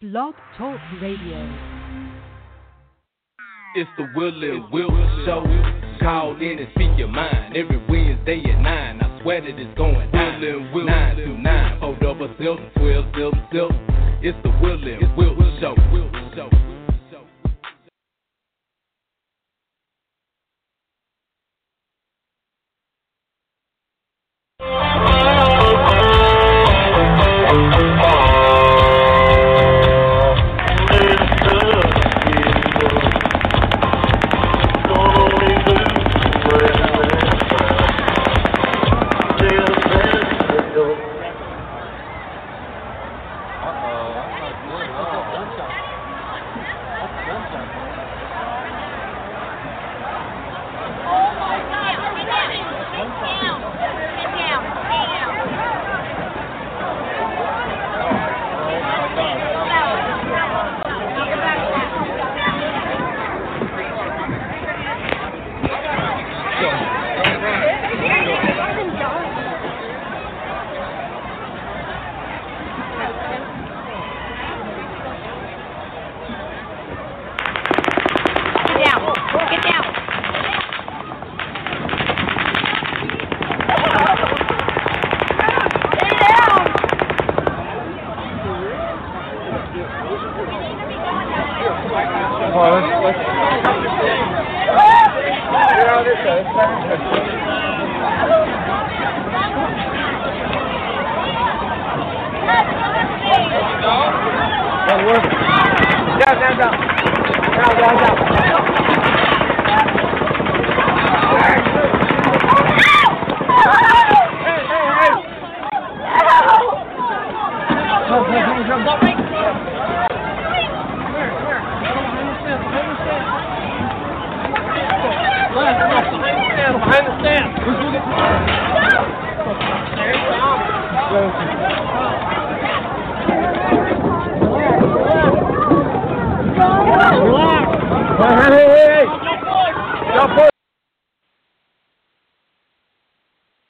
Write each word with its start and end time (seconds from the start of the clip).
Blog 0.00 0.32
Talk 0.56 0.78
Radio. 1.02 1.42
It's 3.74 3.90
the 3.98 4.06
Will 4.14 4.44
and 4.44 4.72
Will 4.72 4.90
Show. 5.26 5.42
Call 5.98 6.36
in 6.36 6.60
and 6.60 6.68
speak 6.76 6.96
your 6.96 7.08
mind 7.08 7.56
every 7.56 7.84
Wednesday 7.88 8.40
at 8.48 8.60
9. 8.60 9.00
I 9.02 9.20
swear 9.22 9.40
that 9.40 9.58
it's 9.58 9.76
going 9.76 10.08
down. 10.12 10.40
Will 10.40 10.60
and 10.60 10.72
Will 10.72 10.86
9 10.86 11.16
to 11.16 11.38
9. 11.42 11.80
Hold 11.80 12.02
up 12.04 12.20
a 12.20 12.32
silver, 12.38 12.70
12, 12.76 13.06
silver, 13.16 13.48
silver. 13.50 14.18
It's 14.22 14.38
the 14.44 14.50
Will 14.62 14.78
and 14.86 15.16
Will 15.16 15.34
Show. 15.58 15.74
Come. 89.88 90.18
you. 105.00 105.38
Down, 106.18 106.34
down, 106.40 106.58
down. 106.58 106.72
Down, 107.56 107.72
down, 107.78 107.94
down. 107.96 108.16
All 111.24 111.36
right. 111.38 111.64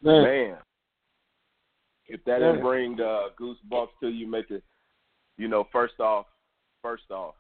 Man. 0.02 0.56
If 2.06 2.24
that 2.24 2.38
didn't 2.38 2.62
bring 2.62 3.00
uh, 3.00 3.28
goosebumps 3.38 3.88
to 4.00 4.08
you, 4.08 4.26
make 4.26 4.50
it, 4.50 4.62
you 5.36 5.48
know, 5.48 5.66
first 5.72 6.00
off, 6.00 6.26
first 6.82 7.10
off, 7.10 7.34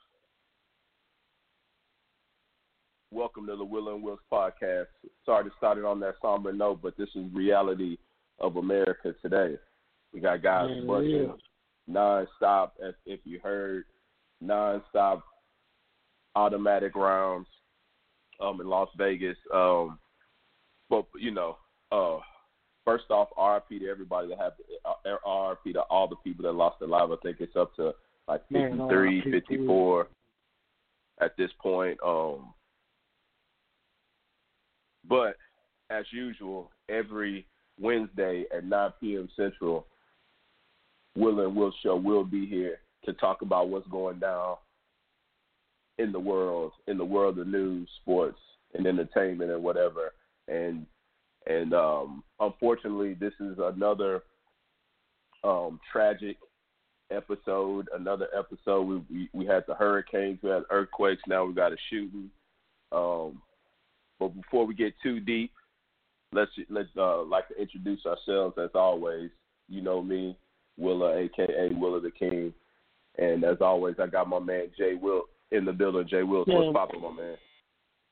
welcome 3.10 3.46
to 3.46 3.56
the 3.56 3.64
Will 3.64 3.94
and 3.94 4.02
Wills 4.02 4.18
podcast. 4.30 4.86
Sorry 5.24 5.44
to 5.44 5.50
start 5.56 5.78
it 5.78 5.84
on 5.84 6.00
that 6.00 6.14
somber 6.20 6.52
note, 6.52 6.80
but 6.82 6.96
this 6.96 7.08
is 7.14 7.24
reality 7.32 7.96
of 8.38 8.56
America 8.56 9.14
today. 9.22 9.56
We 10.12 10.20
got 10.20 10.42
guys 10.42 10.68
Man, 10.68 10.86
busting 10.86 11.34
nonstop, 11.90 12.70
as 12.86 12.94
if 13.06 13.20
you 13.24 13.40
heard, 13.42 13.84
nonstop 14.44 15.22
automatic 16.34 16.94
rounds 16.94 17.48
um, 18.40 18.60
in 18.60 18.68
Las 18.68 18.88
Vegas. 18.96 19.36
Um, 19.52 19.98
but 20.90 21.06
you 21.18 21.30
know, 21.30 21.56
uh, 21.92 22.18
first 22.84 23.10
off, 23.10 23.28
RIP 23.38 23.80
to 23.80 23.88
everybody 23.88 24.28
that 24.28 24.38
have 24.38 24.52
uh, 24.84 25.50
RIP 25.50 25.74
to 25.74 25.80
all 25.82 26.08
the 26.08 26.16
people 26.16 26.44
that 26.44 26.52
lost 26.52 26.78
their 26.80 26.88
lives. 26.88 27.12
I 27.12 27.16
think 27.22 27.38
it's 27.40 27.56
up 27.56 27.74
to 27.76 27.94
like 28.26 28.42
Man, 28.50 28.78
53, 28.78 29.22
RIP, 29.22 29.24
54 29.48 30.08
at 31.20 31.36
this 31.36 31.50
point. 31.60 31.98
Um, 32.04 32.54
but 35.08 35.36
as 35.90 36.04
usual, 36.10 36.70
every 36.88 37.46
Wednesday 37.80 38.44
at 38.54 38.64
9 38.64 38.92
p.m. 39.00 39.28
Central, 39.36 39.86
Will 41.16 41.40
and 41.40 41.56
Will 41.56 41.72
Show 41.82 41.96
will 41.96 42.24
be 42.24 42.46
here 42.46 42.80
to 43.04 43.12
talk 43.14 43.42
about 43.42 43.68
what's 43.68 43.88
going 43.88 44.18
down 44.18 44.56
in 45.98 46.12
the 46.12 46.20
world, 46.20 46.72
in 46.86 46.96
the 46.96 47.04
world 47.04 47.38
of 47.38 47.46
news, 47.46 47.88
sports, 48.00 48.38
and 48.74 48.86
entertainment, 48.86 49.50
and 49.50 49.62
whatever. 49.62 50.12
And 50.46 50.86
and 51.46 51.74
um, 51.74 52.22
unfortunately, 52.40 53.14
this 53.14 53.34
is 53.40 53.58
another 53.58 54.22
um, 55.44 55.80
tragic 55.90 56.36
episode. 57.10 57.88
Another 57.94 58.28
episode. 58.36 58.82
We, 58.82 58.96
we 59.10 59.28
we 59.32 59.46
had 59.46 59.64
the 59.66 59.74
hurricanes, 59.74 60.38
we 60.42 60.50
had 60.50 60.62
earthquakes. 60.70 61.22
Now 61.26 61.44
we 61.44 61.54
got 61.54 61.72
a 61.72 61.76
shooting. 61.90 62.30
Um, 62.92 63.42
but 64.18 64.28
before 64.28 64.66
we 64.66 64.74
get 64.74 64.94
too 65.02 65.20
deep, 65.20 65.52
let's 66.32 66.50
let's 66.70 66.88
uh, 66.96 67.22
like 67.22 67.48
to 67.48 67.60
introduce 67.60 68.04
ourselves 68.06 68.56
as 68.62 68.70
always. 68.74 69.30
You 69.68 69.82
know 69.82 70.02
me, 70.02 70.36
Willa, 70.76 71.16
aka 71.16 71.70
Willa 71.72 72.00
the 72.00 72.10
King, 72.10 72.54
and 73.18 73.44
as 73.44 73.58
always, 73.60 73.96
I 73.98 74.06
got 74.06 74.28
my 74.28 74.38
man 74.38 74.68
Jay 74.78 74.94
Will 74.94 75.24
in 75.52 75.64
the 75.64 75.72
building. 75.72 76.06
Jay 76.08 76.22
Will, 76.22 76.44
Yeah. 76.46 76.54
what's 76.58 76.72
popping, 76.74 77.00
my 77.00 77.10
man? 77.12 77.36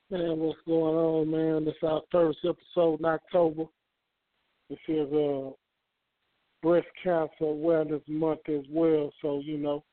Man, 0.09 0.39
what's 0.39 0.59
going 0.65 0.95
on, 0.95 1.29
man? 1.31 1.65
This 1.65 1.75
our 1.83 2.01
first 2.11 2.39
episode 2.45 2.99
in 2.99 3.05
October. 3.05 3.65
This 4.69 4.79
is 4.87 5.11
uh 5.13 5.51
breast 6.63 6.87
cancer 7.03 7.31
awareness 7.41 8.01
month 8.07 8.39
as 8.49 8.63
well, 8.69 9.11
so 9.21 9.39
you 9.39 9.57
know. 9.57 9.83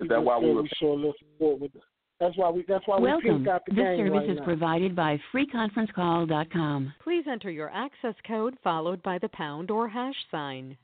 Is 0.00 0.08
that 0.08 0.22
why 0.22 0.38
we 0.38 0.52
were? 0.52 0.62
we 0.62 0.70
show 0.78 0.92
a 0.92 0.94
little 0.94 1.14
support 1.18 1.60
with 1.60 1.74
it. 1.74 1.82
That's 2.20 2.36
why 2.36 2.50
we 2.50 2.64
that's 2.68 2.86
why 2.86 2.98
we 2.98 3.04
Welcome. 3.08 3.38
picked 3.38 3.48
out 3.48 3.62
the 3.66 3.72
This 3.74 3.82
game 3.82 3.96
service 4.08 4.12
right 4.12 4.30
is 4.30 4.38
now. 4.38 4.44
provided 4.44 4.94
by 4.94 5.18
freeconferencecall.com. 5.34 6.92
Please 7.02 7.24
enter 7.26 7.50
your 7.50 7.70
access 7.70 8.14
code 8.26 8.56
followed 8.62 9.02
by 9.02 9.18
the 9.18 9.28
pound 9.30 9.70
or 9.70 9.88
hash 9.88 10.14
sign. 10.30 10.76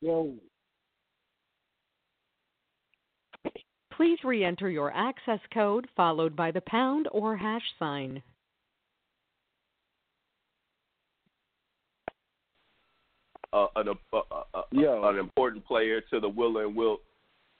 Yo, 0.00 0.34
Please 4.00 4.24
re 4.24 4.42
enter 4.42 4.70
your 4.70 4.90
access 4.96 5.40
code 5.52 5.86
followed 5.94 6.34
by 6.34 6.50
the 6.50 6.62
pound 6.62 7.06
or 7.12 7.36
hash 7.36 7.74
sign. 7.78 8.22
uh, 13.52 13.66
an, 13.76 13.88
uh, 13.90 13.94
uh, 14.16 14.44
uh, 14.54 14.62
Yeah. 14.72 15.06
an 15.06 15.18
important 15.18 15.66
player 15.66 16.00
to 16.00 16.18
the 16.18 16.28
Will 16.30 16.56
and 16.56 16.74
Will 16.74 17.02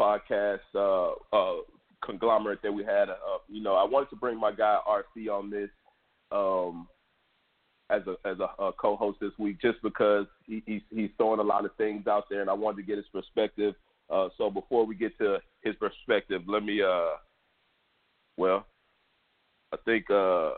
podcast 0.00 0.60
uh, 0.74 1.12
uh, 1.36 1.60
conglomerate 2.00 2.62
that 2.62 2.72
we 2.72 2.84
had. 2.84 3.10
Uh, 3.10 3.16
you 3.46 3.60
know, 3.60 3.74
I 3.74 3.84
wanted 3.84 4.08
to 4.08 4.16
bring 4.16 4.38
my 4.38 4.50
guy 4.52 4.78
RC 4.88 5.28
on 5.28 5.50
this 5.50 5.68
um, 6.32 6.88
as 7.90 8.00
a 8.06 8.16
as 8.26 8.38
a, 8.40 8.62
a 8.62 8.72
co-host 8.72 9.20
this 9.20 9.36
week, 9.38 9.60
just 9.60 9.82
because 9.82 10.24
he, 10.46 10.62
he's 10.64 10.82
he's 10.88 11.10
throwing 11.18 11.40
a 11.40 11.42
lot 11.42 11.66
of 11.66 11.74
things 11.76 12.06
out 12.06 12.30
there, 12.30 12.40
and 12.40 12.48
I 12.48 12.54
wanted 12.54 12.78
to 12.78 12.82
get 12.84 12.96
his 12.96 13.08
perspective. 13.12 13.74
Uh, 14.10 14.28
so 14.36 14.50
before 14.50 14.84
we 14.84 14.94
get 14.94 15.16
to 15.18 15.38
his 15.62 15.74
perspective, 15.76 16.42
let 16.46 16.64
me 16.64 16.82
uh, 16.82 17.16
well, 18.36 18.66
I 19.72 19.76
think 19.84 20.10
uh, 20.10 20.52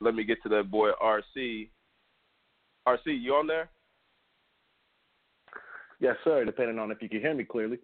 let 0.00 0.14
me 0.14 0.24
get 0.24 0.42
to 0.44 0.48
that 0.50 0.70
boy 0.70 0.90
RC. 1.02 1.68
RC, 2.86 2.98
you 3.06 3.32
on 3.34 3.46
there? 3.46 3.68
Yes, 6.00 6.16
sir. 6.24 6.44
Depending 6.44 6.78
on 6.78 6.90
if 6.90 7.00
you 7.00 7.08
can 7.08 7.20
hear 7.20 7.34
me 7.34 7.44
clearly. 7.44 7.78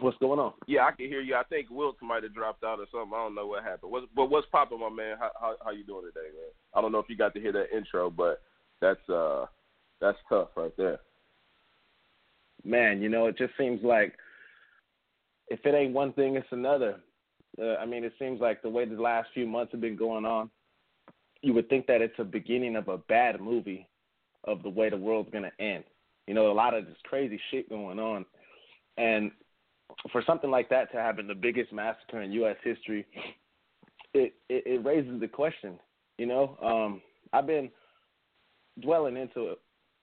What's 0.00 0.18
going 0.18 0.40
on? 0.40 0.52
Yeah, 0.66 0.86
I 0.86 0.92
can 0.92 1.06
hear 1.06 1.20
you. 1.20 1.34
I 1.34 1.42
think 1.44 1.68
Wilt 1.70 1.96
might 2.02 2.22
have 2.22 2.34
dropped 2.34 2.64
out 2.64 2.80
or 2.80 2.86
something. 2.90 3.12
I 3.14 3.24
don't 3.24 3.34
know 3.34 3.46
what 3.46 3.62
happened. 3.62 3.92
What's, 3.92 4.06
but 4.16 4.30
what's 4.30 4.46
popping, 4.50 4.80
my 4.80 4.88
man? 4.88 5.16
How, 5.18 5.30
how 5.38 5.54
how 5.64 5.70
you 5.70 5.84
doing 5.84 6.04
today, 6.04 6.28
man? 6.34 6.50
I 6.74 6.80
don't 6.80 6.92
know 6.92 6.98
if 6.98 7.08
you 7.08 7.16
got 7.16 7.34
to 7.34 7.40
hear 7.40 7.52
that 7.52 7.76
intro, 7.76 8.10
but 8.10 8.40
that's 8.80 9.06
uh 9.08 9.46
that's 10.00 10.18
tough 10.28 10.48
right 10.56 10.72
there. 10.76 10.98
Man, 12.64 13.02
you 13.02 13.08
know, 13.08 13.26
it 13.26 13.36
just 13.36 13.52
seems 13.58 13.82
like 13.82 14.14
if 15.52 15.66
it 15.66 15.74
ain't 15.74 15.92
one 15.92 16.14
thing, 16.14 16.36
it's 16.36 16.46
another. 16.50 16.98
Uh, 17.60 17.74
I 17.74 17.84
mean, 17.84 18.04
it 18.04 18.14
seems 18.18 18.40
like 18.40 18.62
the 18.62 18.70
way 18.70 18.86
the 18.86 19.00
last 19.00 19.28
few 19.34 19.46
months 19.46 19.72
have 19.72 19.82
been 19.82 19.96
going 19.96 20.24
on, 20.24 20.50
you 21.42 21.52
would 21.52 21.68
think 21.68 21.86
that 21.88 22.00
it's 22.00 22.18
a 22.18 22.24
beginning 22.24 22.74
of 22.74 22.88
a 22.88 22.96
bad 22.96 23.38
movie 23.38 23.86
of 24.44 24.62
the 24.62 24.70
way 24.70 24.88
the 24.88 24.96
world's 24.96 25.30
going 25.30 25.44
to 25.44 25.62
end. 25.62 25.84
You 26.26 26.32
know, 26.32 26.50
a 26.50 26.54
lot 26.54 26.72
of 26.72 26.86
this 26.86 26.96
crazy 27.04 27.38
shit 27.50 27.68
going 27.68 27.98
on. 27.98 28.24
And 28.96 29.30
for 30.10 30.22
something 30.26 30.50
like 30.50 30.70
that 30.70 30.90
to 30.92 30.96
happen, 30.96 31.26
the 31.26 31.34
biggest 31.34 31.70
massacre 31.70 32.22
in 32.22 32.32
U.S. 32.32 32.56
history, 32.64 33.04
it, 34.14 34.32
it, 34.48 34.62
it 34.64 34.84
raises 34.84 35.20
the 35.20 35.28
question. 35.28 35.78
You 36.16 36.26
know, 36.26 36.56
um, 36.62 37.02
I've 37.34 37.46
been 37.46 37.68
dwelling 38.80 39.18
into 39.18 39.54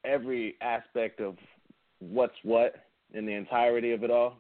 every 0.06 0.58
aspect 0.62 1.22
of 1.22 1.38
what's 1.98 2.36
what 2.44 2.76
in 3.16 3.26
the 3.26 3.34
entirety 3.34 3.94
of 3.94 4.04
it 4.04 4.12
all. 4.12 4.38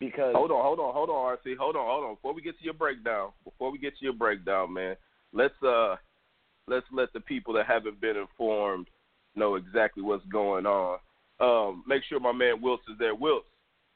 Because 0.00 0.34
hold 0.34 0.52
on, 0.52 0.62
hold 0.62 0.78
on, 0.78 0.94
hold 0.94 1.10
on, 1.10 1.36
RC, 1.36 1.56
hold 1.56 1.74
on, 1.74 1.84
hold 1.84 2.04
on. 2.04 2.14
Before 2.14 2.32
we 2.32 2.40
get 2.40 2.56
to 2.58 2.64
your 2.64 2.74
breakdown, 2.74 3.30
before 3.44 3.72
we 3.72 3.78
get 3.78 3.98
to 3.98 4.04
your 4.04 4.12
breakdown, 4.12 4.72
man, 4.72 4.96
let's 5.32 5.60
uh 5.62 5.96
let's 6.68 6.86
let 6.92 7.12
the 7.12 7.20
people 7.20 7.52
that 7.54 7.66
haven't 7.66 8.00
been 8.00 8.16
informed 8.16 8.88
know 9.34 9.56
exactly 9.56 10.02
what's 10.02 10.24
going 10.26 10.66
on. 10.66 10.98
Um, 11.40 11.84
make 11.86 12.02
sure 12.08 12.20
my 12.20 12.32
man 12.32 12.60
Wiltz 12.62 12.88
is 12.90 12.98
there. 12.98 13.14
Wiltz, 13.14 13.42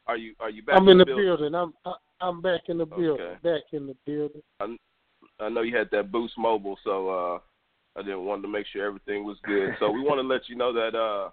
are 0.07 0.17
you 0.17 0.35
are 0.41 0.51
you 0.51 0.63
back? 0.63 0.77
I'm 0.77 0.89
in, 0.89 0.99
the, 0.99 1.05
building? 1.05 1.25
building. 1.25 1.55
I'm 1.55 1.73
I'm 2.21 2.43
back 2.43 2.63
in 2.67 2.79
the 2.79 2.87
building. 2.87 3.25
Okay. 3.25 3.35
Back 3.43 3.63
in 3.73 3.87
the 3.87 3.97
building. 4.05 4.43
I, 4.61 4.77
I 5.41 5.49
know 5.49 5.63
you 5.63 5.77
had 5.77 5.89
that 5.93 6.11
Boost 6.11 6.35
Mobile, 6.37 6.79
so 6.83 7.09
uh 7.09 7.39
I 7.95 8.03
didn't 8.03 8.25
want 8.25 8.43
to 8.43 8.49
make 8.49 8.67
sure 8.73 8.85
everything 8.85 9.25
was 9.25 9.37
good. 9.45 9.71
So 9.79 9.91
we 9.91 10.01
want 10.01 10.19
to 10.21 10.27
let 10.27 10.49
you 10.49 10.57
know 10.57 10.73
that 10.73 10.97
uh 10.97 11.31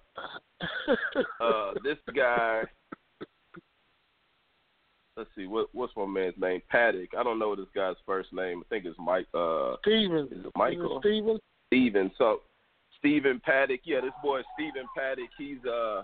uh 1.43 1.73
this 1.83 1.97
guy 2.15 2.63
let's 5.19 5.29
see, 5.35 5.45
what 5.45 5.67
what's 5.73 5.93
my 5.97 6.05
man's 6.05 6.35
name? 6.39 6.61
Paddock. 6.69 7.09
I 7.17 7.23
don't 7.23 7.39
know 7.39 7.55
this 7.55 7.65
guy's 7.75 7.97
first 8.05 8.31
name. 8.31 8.63
I 8.65 8.69
think 8.69 8.85
it's 8.85 8.97
Mike 8.97 9.27
uh 9.33 9.75
Steven. 9.81 10.29
is 10.31 10.45
it 10.45 10.51
Michael? 10.55 10.99
Is 10.99 11.05
it 11.05 11.07
Steven? 11.07 11.39
Steven. 11.67 12.11
So 12.17 12.39
Stephen 12.97 13.41
Paddock, 13.43 13.81
yeah, 13.83 13.99
this 14.01 14.13
boy 14.23 14.41
Stephen 14.55 14.87
Paddock, 14.97 15.29
he's 15.37 15.63
uh 15.65 16.03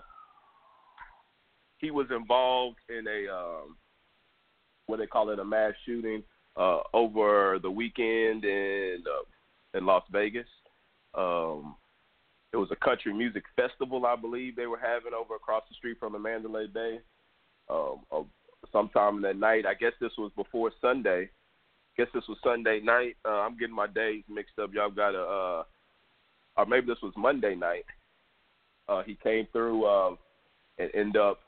he 1.78 1.90
was 1.90 2.06
involved 2.10 2.76
in 2.90 3.06
a 3.08 3.32
um 3.34 3.76
what 4.86 4.98
they 4.98 5.06
call 5.06 5.30
it 5.30 5.38
a 5.38 5.44
mass 5.44 5.72
shooting 5.86 6.22
uh 6.56 6.80
over 6.92 7.58
the 7.60 7.70
weekend 7.70 8.44
in 8.44 9.02
uh, 9.06 9.78
in 9.78 9.86
Las 9.86 10.04
Vegas. 10.12 10.46
Um 11.14 11.74
it 12.52 12.58
was 12.58 12.68
a 12.70 12.76
country 12.76 13.12
music 13.12 13.44
festival, 13.56 14.06
I 14.06 14.16
believe 14.16 14.56
they 14.56 14.66
were 14.66 14.78
having 14.78 15.12
over 15.12 15.34
across 15.34 15.64
the 15.68 15.74
street 15.74 15.96
from 15.98 16.12
the 16.12 16.18
Mandalay 16.18 16.66
Bay. 16.66 17.00
Um, 17.68 18.00
uh, 18.12 18.22
sometime 18.72 19.22
that 19.22 19.36
night. 19.36 19.66
I 19.66 19.74
guess 19.74 19.92
this 20.00 20.12
was 20.18 20.30
before 20.36 20.70
Sunday. 20.80 21.22
I 21.28 22.02
Guess 22.02 22.08
this 22.12 22.24
was 22.28 22.38
Sunday 22.44 22.80
night. 22.80 23.16
Uh, 23.24 23.40
I'm 23.40 23.56
getting 23.56 23.74
my 23.74 23.86
days 23.86 24.22
mixed 24.28 24.58
up. 24.58 24.70
Y'all 24.74 24.90
got 24.90 25.14
a, 25.14 25.22
uh, 25.22 25.62
or 26.56 26.66
maybe 26.66 26.86
this 26.86 27.02
was 27.02 27.14
Monday 27.16 27.54
night. 27.54 27.84
Uh, 28.88 29.02
he 29.02 29.18
came 29.22 29.46
through 29.52 29.84
uh, 29.84 30.14
and 30.78 30.90
end 30.94 31.16
up 31.16 31.40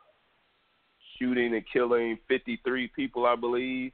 shooting 1.19 1.55
and 1.55 1.65
killing 1.73 2.19
53 2.29 2.89
people, 2.89 3.27
I 3.27 3.37
believe, 3.37 3.93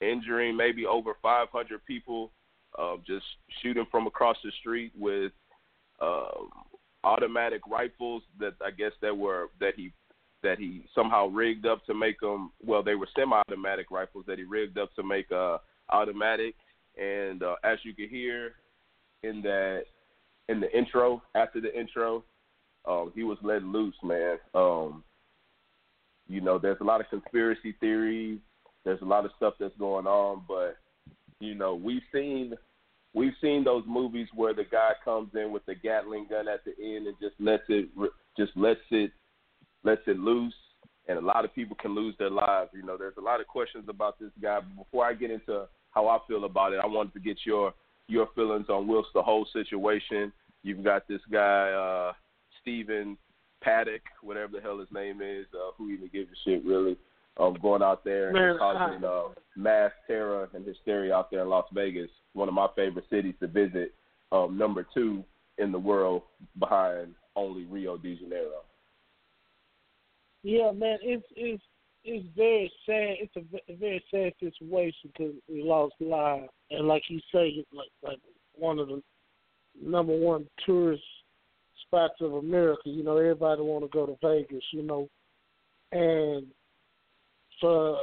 injuring 0.00 0.56
maybe 0.56 0.86
over 0.86 1.12
500 1.22 1.84
people. 1.86 2.30
Uh, 2.76 2.96
just 3.06 3.24
shooting 3.62 3.86
from 3.90 4.06
across 4.08 4.36
the 4.42 4.50
street 4.58 4.90
with 4.98 5.30
uh, 6.00 6.32
automatic 7.04 7.60
rifles 7.70 8.22
that 8.40 8.54
I 8.64 8.72
guess 8.72 8.90
that 9.00 9.16
were 9.16 9.50
that 9.60 9.74
he 9.76 9.92
that 10.44 10.58
he 10.58 10.84
somehow 10.94 11.26
rigged 11.26 11.66
up 11.66 11.84
to 11.86 11.94
make 11.94 12.20
them. 12.20 12.52
Well, 12.64 12.82
they 12.82 12.94
were 12.94 13.08
semi-automatic 13.16 13.90
rifles 13.90 14.24
that 14.28 14.38
he 14.38 14.44
rigged 14.44 14.78
up 14.78 14.94
to 14.94 15.02
make 15.02 15.30
uh, 15.32 15.58
automatic. 15.88 16.54
And 16.96 17.42
uh, 17.42 17.56
as 17.64 17.78
you 17.82 17.94
can 17.94 18.08
hear 18.08 18.52
in 19.22 19.42
that 19.42 19.84
in 20.48 20.60
the 20.60 20.70
intro, 20.76 21.22
after 21.34 21.60
the 21.60 21.76
intro, 21.76 22.22
um, 22.86 23.12
he 23.14 23.24
was 23.24 23.38
let 23.42 23.62
loose, 23.62 23.96
man. 24.02 24.36
Um, 24.54 25.02
you 26.28 26.40
know, 26.40 26.58
there's 26.58 26.80
a 26.80 26.84
lot 26.84 27.00
of 27.00 27.08
conspiracy 27.10 27.74
theories. 27.80 28.38
There's 28.84 29.02
a 29.02 29.06
lot 29.06 29.24
of 29.24 29.32
stuff 29.36 29.54
that's 29.58 29.76
going 29.78 30.06
on, 30.06 30.42
but 30.46 30.76
you 31.40 31.54
know, 31.54 31.74
we've 31.74 32.02
seen 32.12 32.54
we've 33.14 33.32
seen 33.40 33.64
those 33.64 33.84
movies 33.86 34.28
where 34.34 34.54
the 34.54 34.64
guy 34.64 34.90
comes 35.04 35.30
in 35.34 35.52
with 35.52 35.64
the 35.66 35.74
Gatling 35.74 36.26
gun 36.28 36.48
at 36.48 36.64
the 36.64 36.72
end 36.78 37.06
and 37.06 37.16
just 37.20 37.34
lets 37.40 37.64
it 37.68 37.88
just 38.36 38.52
lets 38.56 38.80
it 38.90 39.12
lets 39.84 40.02
it 40.06 40.18
loose, 40.18 40.54
and 41.08 41.18
a 41.18 41.20
lot 41.20 41.44
of 41.44 41.54
people 41.54 41.76
can 41.80 41.94
lose 41.94 42.14
their 42.18 42.30
lives. 42.30 42.70
You 42.74 42.82
know, 42.82 42.96
there's 42.96 43.16
a 43.18 43.22
lot 43.22 43.40
of 43.40 43.46
questions 43.46 43.84
about 43.88 44.18
this 44.18 44.30
guy. 44.42 44.60
But 44.60 44.84
before 44.84 45.04
I 45.04 45.14
get 45.14 45.30
into 45.30 45.66
how 45.90 46.08
I 46.08 46.18
feel 46.26 46.44
about 46.44 46.72
it, 46.72 46.80
I 46.82 46.86
wanted 46.86 47.12
to 47.14 47.20
get 47.20 47.38
your 47.44 47.72
your 48.06 48.28
feelings 48.34 48.66
on 48.68 48.86
Wiltz 48.86 49.04
the 49.14 49.22
whole 49.22 49.46
situation. 49.52 50.32
You've 50.62 50.84
got 50.84 51.08
this 51.08 51.20
guy 51.30 51.70
uh, 51.70 52.12
Stephen 52.60 53.16
Paddock, 53.62 54.02
whatever 54.22 54.52
the 54.52 54.60
hell 54.60 54.78
his 54.78 54.88
name 54.92 55.20
is, 55.22 55.46
uh, 55.54 55.72
who 55.76 55.90
even 55.90 56.08
gives 56.12 56.28
a 56.30 56.36
shit 56.44 56.64
really, 56.64 56.96
um, 57.38 57.56
going 57.62 57.82
out 57.82 58.04
there 58.04 58.32
Man, 58.32 58.50
and 58.50 58.58
causing 58.58 59.04
uh, 59.04 59.22
mass 59.56 59.90
terror 60.06 60.48
and 60.54 60.66
hysteria 60.66 61.14
out 61.14 61.30
there 61.30 61.42
in 61.42 61.48
Las 61.48 61.66
Vegas, 61.72 62.10
one 62.34 62.48
of 62.48 62.54
my 62.54 62.68
favorite 62.76 63.06
cities 63.10 63.34
to 63.40 63.46
visit. 63.46 63.94
Um, 64.32 64.58
number 64.58 64.86
two 64.92 65.24
in 65.58 65.70
the 65.70 65.78
world 65.78 66.22
behind 66.58 67.14
only 67.36 67.64
Rio 67.64 67.96
de 67.96 68.16
Janeiro. 68.16 68.62
Yeah, 70.44 70.72
man, 70.72 70.98
it's 71.00 71.24
it's 71.34 71.62
it's 72.04 72.26
very 72.36 72.70
sad. 72.84 73.16
It's 73.18 73.34
a, 73.34 73.72
a 73.72 73.76
very 73.76 74.04
sad 74.10 74.34
situation 74.38 75.10
because 75.16 75.32
we 75.48 75.62
lost 75.62 75.94
lives, 76.00 76.50
and 76.70 76.86
like 76.86 77.02
you 77.08 77.18
say, 77.32 77.48
it's 77.48 77.68
like 77.72 77.88
like 78.02 78.18
one 78.54 78.78
of 78.78 78.88
the 78.88 79.02
number 79.82 80.14
one 80.14 80.46
tourist 80.66 81.02
spots 81.86 82.20
of 82.20 82.34
America. 82.34 82.82
You 82.90 83.02
know, 83.02 83.16
everybody 83.16 83.62
want 83.62 83.84
to 83.84 83.88
go 83.88 84.04
to 84.04 84.16
Vegas. 84.22 84.62
You 84.72 84.82
know, 84.82 85.08
and 85.92 86.46
for 87.58 87.96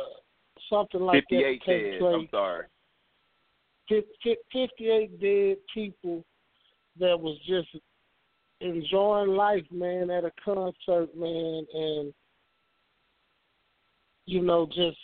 something 0.68 1.02
like 1.02 1.24
that 1.30 1.36
to 1.36 1.44
58 1.44 1.62
take 1.64 1.92
dead. 1.92 2.00
place, 2.00 2.14
I'm 2.16 2.28
sorry. 2.32 2.66
fif- 3.88 4.06
fif- 4.24 4.38
58 4.52 5.22
dead 5.22 5.58
people 5.72 6.26
that 7.00 7.20
was 7.20 7.38
just 7.48 7.68
enjoying 8.62 9.30
life, 9.30 9.66
man, 9.72 10.10
at 10.10 10.26
a 10.26 10.32
concert, 10.44 11.16
man, 11.16 11.68
and 11.72 12.12
you 14.26 14.42
know, 14.42 14.66
just 14.68 14.98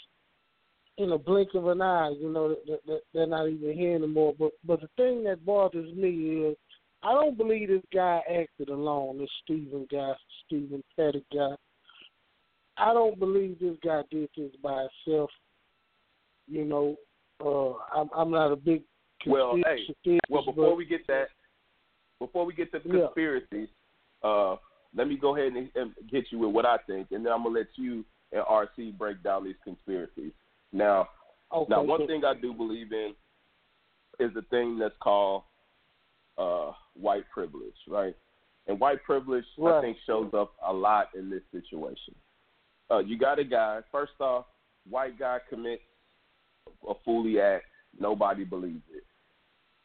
in 0.98 1.12
a 1.12 1.18
blink 1.18 1.50
of 1.54 1.68
an 1.68 1.82
eye, 1.82 2.14
you 2.20 2.30
know, 2.30 2.50
that, 2.68 2.80
that 2.88 3.02
they're 3.14 3.28
not 3.28 3.48
even 3.48 3.74
here 3.74 3.96
anymore. 3.96 4.34
But 4.38 4.52
but 4.66 4.82
the 4.82 4.90
thing 4.98 5.24
that 5.26 5.46
bothers 5.46 5.94
me 5.96 6.46
is, 6.48 6.58
I 7.04 7.14
don't 7.14 7.38
believe 7.38 7.70
this 7.70 7.84
guy 7.94 8.22
acted 8.30 8.70
alone. 8.70 9.20
This 9.20 9.30
Stephen 9.44 9.88
guy, 9.92 10.14
Stephen 10.46 10.84
Petty 10.96 11.24
guy. 11.34 11.56
I 12.78 12.94
don't 12.94 13.18
believe 13.20 13.60
this 13.60 13.78
guy 13.84 14.02
did 14.12 14.30
this 14.38 14.52
by 14.62 14.86
himself. 15.06 15.30
You 16.48 16.66
know, 16.66 16.96
uh, 17.44 18.00
I'm 18.00 18.10
I'm 18.16 18.32
not 18.32 18.52
a 18.52 18.56
big 18.56 18.84
Well, 19.26 19.58
hey, 19.66 20.20
Well, 20.30 20.46
before 20.46 20.70
but- 20.70 20.78
we 20.78 20.86
get 20.86 21.06
that, 21.08 21.28
before 22.20 22.46
we 22.46 22.54
get 22.54 22.72
to 22.72 22.80
the 22.80 22.90
Yeah. 22.90 23.06
conspiracies, 23.06 23.70
uh, 24.24 24.56
let 24.96 25.08
me 25.08 25.18
go 25.18 25.36
ahead 25.36 25.54
and, 25.54 25.70
and 25.76 25.94
get 26.10 26.32
you 26.32 26.40
with 26.40 26.52
what 26.52 26.66
I 26.66 26.78
think, 26.88 27.12
and 27.12 27.26
then 27.26 27.34
I'm 27.34 27.44
gonna 27.44 27.56
let 27.60 27.68
you 27.76 28.04
and 28.32 28.44
RC 28.44 28.98
break 28.98 29.24
down 29.24 29.46
these 29.46 29.56
conspiracies. 29.64 30.32
Now, 30.72 31.10
okay, 31.54 31.70
now 31.70 31.82
one 31.82 32.08
thing 32.08 32.24
I 32.26 32.34
do 32.40 32.54
believe 32.54 32.92
in 32.92 33.14
is 34.20 34.32
a 34.36 34.42
thing 34.44 34.78
that's 34.78 34.96
called 35.02 35.44
uh, 36.38 36.72
white 36.96 37.24
privilege, 37.34 37.76
right? 37.88 38.16
And 38.68 38.80
white 38.80 39.04
privilege, 39.04 39.46
I 39.66 39.82
think, 39.82 39.98
shows 40.06 40.32
up 40.34 40.54
a 40.66 40.74
lot 40.74 41.10
in 41.18 41.30
this 41.30 41.42
situation. 41.52 42.14
Uh, 42.92 43.00
you 43.00 43.18
got 43.18 43.40
a 43.40 43.44
guy. 43.44 43.80
First 43.92 44.14
off, 44.20 44.46
white 44.90 45.18
guy 45.18 45.40
commits 45.50 45.82
a 46.88 46.94
fully 47.06 47.40
act. 47.40 47.66
Nobody 48.00 48.44
believes 48.44 48.84
it. 48.94 49.04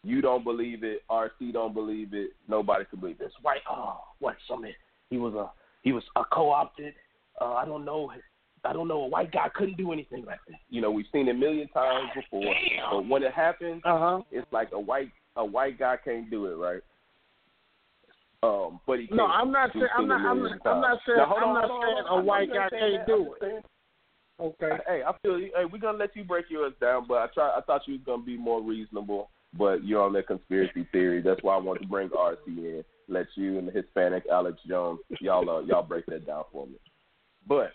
You 0.04 0.20
don't 0.20 0.42
believe 0.42 0.82
it. 0.82 1.02
RC 1.08 1.52
don't 1.52 1.75
believe 1.75 2.12
it. 2.12 2.30
Nobody 2.49 2.84
can 2.84 2.99
believe. 2.99 3.18
This 3.18 3.32
white. 3.42 3.61
Oh, 3.70 4.00
what? 4.18 4.34
Something. 4.49 4.72
He 5.11 5.18
was 5.18 5.34
a. 5.34 5.50
He 5.82 5.92
was 5.92 6.02
a 6.16 6.22
co-opted. 6.32 6.94
Uh, 7.40 7.54
I 7.54 7.64
don't 7.64 7.84
know. 7.84 8.11
I 8.64 8.73
don't 8.73 8.87
know. 8.88 9.02
A 9.02 9.09
white 9.09 9.33
guy 9.33 9.49
couldn't 9.54 9.76
do 9.76 9.92
anything 9.92 10.25
like 10.25 10.38
that. 10.49 10.59
You 10.71 10.81
know, 10.81 10.90
we've 10.90 11.07
seen 11.12 11.28
it 11.28 11.33
a 11.33 11.38
million 11.38 11.69
times 11.69 12.11
before. 12.14 12.42
Damn. 12.45 12.90
But 12.90 13.09
when 13.09 13.23
it 13.23 13.33
happens, 13.33 13.83
Uh 13.85 13.99
huh. 13.99 14.21
it's 14.31 14.47
like 14.52 14.71
a 14.73 14.81
white 14.81 15.11
a 15.37 15.45
white 15.45 15.78
guy 15.78 15.97
can't 16.04 16.31
do 16.31 16.47
it, 16.47 16.54
right? 16.54 16.83
Um, 18.45 18.81
but 18.87 18.99
he 19.00 19.09
No. 19.11 19.26
I'm 19.26 19.50
not 19.52 19.73
saying. 19.73 19.87
I'm 19.97 20.09
not. 20.09 20.21
I'm 20.21 20.42
not. 20.42 20.59
I'm 20.66 20.81
not 20.81 20.99
saying. 21.07 21.19
Now, 21.19 21.35
I'm 21.35 21.49
on, 21.49 21.54
not 21.54 21.71
on, 21.71 21.83
saying 21.83 22.04
hold 22.09 22.21
a 22.21 22.25
white 22.25 22.49
guy 22.49 22.69
can't 22.71 22.92
that. 22.99 23.07
do 23.07 23.35
it. 23.40 23.64
Okay. 24.40 24.71
Hey, 24.88 25.02
I 25.07 25.12
feel 25.23 25.38
you. 25.38 25.52
Hey, 25.57 25.64
we're 25.64 25.78
gonna 25.78 25.99
let 25.99 26.16
you 26.16 26.25
break 26.25 26.47
yours 26.49 26.73
down, 26.81 27.07
but 27.07 27.19
I 27.19 27.26
try. 27.28 27.54
I 27.57 27.61
thought 27.61 27.83
you 27.87 27.95
was 27.95 28.02
gonna 28.04 28.23
be 28.25 28.37
more 28.37 28.61
reasonable, 28.61 29.31
but 29.57 29.85
you're 29.85 30.02
on 30.02 30.12
that 30.14 30.26
conspiracy 30.26 30.87
theory. 30.90 31.23
That's 31.23 31.42
why 31.42 31.54
I 31.54 31.59
wanted 31.59 31.81
to 31.83 31.87
bring 31.87 32.09
RC 32.09 32.37
in. 32.47 32.85
Let 33.09 33.26
you 33.37 33.59
and 33.59 33.69
the 33.69 33.73
Hispanic 33.73 34.25
Alex 34.31 34.59
Jones, 34.66 35.00
y'all, 35.21 35.49
uh, 35.49 35.61
y'all 35.61 35.83
break 35.83 36.07
that 36.07 36.26
down 36.26 36.45
for 36.50 36.66
me. 36.66 36.75
But 37.47 37.73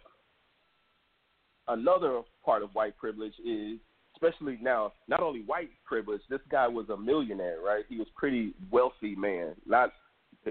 another 1.67 2.21
part 2.43 2.63
of 2.63 2.74
white 2.74 2.97
privilege 2.97 3.33
is, 3.45 3.77
especially 4.15 4.57
now, 4.62 4.93
not 5.07 5.21
only 5.21 5.41
white 5.41 5.69
privilege. 5.86 6.21
This 6.29 6.39
guy 6.50 6.67
was 6.67 6.89
a 6.89 6.97
millionaire, 6.97 7.57
right? 7.63 7.86
He 7.89 7.97
was 7.97 8.07
pretty 8.15 8.53
wealthy 8.71 9.15
man. 9.15 9.55
Not, 9.65 9.91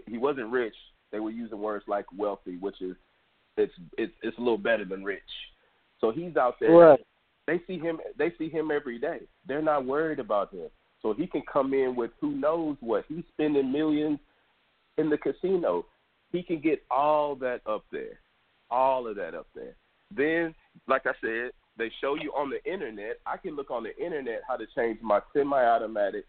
he 0.07 0.19
wasn't 0.19 0.51
rich. 0.51 0.75
They 1.13 1.21
were 1.21 1.31
using 1.31 1.59
words 1.59 1.85
like 1.89 2.07
wealthy, 2.17 2.57
which 2.59 2.81
is 2.83 2.97
it's 3.57 3.73
it's 3.97 4.13
it's 4.23 4.37
a 4.37 4.41
little 4.41 4.59
better 4.59 4.85
than 4.85 5.03
rich. 5.03 5.23
So 6.01 6.11
he's 6.11 6.37
out 6.37 6.57
there. 6.61 6.73
Right. 6.73 7.07
They 7.47 7.61
see 7.67 7.79
him. 7.79 7.99
They 8.19 8.33
see 8.39 8.49
him 8.49 8.71
every 8.71 8.99
day. 8.99 9.21
They're 9.47 9.63
not 9.63 9.87
worried 9.87 10.19
about 10.19 10.53
him. 10.53 10.69
So 11.01 11.15
he 11.15 11.27
can 11.27 11.43
come 11.51 11.73
in 11.73 11.95
with 11.95 12.11
who 12.21 12.33
knows 12.33 12.77
what. 12.81 13.05
He's 13.09 13.25
spending 13.33 13.71
millions 13.71 14.19
in 14.99 15.09
the 15.09 15.17
casino. 15.17 15.87
He 16.33 16.43
can 16.43 16.61
get 16.61 16.83
all 16.91 17.37
that 17.37 17.61
up 17.67 17.85
there, 17.93 18.19
all 18.71 19.07
of 19.07 19.17
that 19.17 19.35
up 19.35 19.47
there. 19.55 19.77
Then, 20.15 20.55
like 20.87 21.07
I 21.07 21.13
said, 21.21 21.51
they 21.79 21.91
show 22.01 22.15
you 22.15 22.33
on 22.33 22.51
the 22.51 22.63
internet. 22.71 23.19
I 23.27 23.37
can 23.37 23.57
look 23.57 23.71
on 23.71 23.83
the 23.83 23.97
internet 23.97 24.43
how 24.47 24.57
to 24.57 24.67
change 24.75 24.99
my 25.03 25.21
semi-automatic 25.33 26.25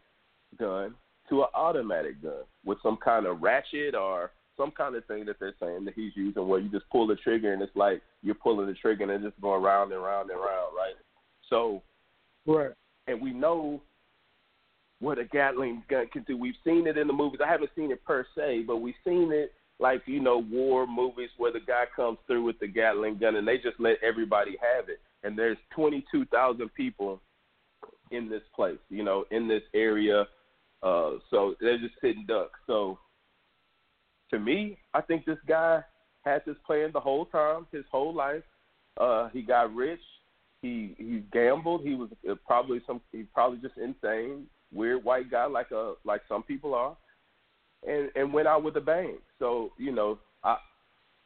gun 0.60 0.96
to 1.30 1.42
an 1.42 1.48
automatic 1.54 2.22
gun 2.22 2.44
with 2.66 2.78
some 2.82 2.98
kind 2.98 3.26
of 3.26 3.42
ratchet 3.42 3.96
or 3.96 4.32
some 4.56 4.72
kind 4.72 4.96
of 4.96 5.06
thing 5.06 5.26
that 5.26 5.40
they're 5.40 5.54
saying 5.60 5.86
that 5.86 5.94
he's 5.94 6.12
using 6.16 6.48
where 6.48 6.60
you 6.60 6.70
just 6.70 6.90
pull 6.90 7.06
the 7.08 7.16
trigger 7.16 7.54
and 7.54 7.62
it's 7.62 7.76
like 7.76 8.02
you're 8.24 8.36
pulling 8.36 8.68
the 8.68 8.74
trigger 8.74 9.04
and 9.04 9.12
it's 9.12 9.24
just 9.24 9.42
going 9.42 9.62
round 9.62 9.92
and 9.92 10.02
round 10.02 10.30
and 10.32 10.40
round, 10.40 10.76
right? 10.76 10.96
So, 11.50 11.82
Right. 12.46 12.72
and 13.08 13.22
we 13.22 13.32
know 13.32 13.82
what 15.00 15.20
a 15.20 15.26
Gatling 15.26 15.84
gun 15.90 16.08
can 16.08 16.24
do. 16.24 16.38
We've 16.38 16.56
seen 16.64 16.88
it 16.88 16.98
in 16.98 17.08
the 17.08 17.14
movies. 17.14 17.40
I 17.44 17.48
haven't 17.48 17.72
seen 17.76 17.92
it 17.92 18.04
per 18.04 18.26
se, 18.36 18.64
but 18.64 18.78
we've 18.78 18.96
seen 19.06 19.32
it 19.32 19.54
like 19.80 20.02
you 20.06 20.20
know 20.20 20.40
war 20.40 20.88
movies 20.88 21.30
where 21.38 21.52
the 21.52 21.60
guy 21.60 21.84
comes 21.96 22.18
through 22.28 22.44
with 22.44 22.60
the 22.60 22.68
Gatling 22.68 23.18
gun 23.18 23.36
and 23.36 23.48
they 23.48 23.58
just 23.58 23.80
let 23.80 24.02
everybody 24.04 24.58
have 24.62 24.90
it. 24.90 25.00
And 25.24 25.38
there's 25.38 25.58
22,000 25.76 26.74
people 26.74 27.20
in 28.12 28.30
this 28.30 28.44
place, 28.56 28.80
you 28.90 29.04
know, 29.04 29.26
in 29.32 29.48
this 29.48 29.64
area. 29.74 30.28
Uh, 30.82 31.14
so 31.30 31.56
they're 31.60 31.80
just 31.80 31.96
sitting 32.02 32.26
ducks. 32.28 32.60
So 32.66 32.98
to 34.32 34.40
me, 34.40 34.78
I 34.94 35.02
think 35.02 35.26
this 35.26 35.38
guy 35.48 35.82
had 36.24 36.44
this 36.46 36.56
plan 36.66 36.92
the 36.94 37.00
whole 37.00 37.26
time, 37.26 37.68
his 37.72 37.86
whole 37.92 38.14
life. 38.14 38.44
Uh, 39.00 39.30
he 39.30 39.42
got 39.42 39.74
rich. 39.74 40.02
He 40.62 40.96
he 40.98 41.24
gambled. 41.32 41.82
He 41.84 41.94
was 41.94 42.10
uh, 42.30 42.34
probably 42.46 42.82
some. 42.88 43.00
He 43.12 43.24
probably 43.24 43.60
just 43.60 43.78
insane, 43.78 44.48
weird 44.74 45.04
white 45.04 45.30
guy 45.30 45.46
like 45.46 45.70
a 45.72 45.94
like 46.04 46.22
some 46.28 46.42
people 46.42 46.74
are, 46.74 46.98
and 47.86 48.10
and 48.16 48.34
went 48.34 48.48
out 48.48 48.64
with 48.64 48.78
a 48.78 48.82
bang. 48.82 49.18
So 49.40 49.72
you 49.78 49.92
know, 49.92 50.20
I 50.44 50.58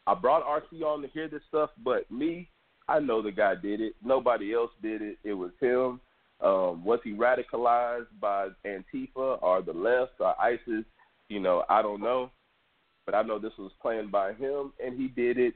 I 0.07 0.15
brought 0.15 0.45
RC 0.45 0.81
on 0.83 1.01
to 1.01 1.07
hear 1.09 1.27
this 1.27 1.41
stuff, 1.47 1.69
but 1.83 2.09
me, 2.11 2.49
I 2.87 2.99
know 2.99 3.21
the 3.21 3.31
guy 3.31 3.55
did 3.55 3.81
it. 3.81 3.93
Nobody 4.03 4.53
else 4.53 4.71
did 4.81 5.01
it. 5.01 5.17
It 5.23 5.33
was 5.33 5.51
him. 5.59 5.99
Um, 6.41 6.83
was 6.83 6.99
he 7.03 7.11
radicalized 7.11 8.07
by 8.19 8.47
Antifa 8.65 9.41
or 9.43 9.61
the 9.61 9.73
left 9.73 10.13
or 10.19 10.39
ISIS? 10.41 10.85
You 11.29 11.39
know, 11.39 11.63
I 11.69 11.83
don't 11.83 12.01
know, 12.01 12.31
but 13.05 13.13
I 13.13 13.21
know 13.21 13.37
this 13.37 13.53
was 13.59 13.71
planned 13.79 14.11
by 14.11 14.33
him, 14.33 14.73
and 14.83 14.99
he 14.99 15.07
did 15.07 15.37
it, 15.37 15.53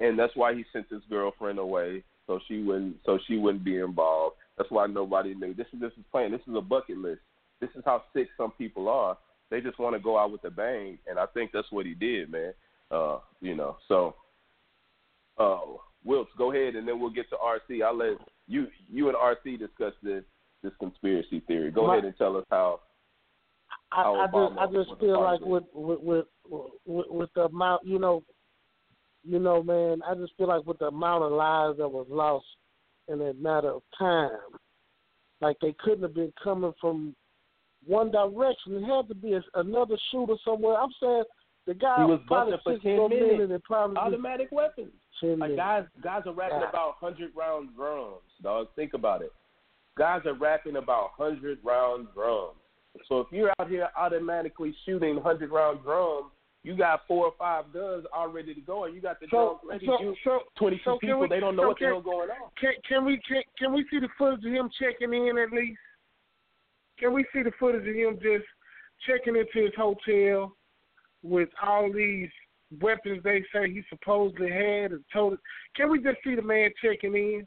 and 0.00 0.18
that's 0.18 0.34
why 0.34 0.52
he 0.52 0.64
sent 0.72 0.90
his 0.90 1.02
girlfriend 1.08 1.58
away 1.60 2.02
so 2.26 2.40
she 2.48 2.62
wouldn't 2.62 2.96
so 3.04 3.18
she 3.26 3.38
wouldn't 3.38 3.64
be 3.64 3.78
involved. 3.78 4.36
That's 4.58 4.70
why 4.70 4.86
nobody 4.86 5.34
knew. 5.34 5.54
This 5.54 5.66
is 5.72 5.80
this 5.80 5.92
is 5.92 6.04
planned. 6.10 6.34
This 6.34 6.40
is 6.48 6.54
a 6.56 6.60
bucket 6.60 6.98
list. 6.98 7.20
This 7.60 7.70
is 7.76 7.82
how 7.84 8.02
sick 8.12 8.28
some 8.36 8.52
people 8.52 8.88
are. 8.88 9.16
They 9.50 9.60
just 9.60 9.78
want 9.78 9.94
to 9.94 10.00
go 10.00 10.18
out 10.18 10.32
with 10.32 10.44
a 10.44 10.50
bang, 10.50 10.98
and 11.08 11.18
I 11.18 11.26
think 11.26 11.50
that's 11.52 11.70
what 11.70 11.86
he 11.86 11.94
did, 11.94 12.30
man. 12.30 12.52
Uh, 12.90 13.18
you 13.40 13.54
know, 13.54 13.76
so 13.88 14.14
uh, 15.38 15.60
Wiltz, 16.06 16.26
go 16.38 16.52
ahead, 16.52 16.74
and 16.74 16.86
then 16.86 17.00
we'll 17.00 17.10
get 17.10 17.28
to 17.30 17.36
RC. 17.36 17.82
I'll 17.84 17.96
let 17.96 18.18
you 18.46 18.68
you 18.90 19.08
and 19.08 19.16
RC 19.16 19.58
discuss 19.58 19.92
this 20.02 20.24
this 20.62 20.72
conspiracy 20.78 21.40
theory. 21.46 21.70
Go 21.70 21.86
My- 21.86 21.94
ahead 21.94 22.04
and 22.04 22.16
tell 22.16 22.36
us 22.36 22.44
how. 22.50 22.80
I, 23.92 24.02
How 24.02 24.14
I 24.16 24.26
just 24.26 24.34
Obama 24.34 24.58
I 24.58 24.66
just 24.72 25.00
feel 25.00 25.22
like 25.22 25.40
with 25.40 25.64
with, 25.72 26.00
with 26.00 26.26
with 26.84 27.06
with 27.08 27.30
the 27.34 27.42
amount 27.42 27.84
you 27.84 27.98
know 27.98 28.22
you 29.24 29.38
know 29.38 29.62
man 29.62 30.00
I 30.08 30.14
just 30.14 30.36
feel 30.36 30.48
like 30.48 30.66
with 30.66 30.78
the 30.78 30.86
amount 30.86 31.24
of 31.24 31.32
lives 31.32 31.78
that 31.78 31.88
was 31.88 32.06
lost 32.08 32.46
in 33.08 33.20
a 33.20 33.32
matter 33.34 33.70
of 33.70 33.82
time 33.96 34.30
like 35.40 35.56
they 35.60 35.74
couldn't 35.78 36.02
have 36.02 36.14
been 36.14 36.32
coming 36.42 36.72
from 36.80 37.14
one 37.86 38.10
direction 38.10 38.74
it 38.76 38.84
had 38.84 39.08
to 39.08 39.14
be 39.14 39.34
a, 39.34 39.42
another 39.54 39.96
shooter 40.10 40.34
somewhere 40.44 40.76
I'm 40.80 40.90
saying 41.00 41.24
the 41.66 41.74
guy 41.74 41.96
He 41.98 42.10
was 42.10 42.20
probably 42.26 42.52
busted 42.64 42.82
for 42.82 42.82
10 42.82 42.96
minutes. 43.08 43.32
minutes 43.32 43.52
and 43.52 43.64
probably 43.64 43.96
Automatic 43.96 44.48
weapons. 44.52 44.92
ten 45.20 45.38
Like 45.38 45.56
guys, 45.56 45.84
guys 46.02 46.22
are 46.26 46.32
rapping 46.34 46.60
Yeah. 46.60 46.68
about 46.70 46.94
hundred 47.00 47.30
round 47.36 47.74
drums, 47.76 48.22
dog. 48.42 48.68
Think 48.76 48.94
about 48.94 49.22
it. 49.22 49.32
Guys 49.98 50.20
are 50.26 50.34
rapping 50.34 50.76
about 50.76 51.10
hundred 51.16 51.58
round 51.64 52.08
drums. 52.14 52.56
So 53.08 53.20
if 53.20 53.26
you're 53.32 53.52
out 53.58 53.68
here 53.68 53.88
automatically 53.96 54.74
shooting 54.84 55.18
hundred 55.20 55.50
round 55.50 55.82
drums, 55.82 56.30
you 56.62 56.76
got 56.76 57.00
four 57.08 57.26
or 57.26 57.32
five 57.38 57.64
guns 57.72 58.04
all 58.14 58.28
ready 58.28 58.54
to 58.54 58.60
go, 58.60 58.84
and 58.84 58.94
you 58.94 59.00
got 59.00 59.18
the 59.20 59.26
so, 59.30 59.58
drums 59.58 59.60
ready. 59.68 59.86
so, 59.86 60.00
you 60.02 60.14
so, 60.24 60.38
twenty 60.58 60.76
two 60.78 60.82
so 60.84 60.98
people, 60.98 61.20
we- 61.20 61.28
they 61.28 61.40
don't 61.40 61.56
know 61.56 61.62
so 61.64 61.68
what 61.68 61.76
the 61.78 61.84
can- 61.84 61.92
hell 61.94 62.00
going 62.02 62.30
on. 62.30 62.50
Can 62.60 62.72
can 62.88 63.04
we 63.04 63.20
can, 63.26 63.42
can 63.58 63.72
we 63.72 63.84
see 63.90 63.98
the 63.98 64.08
footage 64.18 64.44
of 64.44 64.52
him 64.52 64.70
checking 64.80 65.12
in 65.12 65.36
at 65.38 65.50
least? 65.52 65.78
Can 66.98 67.12
we 67.12 67.24
see 67.32 67.42
the 67.42 67.52
footage 67.58 67.86
of 67.86 67.94
him 67.94 68.18
just 68.22 68.46
checking 69.06 69.36
into 69.36 69.66
his 69.66 69.74
hotel 69.76 70.56
with 71.22 71.48
all 71.62 71.92
these 71.92 72.28
weapons 72.80 73.22
they 73.22 73.44
say 73.52 73.70
he 73.70 73.82
supposedly 73.88 74.50
had 74.50 74.92
and 74.92 75.04
told 75.12 75.34
it? 75.34 75.40
Can 75.76 75.90
we 75.90 76.02
just 76.02 76.18
see 76.24 76.34
the 76.34 76.42
man 76.42 76.70
checking 76.82 77.14
in? 77.14 77.46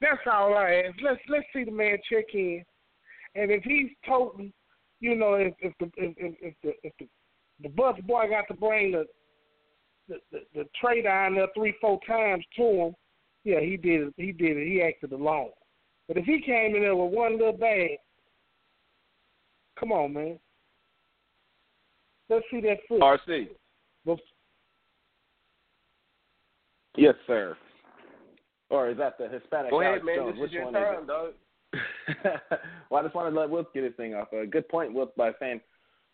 That's 0.00 0.20
all 0.30 0.54
I 0.54 0.84
ask. 0.86 0.96
Let's 1.02 1.20
let's 1.28 1.46
see 1.54 1.64
the 1.64 1.70
man 1.70 1.98
check 2.10 2.24
in, 2.32 2.64
and 3.34 3.50
if 3.50 3.62
he's 3.64 3.90
toting, 4.06 4.52
you 5.00 5.14
know, 5.14 5.34
if 5.34 5.54
if 5.60 5.74
the 5.78 5.90
if, 5.96 6.14
if, 6.16 6.34
if 6.40 6.54
the 6.62 6.72
if 6.82 6.92
the 6.98 7.06
the 7.62 7.68
bus 7.68 7.96
boy 8.06 8.28
got 8.30 8.48
to 8.48 8.54
bring 8.54 8.92
the 8.92 9.04
the, 10.08 10.16
the, 10.32 10.38
the 10.54 10.64
tray 10.80 11.02
down 11.02 11.34
there 11.34 11.48
three 11.54 11.74
four 11.80 12.00
times 12.06 12.44
to 12.56 12.62
him, 12.62 12.94
yeah, 13.44 13.60
he 13.60 13.76
did 13.76 14.08
it. 14.08 14.14
He 14.16 14.32
did 14.32 14.56
it. 14.56 14.66
He 14.66 14.82
acted 14.82 15.12
alone. 15.12 15.50
But 16.10 16.18
if 16.18 16.24
he 16.24 16.40
came 16.40 16.74
in 16.74 16.82
there 16.82 16.96
with 16.96 17.12
one 17.12 17.38
little 17.38 17.52
bag, 17.52 17.90
come 19.78 19.92
on, 19.92 20.12
man. 20.12 20.40
Let's 22.28 22.44
see 22.50 22.60
that 22.62 22.78
foot. 22.88 23.00
RC. 23.00 23.46
Yes, 26.96 27.14
sir. 27.28 27.56
Or 28.70 28.90
is 28.90 28.98
that 28.98 29.18
the 29.18 29.28
Hispanic? 29.28 29.70
Go 29.70 29.82
ahead, 29.82 30.02
man. 30.04 30.16
Jones? 30.16 30.34
This 30.34 30.40
Which 30.40 30.50
is 30.50 30.54
your 30.54 30.64
one 30.64 30.72
time, 30.72 31.06
dog. 31.06 31.32
well, 32.90 33.00
I 33.00 33.04
just 33.04 33.14
wanted 33.14 33.30
to 33.30 33.40
let 33.40 33.48
Wiltz 33.48 33.72
get 33.72 33.84
his 33.84 33.94
thing 33.94 34.16
off. 34.16 34.32
A 34.32 34.44
good 34.46 34.68
point, 34.68 34.92
Wiltz, 34.92 35.14
by 35.16 35.30
saying, 35.38 35.60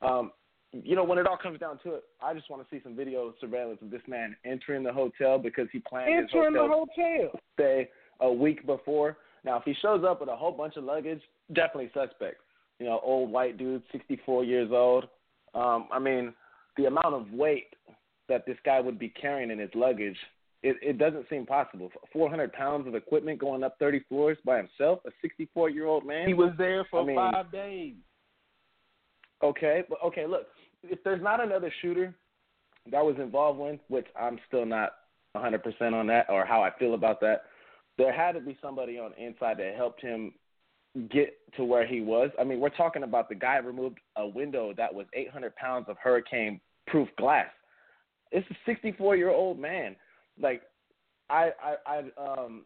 um, 0.03 0.31
you 0.73 0.95
know, 0.95 1.05
when 1.05 1.17
it 1.17 1.27
all 1.27 1.39
comes 1.39 1.59
down 1.59 1.79
to 1.85 1.95
it, 1.95 2.05
I 2.23 2.35
just 2.35 2.51
want 2.51 2.63
to 2.63 2.69
see 2.75 2.83
some 2.83 2.95
video 2.95 3.33
surveillance 3.41 3.79
of 3.81 3.91
this 3.91 4.03
man 4.07 4.37
entering 4.45 4.83
the 4.83 4.93
hotel 4.93 5.39
because 5.39 5.69
he 5.73 5.79
planned 5.79 6.11
Entering 6.11 6.53
his 6.53 6.53
the 6.53 6.69
hotel 6.69 6.87
hotel. 6.95 7.41
stay 7.55 7.89
a 8.21 8.31
week 8.31 8.67
before. 8.67 9.17
Now, 9.47 9.57
if 9.59 9.63
he 9.65 9.75
shows 9.81 10.05
up 10.05 10.21
with 10.21 10.29
a 10.29 10.37
whole 10.37 10.51
bunch 10.51 10.77
of 10.77 10.85
luggage, 10.85 11.23
definitely 11.55 11.91
suspect. 11.95 12.39
You 12.81 12.87
know, 12.87 13.01
old 13.03 13.31
white 13.31 13.57
dude, 13.57 13.83
64 13.93 14.45
years 14.45 14.71
old. 14.73 15.05
Um, 15.55 15.87
I 15.91 16.01
mean, 16.01 16.35
the 16.77 16.87
amount 16.87 17.15
of 17.15 17.31
weight 17.31 17.69
that 18.29 18.45
this 18.45 18.59
guy 18.65 18.81
would 18.81 18.99
be 18.99 19.09
carrying 19.09 19.53
in 19.53 19.61
his 19.61 19.71
luggage, 19.75 20.17
it, 20.65 20.77
it 20.83 20.99
doesn't 20.99 21.27
seem 21.31 21.47
possible. 21.47 21.91
400 22.13 22.53
pounds 22.53 22.89
of 22.89 22.97
equipment 22.97 23.39
going 23.39 23.63
up 23.63 23.77
30 23.79 24.01
floors 24.09 24.37
by 24.45 24.57
himself, 24.57 24.99
a 25.07 25.11
64 25.23 25.71
year 25.71 25.87
old 25.87 26.05
man. 26.05 26.27
He 26.27 26.35
was 26.35 26.53
there 26.59 26.85
for 26.91 27.03
I 27.03 27.05
mean- 27.05 27.17
five 27.17 27.53
days. 27.53 27.95
Okay, 29.45 29.85
but 29.89 29.99
okay, 30.03 30.27
look, 30.27 30.47
if 30.83 30.99
there's 31.05 31.23
not 31.23 31.45
another 31.45 31.71
shooter 31.83 32.15
that 32.91 33.05
was 33.05 33.17
involved 33.19 33.61
in, 33.61 33.79
which 33.89 34.07
I'm 34.19 34.39
still 34.49 34.65
not 34.65 34.93
100% 35.37 35.61
on 35.93 36.07
that 36.07 36.27
or 36.31 36.47
how 36.47 36.63
I 36.63 36.71
feel 36.79 36.95
about 36.95 37.21
that, 37.21 37.43
there 37.99 38.13
had 38.13 38.33
to 38.33 38.41
be 38.41 38.57
somebody 38.61 38.99
on 38.99 39.13
the 39.17 39.25
inside 39.25 39.59
that 39.59 39.75
helped 39.77 40.01
him 40.01 40.33
get 41.11 41.37
to 41.57 41.65
where 41.65 41.87
he 41.87 42.01
was. 42.01 42.31
I 42.39 42.45
mean, 42.45 42.61
we're 42.61 42.71
talking 42.71 43.03
about 43.03 43.29
the 43.29 43.35
guy 43.35 43.57
removed 43.57 43.99
a 44.17 44.27
window 44.27 44.73
that 44.77 44.93
was 44.93 45.07
800 45.15 45.55
pounds 45.57 45.87
of 45.89 45.97
hurricane 46.03 46.61
proof 46.87 47.09
glass. 47.19 47.49
It's 48.33 48.47
a 48.51 48.55
64 48.67 49.17
year 49.17 49.31
old 49.31 49.59
man. 49.59 49.97
Like, 50.41 50.63
I, 51.29 51.51
I, 51.63 51.75
I, 51.87 51.99
um, 52.23 52.65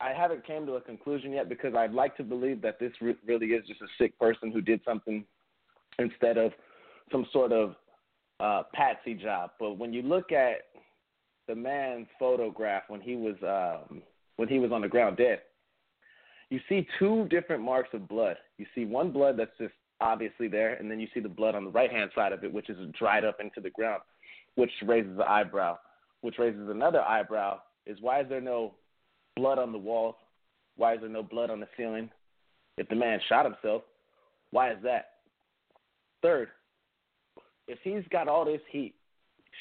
I 0.00 0.12
haven't 0.12 0.46
came 0.46 0.66
to 0.66 0.74
a 0.74 0.80
conclusion 0.80 1.32
yet 1.32 1.48
because 1.48 1.74
I'd 1.74 1.92
like 1.92 2.16
to 2.16 2.24
believe 2.24 2.60
that 2.62 2.78
this 2.78 2.92
re- 3.00 3.16
really 3.26 3.46
is 3.48 3.66
just 3.66 3.80
a 3.80 3.86
sick 3.98 4.18
person 4.18 4.50
who 4.50 4.60
did 4.60 4.80
something 4.84 5.24
instead 5.98 6.38
of 6.38 6.52
some 7.10 7.26
sort 7.32 7.52
of 7.52 7.74
uh, 8.40 8.64
patsy 8.74 9.14
job. 9.14 9.50
But 9.58 9.78
when 9.78 9.92
you 9.92 10.02
look 10.02 10.32
at 10.32 10.56
the 11.48 11.54
man's 11.54 12.06
photograph 12.18 12.84
when 12.88 13.00
he 13.00 13.16
was 13.16 13.36
um, 13.42 14.02
when 14.36 14.48
he 14.48 14.58
was 14.58 14.72
on 14.72 14.80
the 14.80 14.88
ground 14.88 15.16
dead, 15.16 15.40
you 16.50 16.60
see 16.68 16.86
two 16.98 17.26
different 17.28 17.62
marks 17.62 17.90
of 17.92 18.08
blood. 18.08 18.36
You 18.58 18.66
see 18.74 18.84
one 18.84 19.12
blood 19.12 19.36
that's 19.38 19.56
just 19.58 19.74
obviously 20.00 20.48
there, 20.48 20.74
and 20.74 20.90
then 20.90 21.00
you 21.00 21.08
see 21.14 21.20
the 21.20 21.28
blood 21.28 21.54
on 21.54 21.64
the 21.64 21.70
right 21.70 21.90
hand 21.90 22.10
side 22.14 22.32
of 22.32 22.44
it, 22.44 22.52
which 22.52 22.68
is 22.68 22.76
dried 22.98 23.24
up 23.24 23.38
into 23.40 23.60
the 23.60 23.70
ground, 23.70 24.02
which 24.56 24.70
raises 24.86 25.16
the 25.16 25.28
eyebrow. 25.28 25.78
Which 26.20 26.38
raises 26.38 26.68
another 26.68 27.02
eyebrow 27.02 27.60
is 27.84 27.98
why 28.00 28.20
is 28.20 28.28
there 28.28 28.40
no 28.40 28.74
blood 29.36 29.58
on 29.58 29.72
the 29.72 29.78
walls? 29.78 30.14
Why 30.76 30.94
is 30.94 31.00
there 31.00 31.08
no 31.08 31.22
blood 31.22 31.50
on 31.50 31.60
the 31.60 31.68
ceiling? 31.76 32.10
If 32.78 32.88
the 32.88 32.94
man 32.94 33.20
shot 33.28 33.44
himself, 33.44 33.82
why 34.50 34.72
is 34.72 34.78
that? 34.84 35.10
Third, 36.22 36.48
if 37.66 37.78
he's 37.82 38.04
got 38.10 38.28
all 38.28 38.44
this 38.44 38.60
heat 38.70 38.94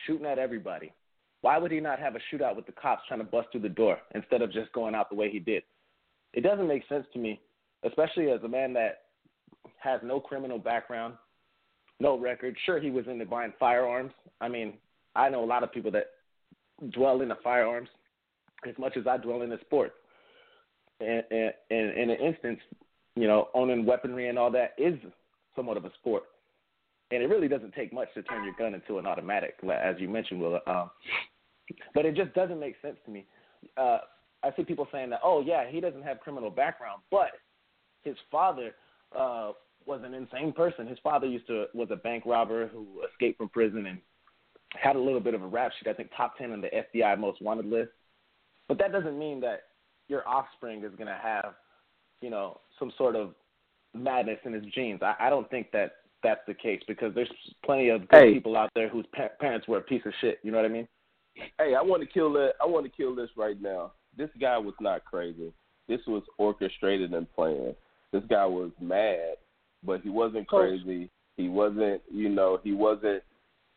shooting 0.06 0.26
at 0.26 0.38
everybody, 0.38 0.94
why 1.42 1.58
would 1.58 1.72
he 1.72 1.80
not 1.80 2.00
have 2.00 2.16
a 2.16 2.20
shootout 2.32 2.56
with 2.56 2.66
the 2.66 2.72
cops 2.72 3.04
trying 3.08 3.20
to 3.20 3.26
bust 3.26 3.50
through 3.52 3.62
the 3.62 3.70
door 3.70 3.98
instead 4.14 4.42
of 4.42 4.52
just 4.52 4.72
going 4.74 4.96
out 4.96 5.10
the 5.10 5.16
way 5.16 5.30
he 5.30 5.40
did? 5.40 5.64
It 6.34 6.42
doesn't 6.42 6.68
make 6.68 6.88
sense 6.88 7.06
to 7.14 7.20
me, 7.20 7.40
especially 7.84 8.30
as 8.30 8.42
a 8.44 8.48
man 8.48 8.74
that 8.74 9.02
has 9.78 10.00
no 10.04 10.20
criminal 10.20 10.60
background, 10.60 11.16
no 12.00 12.18
record. 12.18 12.56
Sure, 12.66 12.80
he 12.80 12.92
was 12.92 13.08
into 13.08 13.26
buying 13.26 13.54
firearms. 13.60 14.14
I 14.40 14.48
mean, 14.48 14.74
I 15.16 15.30
know 15.30 15.44
a 15.44 15.46
lot 15.46 15.64
of 15.64 15.72
people 15.72 15.92
that 15.92 16.08
dwell 16.92 17.22
in 17.22 17.28
the 17.28 17.38
firearms 17.44 17.90
as 18.68 18.78
much 18.78 18.96
as 18.98 19.08
I 19.08 19.18
dwell 19.18 19.42
in 19.42 19.50
the 19.50 19.60
sport. 19.62 19.94
And, 21.00 21.24
and, 21.32 21.52
and 21.72 21.98
in 21.98 22.10
an 22.12 22.20
instance, 22.20 22.60
you 23.16 23.28
know, 23.28 23.50
owning 23.54 23.86
weaponry 23.86 24.30
and 24.30 24.38
all 24.38 24.52
that 24.52 24.74
is 24.78 24.94
somewhat 25.56 25.78
of 25.78 25.86
a 25.86 25.92
sport. 26.00 26.24
And 27.12 27.22
it 27.22 27.28
really 27.28 27.48
doesn't 27.48 27.74
take 27.74 27.92
much 27.92 28.08
to 28.14 28.24
turn 28.24 28.44
your 28.44 28.54
gun 28.58 28.74
into 28.74 28.98
an 28.98 29.06
automatic, 29.06 29.56
as 29.70 29.96
you 30.00 30.08
mentioned, 30.08 30.40
Will. 30.40 30.60
Um, 30.66 30.90
but 31.94 32.06
it 32.06 32.16
just 32.16 32.34
doesn't 32.34 32.60
make 32.60 32.76
sense 32.82 32.98
to 33.06 33.12
me. 33.12 33.26
Uh, 33.78 34.00
I 34.44 34.52
see 34.56 34.64
people 34.64 34.88
saying 34.92 35.10
that, 35.12 35.20
oh 35.24 35.42
yeah, 35.46 35.70
he 35.70 35.80
doesn't 35.80 36.04
have 36.04 36.20
criminal 36.20 36.50
background, 36.50 37.02
but 37.12 37.32
his 38.04 38.16
father 38.32 38.72
uh, 39.18 39.52
was 39.86 40.02
an 40.04 40.14
insane 40.14 40.54
person. 40.54 40.88
His 40.88 40.98
father 41.04 41.28
used 41.28 41.48
to 41.48 41.66
was 41.74 41.90
a 41.92 41.96
bank 41.96 42.24
robber 42.26 42.68
who 42.68 42.88
escaped 43.12 43.38
from 43.38 43.50
prison 43.50 43.86
and 43.88 44.00
had 44.70 44.96
a 44.96 45.00
little 45.00 45.20
bit 45.20 45.34
of 45.34 45.44
a 45.44 45.48
rap 45.48 45.72
sheet. 45.78 45.90
I 45.90 45.94
think 45.94 46.10
top 46.16 46.38
ten 46.38 46.52
on 46.52 46.62
the 46.62 46.70
FBI 46.70 47.20
most 47.20 47.42
wanted 47.42 47.66
list. 47.66 47.92
But 48.68 48.78
that 48.80 48.92
doesn't 48.92 49.20
mean 49.20 49.40
that 49.42 49.64
your 50.08 50.28
offspring 50.28 50.84
is 50.84 50.92
going 50.96 51.08
to 51.08 51.20
have, 51.22 51.54
you 52.22 52.30
know, 52.30 52.60
some 52.80 52.92
sort 52.98 53.16
of 53.16 53.34
madness 53.94 54.40
in 54.46 54.54
his 54.54 54.64
genes. 54.74 55.02
I, 55.02 55.16
I 55.20 55.30
don't 55.30 55.50
think 55.50 55.72
that 55.72 55.92
that's 56.24 56.42
the 56.48 56.54
case 56.54 56.82
because 56.88 57.14
there's 57.16 57.32
plenty 57.66 57.90
of 57.90 58.08
good 58.10 58.20
Hey. 58.20 58.34
people 58.34 58.56
out 58.58 58.70
there 58.76 58.90
whose 58.90 59.06
pa- 59.16 59.30
parents 59.40 59.68
were 59.68 59.78
a 59.78 59.82
piece 59.82 60.06
of 60.06 60.14
shit. 60.22 60.40
You 60.44 60.52
know 60.52 60.58
what 60.58 60.66
I 60.66 60.70
mean? 60.70 60.88
Hey, 61.58 61.76
I 61.76 61.82
want 61.82 62.02
to 62.04 62.08
kill 62.08 62.32
that. 62.34 62.54
I 62.62 62.66
want 62.66 62.86
to 62.86 62.92
kill 62.92 63.16
this 63.16 63.30
right 63.38 63.60
now. 63.62 63.94
This 64.18 64.30
guy 64.40 64.58
was 64.58 64.74
not 64.82 65.06
crazy. 65.06 65.54
This 65.88 66.02
was 66.08 66.24
orchestrated 66.38 67.14
and 67.14 67.32
planned. 67.34 67.76
This 68.12 68.24
guy 68.30 68.46
was 68.46 68.72
mad, 68.82 69.36
but 69.84 70.02
he 70.02 70.10
wasn't 70.10 70.48
crazy. 70.48 71.10
He 71.38 71.48
wasn't, 71.50 72.02
you 72.12 72.28
know, 72.30 72.60
he 72.64 72.74
wasn't, 72.74 73.24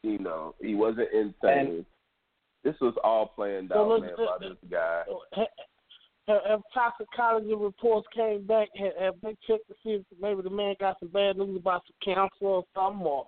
you 0.03 0.19
know, 0.19 0.55
he 0.61 0.75
wasn't 0.75 1.09
insane. 1.13 1.87
this 2.65 2.75
was 2.81 2.95
all 3.05 3.27
planned 3.27 3.71
Well, 3.71 3.83
out, 3.85 3.89
look, 3.89 4.01
man, 4.03 4.15
by 4.17 4.49
this 4.49 4.59
guy. 4.71 5.03
Have, 6.27 6.41
have 6.49 6.61
toxicology 6.73 7.55
reports 7.55 8.07
came 8.15 8.47
back? 8.47 8.69
Have, 8.77 8.93
have 9.01 9.15
they 9.23 9.37
checked 9.47 9.69
to 9.69 9.75
see 9.83 9.91
if 9.91 10.03
maybe 10.21 10.43
the 10.43 10.51
man 10.51 10.75
got 10.81 10.99
some 11.01 11.09
bad 11.09 11.37
news 11.37 11.57
about 11.59 11.83
some 11.87 12.15
cancer 12.15 12.31
or 12.41 12.65
something, 12.75 13.07
or 13.07 13.27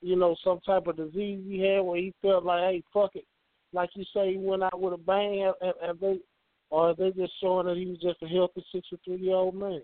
you 0.00 0.16
know, 0.16 0.36
some 0.44 0.60
type 0.60 0.86
of 0.86 0.96
disease 0.96 1.40
he 1.46 1.60
had 1.60 1.80
where 1.80 1.98
he 1.98 2.14
felt 2.22 2.44
like, 2.44 2.60
hey, 2.60 2.82
fuck 2.92 3.10
it, 3.14 3.24
like 3.72 3.90
you 3.94 4.04
say, 4.14 4.32
he 4.32 4.38
went 4.38 4.62
out 4.62 4.80
with 4.80 4.94
a 4.94 4.96
bang. 4.96 5.40
Have, 5.40 5.54
have, 5.60 5.88
have 5.88 6.00
they, 6.00 6.18
or 6.70 6.90
are 6.90 6.94
they 6.94 7.10
just 7.10 7.32
showing 7.40 7.66
that 7.66 7.76
he 7.76 7.86
was 7.86 7.98
just 7.98 8.22
a 8.22 8.26
healthy 8.28 8.64
sixty-three 8.72 9.16
year 9.16 9.34
old 9.34 9.54
man? 9.54 9.82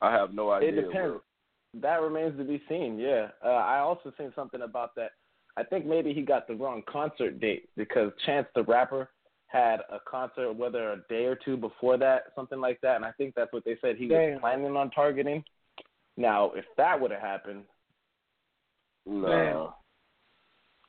I 0.00 0.12
have 0.12 0.32
no 0.32 0.50
idea. 0.50 0.70
It 0.70 0.74
depends. 0.76 0.94
bro. 0.94 1.20
That 1.82 2.00
remains 2.00 2.36
to 2.38 2.44
be 2.44 2.60
seen. 2.68 2.98
Yeah, 2.98 3.28
uh, 3.44 3.48
I 3.48 3.78
also 3.78 4.12
seen 4.18 4.32
something 4.34 4.62
about 4.62 4.94
that. 4.96 5.10
I 5.56 5.62
think 5.62 5.84
maybe 5.84 6.14
he 6.14 6.22
got 6.22 6.48
the 6.48 6.54
wrong 6.54 6.82
concert 6.90 7.40
date 7.40 7.68
because 7.76 8.10
Chance 8.24 8.46
the 8.54 8.62
Rapper 8.64 9.10
had 9.50 9.80
a 9.90 9.98
concert, 10.08 10.52
whether 10.52 10.92
a 10.92 11.02
day 11.08 11.24
or 11.24 11.34
two 11.34 11.56
before 11.56 11.96
that, 11.98 12.24
something 12.36 12.60
like 12.60 12.80
that, 12.82 12.96
and 12.96 13.04
I 13.04 13.12
think 13.12 13.34
that's 13.34 13.52
what 13.52 13.64
they 13.64 13.76
said 13.80 13.96
he 13.96 14.06
Damn. 14.06 14.32
was 14.32 14.40
planning 14.40 14.76
on 14.76 14.90
targeting. 14.90 15.42
Now, 16.16 16.52
if 16.54 16.64
that 16.76 17.00
would 17.00 17.10
have 17.10 17.20
happened, 17.20 17.64
No. 19.06 19.74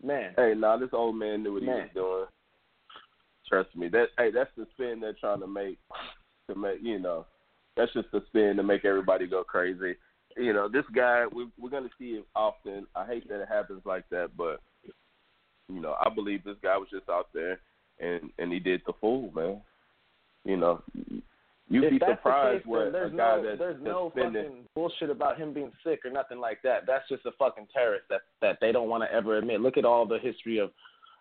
man, 0.03 0.33
Hey, 0.37 0.53
nah, 0.55 0.77
this 0.77 0.89
old 0.93 1.15
man 1.15 1.43
knew 1.43 1.53
what 1.53 1.63
he 1.63 1.69
was 1.69 1.89
doing. 1.93 2.25
Trust 3.47 3.75
me. 3.75 3.89
That 3.89 4.07
hey, 4.17 4.31
that's 4.31 4.49
the 4.55 4.67
spin 4.73 4.99
they're 4.99 5.13
trying 5.13 5.41
to 5.41 5.47
make 5.47 5.79
to 6.49 6.55
make 6.55 6.79
you 6.81 6.99
know. 6.99 7.25
That's 7.75 7.91
just 7.93 8.11
the 8.11 8.21
spin 8.27 8.57
to 8.57 8.63
make 8.63 8.85
everybody 8.85 9.27
go 9.27 9.43
crazy. 9.43 9.95
You 10.37 10.53
know, 10.53 10.69
this 10.69 10.85
guy 10.93 11.25
we 11.33 11.49
we're 11.59 11.69
gonna 11.69 11.89
see 11.99 12.11
it 12.11 12.25
often. 12.35 12.87
I 12.95 13.05
hate 13.05 13.27
that 13.27 13.41
it 13.41 13.49
happens 13.49 13.81
like 13.85 14.07
that, 14.09 14.37
but 14.37 14.61
you 15.67 15.81
know, 15.81 15.95
I 15.99 16.09
believe 16.09 16.43
this 16.43 16.57
guy 16.61 16.77
was 16.77 16.89
just 16.89 17.09
out 17.09 17.27
there 17.33 17.59
and 17.99 18.29
and 18.39 18.51
he 18.51 18.59
did 18.59 18.81
the 18.85 18.93
fool, 18.99 19.31
man. 19.35 19.61
You 20.43 20.57
know, 20.57 20.81
you'd 21.69 21.83
if 21.83 21.91
be 21.91 21.99
surprised 21.99 22.55
the 22.55 22.59
case, 22.59 22.67
what 22.67 22.91
there's 22.91 23.13
a 23.13 23.17
guy 23.17 23.35
no 23.37 23.43
that, 23.43 23.59
there's 23.59 23.75
that's 23.75 23.85
no 23.85 24.11
spending 24.15 24.43
fucking 24.43 24.63
bullshit 24.75 25.09
about 25.09 25.37
him 25.37 25.53
being 25.53 25.71
sick 25.83 25.99
or 26.03 26.11
nothing 26.11 26.39
like 26.39 26.61
that. 26.63 26.85
That's 26.87 27.07
just 27.07 27.25
a 27.25 27.31
fucking 27.37 27.67
terrorist 27.73 28.05
that 28.09 28.21
that 28.41 28.57
they 28.61 28.71
don't 28.71 28.89
want 28.89 29.03
to 29.03 29.13
ever 29.13 29.37
admit. 29.37 29.61
Look 29.61 29.77
at 29.77 29.85
all 29.85 30.05
the 30.05 30.19
history 30.19 30.57
of 30.57 30.71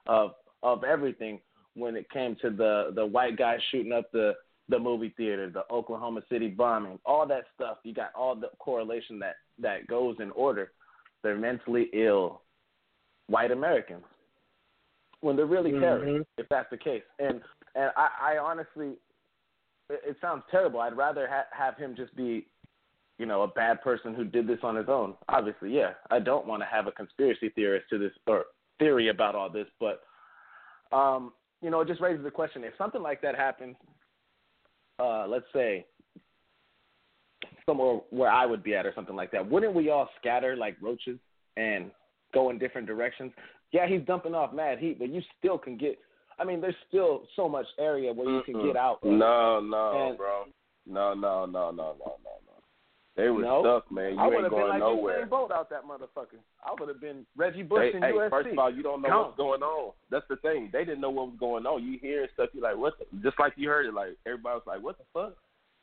of 0.07 0.33
of 0.63 0.85
everything 0.85 1.41
when 1.75 1.97
it 1.97 2.11
came 2.11 2.37
to 2.43 2.51
the 2.51 2.93
the 2.95 3.05
white 3.05 3.37
guy 3.37 3.59
shooting 3.71 3.93
up 3.93 4.11
the 4.13 4.35
the 4.69 4.79
movie 4.79 5.13
theater, 5.17 5.51
the 5.51 5.65
Oklahoma 5.71 6.23
City 6.31 6.49
bombing, 6.49 6.99
all 7.05 7.27
that 7.27 7.45
stuff. 7.55 7.79
You 7.83 7.93
got 7.93 8.13
all 8.15 8.37
the 8.37 8.51
correlation 8.59 9.19
that 9.19 9.37
that 9.59 9.87
goes 9.87 10.17
in 10.21 10.31
order. 10.31 10.73
They're 11.23 11.37
mentally 11.37 11.91
ill 11.93 12.41
white 13.27 13.51
Americans 13.51 14.05
when 15.21 15.37
they're 15.37 15.47
really 15.47 15.73
terrorists, 15.73 16.29
if 16.39 16.49
that's 16.49 16.71
the 16.71 16.77
case. 16.77 17.03
And 17.19 17.41
and 17.75 17.91
I, 17.97 18.35
I 18.35 18.39
honestly, 18.39 18.97
it, 19.89 20.01
it 20.07 20.17
sounds 20.21 20.43
terrible. 20.51 20.81
I'd 20.81 20.97
rather 20.97 21.29
ha- 21.31 21.47
have 21.53 21.77
him 21.77 21.95
just 21.97 22.15
be, 22.17 22.47
you 23.19 23.27
know, 23.27 23.43
a 23.43 23.49
bad 23.49 23.83
person 23.83 24.15
who 24.15 24.25
did 24.25 24.47
this 24.47 24.59
on 24.63 24.77
his 24.77 24.89
own. 24.89 25.15
Obviously, 25.29 25.75
yeah. 25.75 25.93
I 26.11 26.19
don't 26.19 26.47
want 26.47 26.63
to 26.63 26.67
have 26.67 26.87
a 26.87 26.93
conspiracy 26.93 27.51
theorist 27.51 27.87
to 27.91 27.99
this 27.99 28.13
or 28.27 28.47
theory 28.79 29.09
about 29.09 29.35
all 29.35 29.51
this, 29.51 29.67
but 29.79 30.01
um, 30.97 31.33
you 31.63 31.71
know, 31.71 31.81
it 31.81 31.89
just 31.89 32.01
raises 32.01 32.25
the 32.25 32.31
question: 32.31 32.65
if 32.65 32.73
something 32.79 33.03
like 33.03 33.21
that 33.23 33.37
happens, 33.37 33.77
uh, 34.99 35.27
let's 35.29 35.47
say 35.53 35.87
somewhere 37.67 38.01
where 38.11 38.31
I 38.31 38.47
would 38.47 38.63
be 38.63 38.75
at 38.75 38.87
or 38.87 38.93
something 38.95 39.17
like 39.17 39.31
that, 39.33 39.49
wouldn't 39.49 39.75
we 39.75 39.91
all 39.91 40.09
scatter 40.19 40.57
like 40.57 40.77
roaches 40.81 41.19
and 41.57 41.91
go 42.33 42.51
in 42.51 42.59
different 42.59 42.87
directions? 42.87 43.33
Yeah, 43.73 43.87
he's 43.87 44.03
dumping 44.07 44.35
off 44.35 44.53
mad 44.53 44.79
heat, 44.79 44.99
but 44.99 45.09
you 45.11 45.23
still 45.39 45.59
can 45.59 45.77
get. 45.77 45.99
I 46.39 46.45
mean, 46.45 46.61
there's 46.61 46.75
still 46.89 47.23
so 47.37 47.49
much 47.49 47.67
area 47.79 48.13
where 48.13 48.29
you 48.29 48.43
can 48.43 48.65
get 48.67 48.77
out. 48.77 48.99
of. 49.03 49.11
No, 49.11 49.61
no, 49.61 50.09
And- 50.09 50.17
bro. 50.19 50.45
No, 50.87 51.15
no, 51.15 51.45
no, 51.47 51.71
no, 51.71 51.93
no, 51.93 51.95
no, 51.99 52.15
no. 52.25 52.37
They 53.17 53.29
were 53.29 53.43
No. 53.43 53.61
stuck, 53.63 53.91
man. 53.93 54.15
You 54.15 54.19
I 54.21 54.27
would 54.27 54.35
ain't 54.35 54.43
have 54.45 54.51
been 54.51 54.59
going 54.61 54.71
like 54.71 54.79
nowhere. 54.81 55.27
Bolt 55.27 55.53
out 55.53 55.69
that 55.71 55.85
motherfucker. 55.85 56.39
I 56.65 56.73
would 56.79 56.89
have 56.89 57.01
been 57.01 57.27
Reggie 57.37 57.63
Bush 57.63 57.93
They, 57.93 57.97
in 57.97 58.03
hey, 58.03 58.13
USC. 58.13 58.31
first 58.31 58.49
of 58.49 58.59
all, 58.59 58.71
you 58.71 58.83
don't 58.83 59.03
know 59.03 59.09
Gone. 59.11 59.25
what's 59.27 59.37
going 59.37 59.63
on. 59.63 59.93
That's 60.11 60.27
the 60.29 60.37
thing. 60.37 60.71
They 60.73 60.85
didn't 60.85 61.01
know 61.03 61.11
what 61.11 61.27
was 61.29 61.37
going 61.39 61.67
on. 61.67 61.83
You 61.85 61.99
hear 61.99 62.27
stuff, 62.33 62.49
you're 62.55 62.63
like, 62.63 62.77
what? 62.79 62.99
The? 62.99 63.05
Just 63.23 63.39
like 63.39 63.53
you 63.57 63.69
heard 63.69 63.85
it, 63.87 63.93
like 63.95 64.17
everybody 64.27 64.55
was 64.55 64.67
like, 64.67 64.81
what 64.83 64.97
the 64.97 65.05
fuck? 65.13 65.35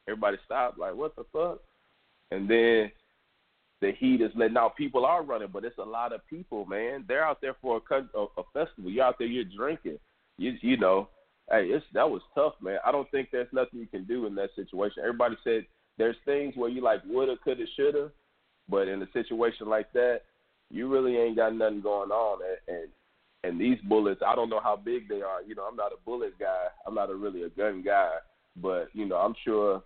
Everybody 0.08 0.38
stopped, 0.45 0.80
like, 0.80 0.95
what 0.95 1.15
the 1.15 1.26
fuck? 1.32 1.60
And 2.32 2.50
then 2.50 2.91
the 3.82 3.92
heat 3.98 4.22
is 4.22 4.32
letting 4.36 4.58
out. 4.58 4.76
People 4.76 5.06
are 5.06 5.24
running, 5.24 5.50
but 5.52 5.66
it's 5.66 5.78
a 5.78 5.84
lot 5.84 6.13
of 6.13 6.26
people, 6.28 6.66
man. 6.66 7.06
They're 7.08 7.26
out 7.26 7.42
there 7.42 7.56
for 7.62 7.80
a, 7.92 7.96
a, 8.18 8.24
a 8.38 8.44
festival. 8.54 8.90
You're 8.92 9.06
out 9.06 9.20
there, 9.20 9.28
you're 9.28 9.44
drinking. 9.44 10.00
You, 10.38 10.54
you 10.62 10.78
know, 10.78 11.10
hey, 11.50 11.66
it's 11.66 11.86
that 11.94 12.10
was 12.10 12.22
tough, 12.36 12.54
man. 12.62 12.80
I 12.86 12.92
don't 12.92 13.10
think 13.12 13.30
there's 13.32 13.52
nothing 13.52 13.80
you 13.80 13.88
can 13.88 14.06
do 14.06 14.26
in 14.26 14.36
that 14.36 14.50
situation. 14.56 15.04
Everybody 15.04 15.36
said 15.44 15.66
there's 15.98 16.16
things 16.26 16.54
where 16.56 16.70
you 16.70 16.82
like 16.82 17.02
woulda, 17.06 17.36
coulda, 17.44 17.66
shoulda, 17.76 18.12
but 18.70 18.88
in 18.88 19.02
a 19.02 19.12
situation 19.13 19.68
like 19.68 19.92
that, 19.94 20.22
you 20.70 20.88
really 20.88 21.18
ain't 21.18 21.38
got 21.38 21.56
nothing 21.56 21.82
going 21.82 22.12
on. 22.12 22.40
And, 22.68 22.78
and 22.78 22.88
and 23.44 23.62
these 23.62 23.78
bullets, 23.88 24.22
I 24.26 24.36
don't 24.36 24.50
know 24.50 24.60
how 24.60 24.76
big 24.76 25.08
they 25.08 25.22
are. 25.22 25.42
You 25.46 25.56
know, 25.56 25.63
I'm 25.63 25.76
not 25.76 25.94
a 25.94 26.04
bullet 26.06 26.38
guy. 26.40 26.66
I'm 26.86 26.96
not 26.96 27.12
a 27.12 27.16
really 27.16 27.44
a 27.44 27.50
gun 27.50 27.84
guy, 27.86 28.16
but 28.62 28.90
you 28.94 29.06
know, 29.06 29.18
I'm 29.18 29.36
sure 29.46 29.84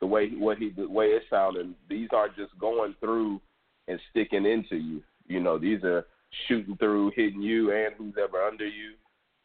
the 0.00 0.06
way 0.06 0.28
what 0.28 0.58
he 0.58 0.70
the 0.70 0.88
way 0.88 1.06
it 1.06 1.22
sounded, 1.30 1.74
these 1.88 2.08
aren't 2.12 2.36
just 2.36 2.56
going 2.58 2.94
through 3.00 3.40
and 3.88 3.98
sticking 4.10 4.46
into 4.46 4.76
you. 4.76 5.02
You 5.26 5.40
know, 5.40 5.58
these 5.58 5.82
are 5.84 6.06
shooting 6.46 6.76
through, 6.76 7.12
hitting 7.16 7.42
you 7.42 7.72
and 7.72 7.94
who's 7.96 8.14
ever 8.22 8.42
under 8.42 8.66
you. 8.66 8.94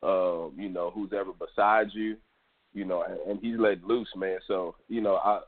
Um, 0.07 0.53
you 0.57 0.69
know, 0.69 0.91
who's 0.93 1.11
ever 1.13 1.31
beside 1.31 1.87
you. 1.93 2.17
You 2.73 2.85
know, 2.85 3.03
and, 3.03 3.19
and 3.29 3.39
he's 3.39 3.59
let 3.59 3.83
loose, 3.83 4.09
man. 4.15 4.39
So 4.47 4.75
you 4.87 5.01
know, 5.01 5.15
I 5.15 5.41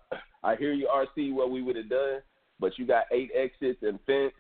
I 0.44 0.56
hear 0.56 0.74
you, 0.74 0.88
RC, 0.94 1.34
what 1.34 1.52
we 1.52 1.62
would 1.62 1.76
have 1.76 1.90
done, 1.90 2.22
but 2.60 2.78
you 2.78 2.86
got 2.86 3.06
eight 3.12 3.32
exits 3.36 3.80
and 3.82 4.00
fence, 4.06 4.34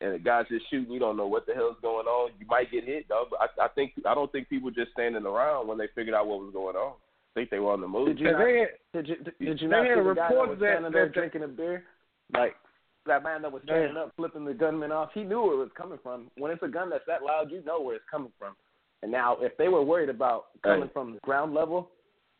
and 0.00 0.14
the 0.14 0.18
guy's 0.18 0.48
just 0.48 0.64
shooting. 0.70 0.92
You 0.92 0.98
don't 0.98 1.16
know 1.16 1.26
what 1.26 1.46
the 1.46 1.54
hell's 1.54 1.76
going 1.82 2.06
on. 2.06 2.30
You 2.40 2.46
might 2.46 2.72
get 2.72 2.84
hit, 2.84 3.06
though. 3.08 3.26
But 3.30 3.40
I, 3.40 3.66
I 3.66 3.68
think 3.68 3.92
I 4.06 4.14
don't 4.14 4.32
think 4.32 4.48
people 4.48 4.70
just 4.70 4.92
standing 4.92 5.26
around 5.26 5.68
when 5.68 5.78
they 5.78 5.88
figured 5.94 6.14
out 6.14 6.26
what 6.26 6.40
was 6.40 6.52
going 6.52 6.76
on. 6.76 6.94
I 7.34 7.40
think 7.40 7.50
they 7.50 7.58
were 7.58 7.72
on 7.72 7.80
the 7.80 7.88
move. 7.88 8.08
Did 8.08 8.20
you 8.20 8.32
not, 8.32 8.44
did 8.92 9.08
you, 9.08 9.16
did 9.40 9.60
you 9.60 9.68
not 9.68 9.84
see 9.84 9.94
the 9.94 10.14
guy 10.14 10.28
that 10.28 10.36
was 10.36 10.58
standing 10.58 10.92
there 10.92 11.08
drinking 11.08 11.44
a 11.44 11.48
beer? 11.48 11.84
Like 12.34 12.56
that 13.06 13.22
man 13.22 13.42
that 13.42 13.52
was 13.52 13.62
standing 13.64 13.96
up, 13.96 14.12
flipping 14.16 14.44
the 14.44 14.52
gunman 14.52 14.92
off. 14.92 15.10
He 15.14 15.22
knew 15.22 15.40
where 15.42 15.54
it 15.54 15.58
was 15.58 15.70
coming 15.76 15.98
from. 16.02 16.30
When 16.36 16.50
it's 16.52 16.62
a 16.62 16.68
gun 16.68 16.90
that's 16.90 17.04
that 17.06 17.22
loud, 17.22 17.50
you 17.50 17.62
know 17.64 17.80
where 17.80 17.96
it's 17.96 18.04
coming 18.10 18.32
from. 18.38 18.54
And 19.02 19.10
now, 19.10 19.36
if 19.40 19.56
they 19.56 19.68
were 19.68 19.82
worried 19.82 20.10
about 20.10 20.46
coming 20.62 20.88
Hey. 20.88 20.92
from 20.92 21.18
ground 21.22 21.54
level, 21.54 21.90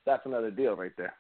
that's 0.05 0.25
another 0.27 0.51
deal 0.51 0.77
right 0.77 0.93
there. 0.97 1.15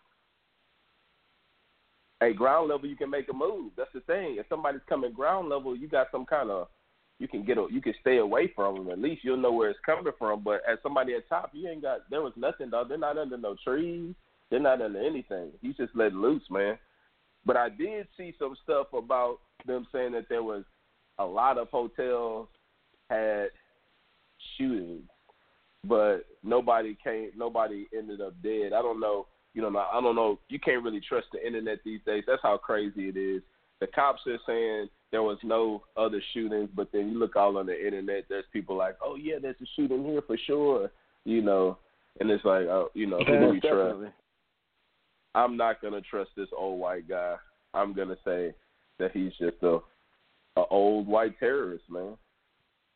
Hey, 2.21 2.33
ground 2.33 2.69
level, 2.69 2.89
you 2.89 2.95
can 2.95 3.11
make 3.11 3.29
a 3.29 3.33
move. 3.33 3.73
That's 3.77 3.93
the 3.93 4.01
thing. 4.01 4.37
If 4.39 4.47
somebody's 4.49 4.83
coming 4.89 5.13
ground 5.13 5.49
level, 5.49 5.75
you 5.75 5.89
got 5.89 6.09
some 6.13 6.25
kind 6.25 6.51
of 6.51 6.69
you 7.18 7.29
can 7.29 7.44
get 7.44 7.59
a, 7.59 7.66
you 7.70 7.81
can 7.81 7.94
stay 8.01 8.18
away 8.18 8.53
from 8.55 8.77
them. 8.77 8.90
At 8.90 8.98
least 8.98 9.22
you'll 9.25 9.37
know 9.37 9.53
where 9.53 9.70
it's 9.70 9.79
coming 9.87 10.12
from. 10.18 10.42
But 10.42 10.62
as 10.70 10.79
somebody 10.83 11.14
at 11.14 11.29
top, 11.29 11.51
you 11.53 11.68
ain't 11.68 11.83
got. 11.83 12.09
There 12.11 12.22
was 12.22 12.33
nothing, 12.37 12.70
dog. 12.70 12.88
They're 12.88 12.98
not 12.98 13.18
under 13.18 13.37
no 13.37 13.57
trees. 13.62 14.14
They're 14.51 14.61
not 14.61 14.83
under 14.83 15.01
anything. 15.01 15.53
He's 15.61 15.77
just 15.77 15.94
let 15.94 16.12
loose, 16.12 16.42
man. 16.51 16.79
But 17.46 17.57
I 17.57 17.68
did 17.68 18.07
see 18.16 18.35
some 18.38 18.57
stuff 18.62 18.88
about 18.92 19.38
them 19.66 19.87
saying 19.92 20.12
that 20.12 20.29
there 20.29 20.42
was 20.42 20.64
a 21.18 21.25
lot 21.25 21.59
of 21.59 21.68
hotels 21.68 22.48
had 23.09 23.48
shootings, 24.57 25.03
but 25.85 26.27
nobody 26.42 26.96
came. 27.03 27.31
Nobody 27.37 27.87
ended 27.96 28.20
up 28.20 28.35
dead. 28.42 28.72
I 28.72 28.83
don't 28.83 29.01
know. 29.01 29.27
You 29.55 29.62
know, 29.62 29.77
I 29.79 30.01
don't 30.01 30.16
know. 30.16 30.38
You 30.48 30.59
can't 30.59 30.83
really 30.83 31.01
trust 31.07 31.27
the 31.33 31.46
internet 31.46 31.79
these 31.85 32.01
days. 32.07 32.25
That's 32.27 32.42
how 32.42 32.57
crazy 32.57 33.09
it 33.09 33.16
is. 33.16 33.42
The 33.81 33.87
cops 33.87 34.22
are 34.27 34.38
saying 34.46 34.88
there 35.12 35.22
was 35.22 35.38
no 35.44 35.85
other 35.96 36.20
shootings, 36.33 36.70
but 36.75 36.90
then 36.90 37.11
you 37.11 37.18
look 37.18 37.37
all 37.37 37.59
on 37.59 37.66
the 37.66 37.87
internet. 37.87 38.25
There's 38.29 38.46
people 38.53 38.77
like, 38.77 38.96
oh 39.05 39.16
yeah, 39.16 39.35
there's 39.40 39.61
a 39.62 39.66
shooting 39.77 40.05
here 40.05 40.22
for 40.27 40.38
sure. 40.46 40.90
You 41.25 41.42
know, 41.42 41.79
and 42.18 42.31
it's 42.31 42.44
like, 42.44 42.62
oh, 42.62 42.90
you 42.94 43.07
know, 43.07 43.18
who 43.18 43.38
do 43.38 43.55
you 43.55 43.61
trust? 43.61 44.12
I'm 45.35 45.57
not 45.57 45.81
gonna 45.81 46.01
trust 46.01 46.31
this 46.37 46.48
old 46.57 46.81
white 46.81 47.09
guy. 47.09 47.37
I'm 47.75 47.92
gonna 47.92 48.16
say 48.25 48.55
that 48.98 49.12
he's 49.12 49.33
just 49.38 49.62
a, 49.62 49.79
a 50.57 50.64
old 50.70 51.07
white 51.07 51.38
terrorist, 51.38 51.85
man. 51.90 52.16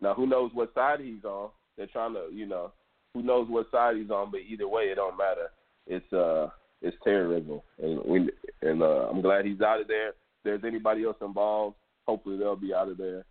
Now 0.00 0.14
who 0.14 0.26
knows 0.26 0.50
what 0.54 0.74
side 0.74 1.00
he's 1.00 1.24
on? 1.24 1.50
They're 1.76 1.86
trying 1.86 2.14
to, 2.14 2.28
you 2.32 2.46
know, 2.46 2.72
who 3.14 3.22
knows 3.22 3.46
what 3.48 3.70
side 3.70 3.96
he's 3.96 4.10
on, 4.10 4.30
but 4.30 4.40
either 4.48 4.68
way, 4.68 4.84
it 4.84 4.96
don't 4.96 5.18
matter. 5.18 5.50
It's 5.86 6.12
uh, 6.12 6.48
it's 6.80 6.96
terrorism, 7.04 7.60
and 7.82 8.00
we 8.04 8.30
and 8.62 8.82
uh, 8.82 9.08
I'm 9.10 9.20
glad 9.20 9.44
he's 9.44 9.60
out 9.60 9.80
of 9.80 9.88
there. 9.88 10.08
If 10.08 10.14
there's 10.44 10.64
anybody 10.64 11.04
else 11.04 11.16
involved, 11.20 11.76
hopefully 12.06 12.38
they'll 12.38 12.56
be 12.56 12.74
out 12.74 12.88
of 12.88 12.96
there, 12.96 13.24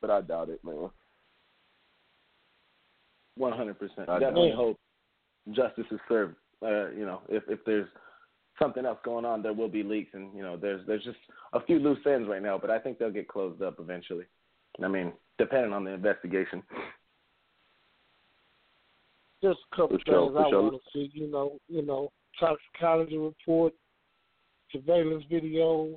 but 0.00 0.10
I 0.10 0.20
doubt 0.20 0.48
it, 0.48 0.64
man. 0.64 0.90
One 3.36 3.52
hundred 3.52 3.78
percent. 3.78 4.08
I 4.08 4.18
Definitely 4.18 4.52
hope 4.54 4.78
justice 5.52 5.86
is 5.90 6.00
served. 6.08 6.36
Uh, 6.62 6.90
you 6.90 7.06
know, 7.06 7.22
if 7.28 7.42
if 7.48 7.60
there's 7.64 7.88
something 8.58 8.84
else 8.84 8.98
going 9.04 9.24
on, 9.24 9.42
there 9.42 9.54
will 9.54 9.68
be 9.68 9.82
leaks, 9.82 10.10
and 10.12 10.34
you 10.34 10.42
know, 10.42 10.56
there's 10.56 10.86
there's 10.86 11.04
just 11.04 11.18
a 11.52 11.64
few 11.64 11.78
loose 11.78 11.98
ends 12.06 12.28
right 12.28 12.42
now, 12.42 12.58
but 12.58 12.70
I 12.70 12.78
think 12.78 12.98
they'll 12.98 13.10
get 13.10 13.28
closed 13.28 13.62
up 13.62 13.76
eventually. 13.78 14.24
I 14.82 14.88
mean, 14.88 15.12
depending 15.38 15.72
on 15.72 15.84
the 15.84 15.92
investigation. 15.92 16.62
Just 19.42 19.58
a 19.72 19.76
couple 19.76 19.98
For 19.98 20.04
sure, 20.06 20.26
things 20.26 20.36
for 20.36 20.46
I 20.46 20.50
sure. 20.50 20.62
want 20.62 20.74
to 20.74 20.80
see. 20.92 21.10
You 21.14 21.30
know, 21.30 21.58
you 21.68 21.82
know, 21.82 22.10
toxicology 22.38 23.16
report, 23.16 23.72
surveillance 24.70 25.24
videos, 25.32 25.96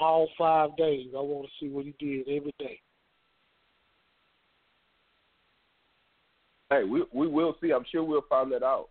all 0.00 0.28
five 0.38 0.76
days. 0.76 1.08
I 1.16 1.20
want 1.20 1.46
to 1.46 1.52
see 1.60 1.70
what 1.70 1.84
he 1.84 1.94
did 1.98 2.28
every 2.28 2.54
day. 2.58 2.80
Hey, 6.70 6.84
we 6.84 7.04
we 7.12 7.28
will 7.28 7.56
see. 7.60 7.72
I'm 7.72 7.84
sure 7.90 8.02
we'll 8.02 8.24
find 8.28 8.50
that 8.52 8.62
out. 8.62 8.88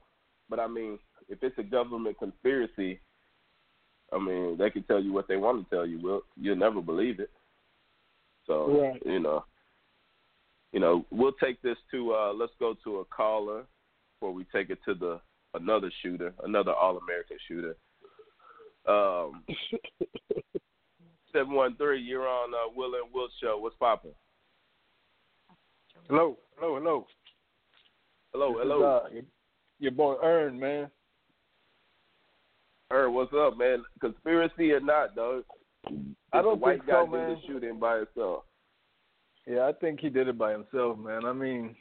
But 0.49 0.59
I 0.59 0.67
mean, 0.67 0.99
if 1.29 1.39
it's 1.41 1.57
a 1.57 1.63
government 1.63 2.19
conspiracy, 2.19 2.99
I 4.13 4.19
mean, 4.19 4.57
they 4.57 4.69
can 4.69 4.83
tell 4.83 5.01
you 5.01 5.13
what 5.13 5.27
they 5.27 5.37
want 5.37 5.67
to 5.67 5.75
tell 5.75 5.85
you. 5.85 5.99
Will 5.99 6.21
you'll 6.35 6.55
never 6.55 6.81
believe 6.81 7.19
it. 7.19 7.31
So 8.45 8.81
Right. 8.81 9.01
you 9.05 9.19
know, 9.19 9.45
you 10.73 10.79
know, 10.79 11.05
we'll 11.09 11.33
take 11.33 11.61
this 11.61 11.77
to. 11.91 12.13
uh 12.13 12.33
Let's 12.33 12.53
go 12.59 12.75
to 12.83 12.99
a 12.99 13.05
caller 13.05 13.65
before 14.19 14.33
we 14.33 14.45
take 14.53 14.69
it 14.69 14.79
to 14.85 14.93
the 14.93 15.19
another 15.53 15.91
shooter, 16.01 16.33
another 16.43 16.73
All 16.73 16.97
American 16.97 17.37
shooter. 17.47 17.75
Um, 18.87 19.43
seven 21.33 21.53
one 21.53 21.75
three. 21.77 22.01
You're 22.01 22.27
on 22.27 22.53
uh, 22.53 22.71
Will 22.75 22.93
and 22.95 23.13
Will 23.13 23.29
show. 23.41 23.57
What's 23.59 23.75
popping? 23.77 24.11
Hello, 26.09 26.37
hello, 26.59 26.75
hello. 26.77 27.07
Hello, 28.33 28.53
This 28.53 28.61
is, 28.65 28.71
hello. 28.71 28.83
uh, 28.83 29.09
your, 29.13 29.23
your 29.79 29.91
boy 29.91 30.15
Ern, 30.23 30.59
man. 30.59 30.89
Er, 32.91 33.09
what's 33.09 33.31
up, 33.33 33.57
man? 33.57 33.83
Conspiracy 33.99 34.71
or 34.71 34.79
not, 34.81 35.15
dog? 35.15 35.43
I 36.33 36.41
don't 36.41 36.59
the 36.59 36.65
white 36.65 36.79
think 36.79 36.87
guy 36.87 37.05
so, 37.05 37.11
did 37.11 37.11
man. 37.11 37.29
the 37.29 37.35
shooting 37.47 37.79
by 37.79 37.97
himself. 37.99 38.43
Yeah, 39.47 39.67
I 39.67 39.71
think 39.73 39.99
he 39.99 40.09
did 40.09 40.27
it 40.27 40.37
by 40.37 40.51
himself, 40.51 40.97
man. 40.97 41.25
I 41.25 41.33
mean, 41.33 41.75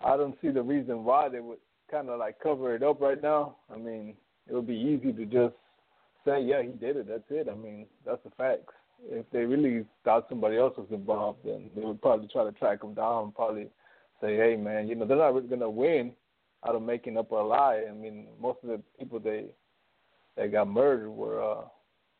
I 0.00 0.16
don't 0.16 0.36
see 0.40 0.48
the 0.48 0.62
reason 0.62 1.04
why 1.04 1.28
they 1.28 1.40
would 1.40 1.58
kind 1.90 2.08
of 2.08 2.18
like 2.18 2.38
cover 2.40 2.74
it 2.74 2.82
up 2.82 3.00
right 3.00 3.20
now. 3.22 3.56
I 3.72 3.76
mean, 3.76 4.14
it 4.48 4.54
would 4.54 4.66
be 4.66 4.74
easy 4.74 5.12
to 5.12 5.24
just 5.24 5.54
say, 6.26 6.42
yeah, 6.42 6.62
he 6.62 6.68
did 6.68 6.96
it. 6.96 7.08
That's 7.08 7.22
it. 7.30 7.48
I 7.50 7.54
mean, 7.54 7.86
that's 8.04 8.22
the 8.24 8.30
facts. 8.30 8.74
If 9.08 9.24
they 9.30 9.44
really 9.44 9.84
thought 10.04 10.26
somebody 10.28 10.56
else 10.56 10.76
was 10.76 10.88
involved, 10.90 11.40
then 11.44 11.70
they 11.74 11.82
would 11.82 12.02
probably 12.02 12.28
try 12.28 12.44
to 12.44 12.52
track 12.52 12.82
him 12.82 12.94
down 12.94 13.32
probably 13.32 13.68
say, 14.20 14.36
hey, 14.36 14.56
man, 14.56 14.88
you 14.88 14.94
know, 14.94 15.06
they're 15.06 15.16
not 15.16 15.34
really 15.34 15.48
going 15.48 15.60
to 15.60 15.70
win 15.70 16.12
out 16.66 16.74
of 16.74 16.82
making 16.82 17.16
up 17.16 17.30
a 17.30 17.34
lie. 17.34 17.84
I 17.88 17.92
mean, 17.92 18.26
most 18.40 18.58
of 18.62 18.68
the 18.70 18.80
people 18.98 19.20
they 19.20 19.46
that 20.36 20.52
got 20.52 20.68
murdered 20.68 21.10
were 21.10 21.42
uh, 21.42 21.64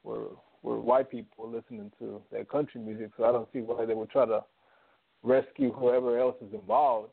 were 0.03 0.29
were 0.63 0.81
white 0.81 1.11
people 1.11 1.51
listening 1.51 1.91
to 1.99 2.21
their 2.31 2.45
country 2.45 2.81
music. 2.81 3.11
So 3.17 3.25
I 3.25 3.33
don't 3.33 3.49
see 3.53 3.61
why 3.61 3.85
they 3.85 3.95
would 3.95 4.11
try 4.11 4.27
to 4.27 4.43
rescue 5.23 5.73
whoever 5.73 6.19
else 6.19 6.37
is 6.47 6.53
involved. 6.53 7.11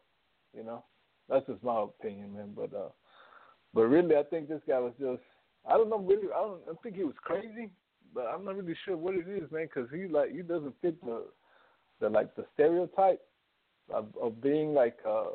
You 0.55 0.63
know, 0.63 0.83
that's 1.29 1.45
just 1.47 1.63
my 1.63 1.83
opinion, 1.83 2.33
man. 2.35 2.53
But 2.55 2.73
uh, 2.75 2.89
but 3.73 3.83
really, 3.83 4.15
I 4.15 4.23
think 4.23 4.49
this 4.49 4.61
guy 4.67 4.79
was 4.79 4.93
just 4.99 5.21
I 5.67 5.77
don't 5.77 5.89
know 5.89 5.99
really 5.99 6.27
I 6.35 6.41
don't 6.41 6.61
I 6.69 6.73
think 6.81 6.95
he 6.95 7.03
was 7.03 7.15
crazy, 7.21 7.69
but 8.13 8.25
I'm 8.25 8.45
not 8.45 8.57
really 8.57 8.75
sure 8.85 8.97
what 8.97 9.15
it 9.15 9.27
is, 9.27 9.49
man, 9.51 9.67
because 9.73 9.89
he 9.93 10.07
like 10.07 10.31
he 10.31 10.41
doesn't 10.41 10.75
fit 10.81 11.03
the 11.03 11.23
the 11.99 12.09
like 12.09 12.35
the 12.35 12.45
stereotype 12.53 13.21
of, 13.93 14.07
of 14.21 14.41
being 14.41 14.73
like 14.73 14.97
a, 15.05 15.25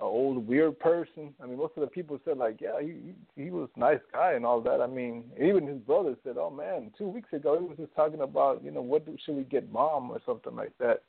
a 0.00 0.04
old 0.04 0.46
weird 0.46 0.78
person. 0.78 1.34
I 1.42 1.46
mean, 1.46 1.58
most 1.58 1.72
of 1.76 1.82
the 1.82 1.88
people 1.88 2.18
said 2.24 2.38
like, 2.38 2.60
yeah, 2.60 2.80
he 2.80 3.14
he 3.36 3.50
was 3.50 3.68
nice 3.76 4.00
guy 4.12 4.32
and 4.32 4.46
all 4.46 4.60
that. 4.62 4.80
I 4.80 4.86
mean, 4.86 5.24
even 5.36 5.66
his 5.66 5.78
brother 5.78 6.16
said, 6.24 6.36
oh 6.38 6.50
man, 6.50 6.92
two 6.96 7.08
weeks 7.08 7.32
ago 7.32 7.58
he 7.58 7.66
was 7.66 7.76
just 7.76 7.94
talking 7.94 8.20
about 8.20 8.62
you 8.62 8.70
know 8.70 8.82
what 8.82 9.04
do, 9.04 9.16
should 9.24 9.36
we 9.36 9.44
get 9.44 9.72
mom 9.72 10.10
or 10.10 10.20
something 10.24 10.54
like 10.54 10.72
that. 10.78 11.02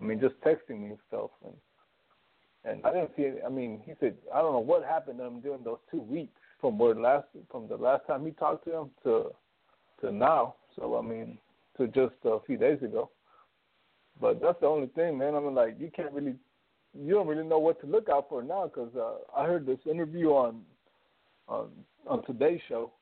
I 0.00 0.04
mean, 0.04 0.20
just 0.20 0.34
texting 0.40 0.80
me 0.80 0.90
and 0.90 0.98
stuff 1.08 1.30
and. 1.44 1.54
And 2.66 2.80
I 2.82 2.94
didn't 2.94 3.10
see. 3.14 3.30
I 3.44 3.50
mean, 3.50 3.82
he 3.84 3.92
said 4.00 4.14
I 4.34 4.40
don't 4.40 4.54
know 4.54 4.58
what 4.58 4.84
happened 4.84 5.18
to 5.18 5.24
him 5.26 5.40
during 5.40 5.62
those 5.62 5.80
two 5.90 6.00
weeks 6.00 6.40
from 6.64 6.78
where 6.78 6.94
last 6.94 7.26
from 7.50 7.68
the 7.68 7.76
last 7.76 8.06
time 8.06 8.24
he 8.24 8.32
talked 8.32 8.64
to 8.64 8.72
him 8.72 8.90
to 9.02 9.26
to 10.00 10.10
now. 10.10 10.54
So 10.74 10.96
I 10.96 11.02
mean, 11.02 11.36
to 11.76 11.86
just 11.88 12.14
a 12.24 12.38
few 12.46 12.56
days 12.56 12.82
ago. 12.82 13.10
But 14.18 14.40
that's 14.40 14.58
the 14.62 14.66
only 14.66 14.86
thing, 14.86 15.18
man. 15.18 15.34
I 15.34 15.40
mean, 15.40 15.54
like 15.54 15.76
you 15.78 15.90
can't 15.94 16.10
really, 16.12 16.36
you 16.98 17.12
don't 17.12 17.26
really 17.26 17.46
know 17.46 17.58
what 17.58 17.82
to 17.82 17.86
look 17.86 18.08
out 18.08 18.30
for 18.30 18.42
now 18.42 18.70
because 18.72 18.88
uh, 18.96 19.38
I 19.38 19.44
heard 19.44 19.66
this 19.66 19.78
interview 19.84 20.28
on 20.28 20.62
on 21.48 21.68
on 22.06 22.24
Today's 22.24 22.62
show, 22.66 22.92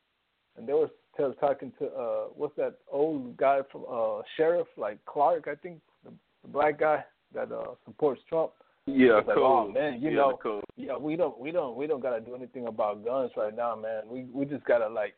and 0.57 0.69
they 0.69 0.73
were 0.73 0.91
talking 1.39 1.73
to 1.79 1.87
uh 1.87 2.25
what's 2.35 2.57
that 2.57 2.79
old 2.91 3.37
guy 3.37 3.61
from 3.71 3.85
uh 3.89 4.23
sheriff 4.37 4.67
like 4.77 4.99
Clarke, 5.05 5.47
I 5.47 5.55
think 5.55 5.79
the, 6.05 6.11
the 6.43 6.49
black 6.49 6.81
guy 6.81 7.05
that 7.33 7.53
uh 7.53 7.75
supports 7.85 8.23
Trump. 8.29 8.51
Yeah, 8.87 9.21
like, 9.27 9.37
cool. 9.37 9.45
oh 9.45 9.71
man, 9.71 10.03
you 10.03 10.11
yeah, 10.11 10.17
know, 10.17 10.39
cool. 10.43 10.61
yeah, 10.77 10.97
we 10.97 11.15
don't, 11.15 11.39
we 11.39 11.53
don't, 11.53 11.77
we 11.77 11.87
don't 11.87 12.03
gotta 12.03 12.21
do 12.21 12.35
anything 12.35 12.67
about 12.67 13.05
guns 13.05 13.31
right 13.37 13.55
now, 13.55 13.77
man. 13.77 14.03
We 14.09 14.25
we 14.33 14.45
just 14.45 14.65
gotta 14.65 14.89
like, 14.89 15.15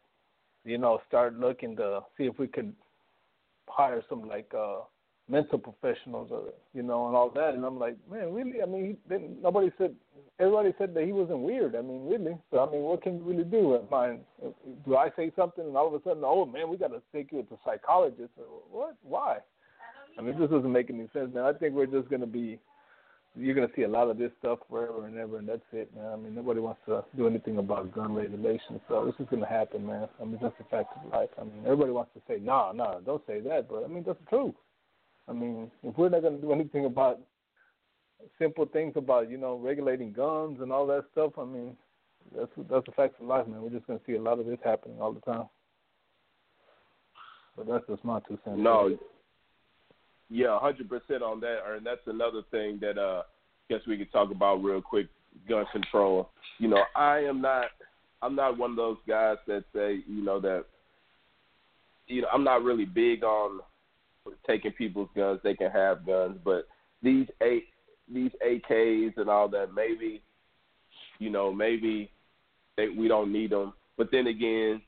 you 0.64 0.76
know, 0.76 1.00
start 1.08 1.38
looking 1.38 1.74
to 1.76 2.00
see 2.18 2.24
if 2.24 2.38
we 2.38 2.46
could 2.46 2.74
hire 3.66 4.02
some 4.08 4.28
like 4.28 4.52
uh 4.56 4.80
mental 5.30 5.58
professionals 5.58 6.28
or 6.30 6.52
you 6.74 6.82
know 6.82 7.06
and 7.06 7.16
all 7.16 7.30
that. 7.30 7.54
And 7.54 7.64
I'm 7.64 7.78
like, 7.78 7.96
man, 8.10 8.34
really? 8.34 8.62
I 8.62 8.66
mean, 8.66 8.84
he 8.84 8.96
didn't, 9.08 9.40
nobody 9.42 9.70
said. 9.78 9.94
Everybody 10.40 10.74
said 10.78 10.94
that 10.94 11.04
he 11.04 11.12
wasn't 11.12 11.38
weird. 11.38 11.76
I 11.76 11.80
mean, 11.80 12.06
really. 12.06 12.36
So 12.50 12.58
I 12.58 12.70
mean, 12.70 12.82
what 12.82 13.02
can 13.02 13.24
we 13.24 13.32
really 13.32 13.44
do? 13.44 13.76
Am 13.76 13.94
I, 13.94 14.18
do 14.84 14.96
I 14.96 15.08
say 15.16 15.30
something 15.36 15.64
and 15.64 15.76
all 15.76 15.86
of 15.86 15.94
a 15.94 16.02
sudden, 16.02 16.24
oh 16.26 16.44
man, 16.44 16.68
we 16.68 16.76
got 16.76 16.88
to 16.88 17.00
take 17.14 17.30
you 17.32 17.44
to 17.44 17.54
a 17.54 17.58
psychologist? 17.64 18.30
What? 18.70 18.96
Why? 19.02 19.38
I 20.18 20.22
mean, 20.22 20.38
this 20.38 20.50
doesn't 20.50 20.70
make 20.70 20.90
any 20.90 21.08
sense, 21.12 21.32
man. 21.32 21.44
I 21.44 21.52
think 21.52 21.74
we're 21.74 21.86
just 21.86 22.10
gonna 22.10 22.26
be 22.26 22.58
you're 23.36 23.54
to 23.66 23.74
see 23.74 23.82
a 23.82 23.88
lot 23.88 24.10
of 24.10 24.18
this 24.18 24.30
stuff 24.38 24.60
forever 24.70 25.06
and 25.06 25.18
ever, 25.18 25.38
and 25.38 25.48
that's 25.48 25.62
it, 25.72 25.94
man. 25.94 26.06
I 26.06 26.16
mean, 26.16 26.34
nobody 26.34 26.60
wants 26.60 26.80
to 26.86 27.04
do 27.16 27.26
anything 27.26 27.58
about 27.58 27.92
gun 27.92 28.14
regulations, 28.14 28.80
so 28.88 29.04
this 29.04 29.14
is 29.18 29.28
to 29.30 29.46
happen, 29.46 29.86
man. 29.86 30.08
I 30.20 30.24
mean, 30.24 30.38
that's 30.40 30.56
the 30.58 30.64
fact 30.64 30.96
of 30.96 31.12
life. 31.12 31.30
I 31.40 31.44
mean, 31.44 31.62
everybody 31.64 31.90
wants 31.90 32.12
to 32.14 32.22
say, 32.28 32.38
nah, 32.40 32.72
nah, 32.72 33.00
don't 33.00 33.22
say 33.26 33.40
that, 33.40 33.68
but 33.68 33.84
I 33.84 33.88
mean, 33.88 34.04
that's 34.06 34.18
the 34.20 34.36
truth. 34.36 34.54
I 35.28 35.32
mean, 35.32 35.70
if 35.82 35.96
we're 35.96 36.10
not 36.10 36.20
to 36.20 36.30
do 36.30 36.52
anything 36.52 36.84
about 36.84 37.18
simple 38.38 38.66
things 38.66 38.92
about 38.96 39.30
you 39.30 39.38
know 39.38 39.56
regulating 39.56 40.12
guns 40.12 40.60
and 40.60 40.70
all 40.70 40.86
that 40.86 41.04
stuff, 41.12 41.32
I 41.38 41.44
mean, 41.44 41.76
that's 42.36 42.50
that's 42.70 42.86
the 42.86 42.92
fact 42.92 43.20
of 43.20 43.26
life, 43.26 43.46
man. 43.46 43.62
We're 43.62 43.70
just 43.70 43.86
to 43.86 44.00
see 44.06 44.14
a 44.14 44.22
lot 44.22 44.38
of 44.38 44.46
this 44.46 44.58
happening 44.64 45.00
all 45.00 45.12
the 45.12 45.20
time. 45.20 45.48
But 47.56 47.68
that's 47.68 47.86
just 47.88 48.04
my 48.04 48.20
two 48.20 48.38
cents. 48.44 48.58
No, 48.58 48.96
yeah, 50.30 50.58
hundred 50.58 50.88
percent 50.88 51.22
on 51.22 51.40
that, 51.40 51.58
and 51.74 51.84
that's 51.84 52.06
another 52.06 52.42
thing 52.50 52.78
that 52.80 52.98
uh, 52.98 53.22
guess 53.68 53.80
we 53.86 53.98
could 53.98 54.12
talk 54.12 54.30
about 54.30 54.62
real 54.62 54.80
quick. 54.80 55.08
Gun 55.48 55.64
control. 55.72 56.30
You 56.58 56.68
know, 56.68 56.84
I 56.94 57.18
am 57.18 57.40
not. 57.40 57.66
I'm 58.22 58.36
not 58.36 58.56
one 58.56 58.70
of 58.70 58.76
those 58.76 58.98
guys 59.06 59.36
that 59.46 59.64
say, 59.74 59.98
you 60.06 60.22
know, 60.22 60.40
that. 60.40 60.64
You 62.06 62.22
know, 62.22 62.28
I'm 62.32 62.44
not 62.44 62.62
really 62.62 62.84
big 62.84 63.24
on 63.24 63.60
taking 64.46 64.72
people's 64.72 65.08
guns. 65.16 65.40
They 65.42 65.54
can 65.54 65.70
have 65.70 66.06
guns, 66.06 66.38
but 66.44 66.68
these 67.02 67.26
eight, 67.42 67.64
these 68.12 68.30
AKs 68.46 69.16
and 69.16 69.28
all 69.28 69.48
that, 69.48 69.74
maybe, 69.74 70.22
you 71.18 71.30
know, 71.30 71.52
maybe 71.52 72.10
they, 72.76 72.88
we 72.88 73.08
don't 73.08 73.32
need 73.32 73.50
them. 73.50 73.72
But 73.96 74.08
then 74.10 74.26
again, 74.26 74.82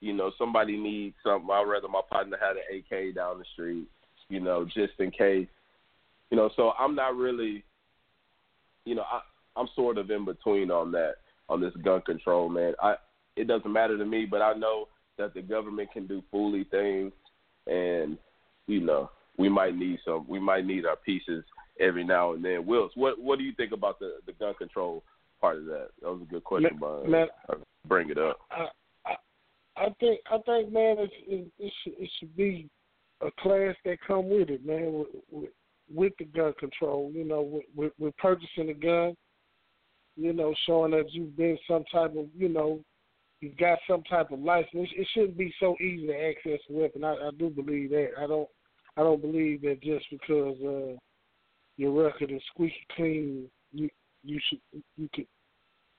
you 0.00 0.12
know, 0.14 0.32
somebody 0.38 0.76
needs 0.76 1.14
something. 1.24 1.48
I'd 1.50 1.68
rather 1.68 1.88
my 1.88 2.00
partner 2.08 2.38
had 2.40 2.56
an 2.56 2.78
AK 2.78 3.14
down 3.14 3.38
the 3.38 3.44
street, 3.52 3.86
you 4.30 4.40
know, 4.40 4.64
just 4.64 4.94
in 4.98 5.10
case. 5.10 5.48
You 6.30 6.36
know, 6.36 6.48
so 6.56 6.72
I'm 6.78 6.94
not 6.94 7.16
really, 7.16 7.64
you 8.84 8.94
know, 8.94 9.02
I, 9.02 9.20
I'm 9.56 9.66
sort 9.74 9.98
of 9.98 10.10
in 10.10 10.24
between 10.24 10.70
on 10.70 10.92
that, 10.92 11.16
on 11.48 11.60
this 11.60 11.74
gun 11.84 12.00
control, 12.02 12.48
man. 12.48 12.74
I 12.80 12.94
it 13.36 13.46
doesn't 13.46 13.72
matter 13.72 13.98
to 13.98 14.04
me, 14.04 14.26
but 14.26 14.40
I 14.40 14.54
know 14.54 14.88
that 15.18 15.34
the 15.34 15.42
government 15.42 15.92
can 15.92 16.06
do 16.06 16.22
fooly 16.32 16.68
things, 16.70 17.12
and 17.66 18.16
you 18.66 18.80
know, 18.80 19.10
we 19.36 19.48
might 19.48 19.76
need 19.76 19.98
some. 20.04 20.24
We 20.28 20.38
might 20.38 20.64
need 20.64 20.86
our 20.86 20.96
pieces 20.96 21.44
every 21.80 22.04
now 22.04 22.32
and 22.32 22.44
then. 22.44 22.64
Wiltz, 22.64 22.90
what 22.94 23.20
what 23.20 23.38
do 23.38 23.44
you 23.44 23.52
think 23.56 23.72
about 23.72 23.98
the 23.98 24.18
the 24.26 24.32
gun 24.32 24.54
control 24.54 25.02
part 25.40 25.58
of 25.58 25.64
that? 25.66 25.88
That 26.00 26.12
was 26.12 26.22
a 26.22 26.32
good 26.32 26.44
question, 26.44 26.78
man, 26.80 27.10
man, 27.10 27.26
bring 27.88 28.10
it 28.10 28.18
up. 28.18 28.38
I, 28.50 28.66
I, 29.06 29.16
I 29.76 29.88
think 29.98 30.20
I 30.30 30.38
think 30.38 30.72
man, 30.72 30.96
it, 30.98 31.10
it, 31.26 31.50
it 31.58 31.72
should 31.82 31.94
it 31.98 32.10
should 32.18 32.36
be 32.36 32.68
a 33.20 33.30
class 33.40 33.74
that 33.84 33.98
come 34.06 34.28
with 34.28 34.50
it, 34.50 34.64
man, 34.64 35.04
with, 35.30 35.50
with, 35.92 36.12
the 36.18 36.24
gun 36.24 36.52
control. 36.58 37.10
You 37.14 37.24
know, 37.24 37.42
with, 37.42 37.64
with, 37.74 37.92
with 37.98 38.16
purchasing 38.16 38.70
a 38.70 38.74
gun. 38.74 39.14
You 40.16 40.32
know, 40.32 40.54
showing 40.66 40.90
that 40.92 41.12
you've 41.12 41.36
been 41.36 41.58
some 41.68 41.84
type 41.90 42.14
of, 42.16 42.26
you 42.36 42.48
know, 42.48 42.80
you've 43.40 43.56
got 43.56 43.78
some 43.88 44.02
type 44.02 44.30
of 44.32 44.40
license. 44.40 44.88
It 44.96 45.06
shouldn't 45.14 45.38
be 45.38 45.54
so 45.60 45.76
easy 45.80 46.08
to 46.08 46.14
access 46.14 46.60
a 46.68 46.72
weapon. 46.72 47.04
I, 47.04 47.12
I 47.14 47.30
do 47.38 47.48
believe 47.50 47.90
that. 47.90 48.10
I 48.18 48.26
don't. 48.26 48.48
I 48.96 49.02
don't 49.02 49.22
believe 49.22 49.62
that 49.62 49.80
just 49.82 50.04
because 50.10 50.56
uh, 50.62 50.98
your 51.76 52.04
record 52.04 52.30
is 52.30 52.42
squeaky 52.52 52.86
clean, 52.94 53.48
you 53.72 53.88
you 54.22 54.40
should 54.48 54.82
you 54.96 55.08
could 55.14 55.26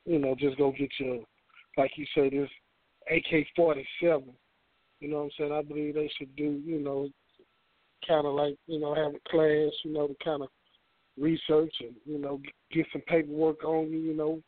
you 0.06 0.20
know 0.20 0.36
just 0.38 0.58
go 0.58 0.72
get 0.72 0.92
your 1.00 1.20
like 1.78 1.92
you 1.96 2.06
say 2.14 2.30
this 2.30 2.50
AK 3.10 3.48
forty 3.56 3.88
seven. 4.02 4.34
You 5.02 5.10
know 5.10 5.18
what 5.18 5.24
I'm 5.24 5.32
saying? 5.38 5.52
I 5.52 5.62
believe 5.62 5.96
they 5.96 6.10
should 6.18 6.36
do 6.36 6.62
you 6.66 6.80
know 6.80 7.10
kind 8.08 8.26
of 8.26 8.34
like 8.34 8.56
you 8.68 8.80
know 8.80 8.96
have 8.96 9.14
a 9.14 9.30
class 9.30 9.72
you 9.84 9.94
know 9.94 10.08
to 10.08 10.16
kind 10.24 10.42
of 10.42 10.50
research 11.20 11.74
and 11.82 11.94
you 12.06 12.18
know 12.18 12.40
get 12.72 12.86
some 12.94 13.02
paperwork 13.08 13.64
on 13.64 13.92
you. 13.92 14.00
You 14.00 14.16
know, 14.16 14.42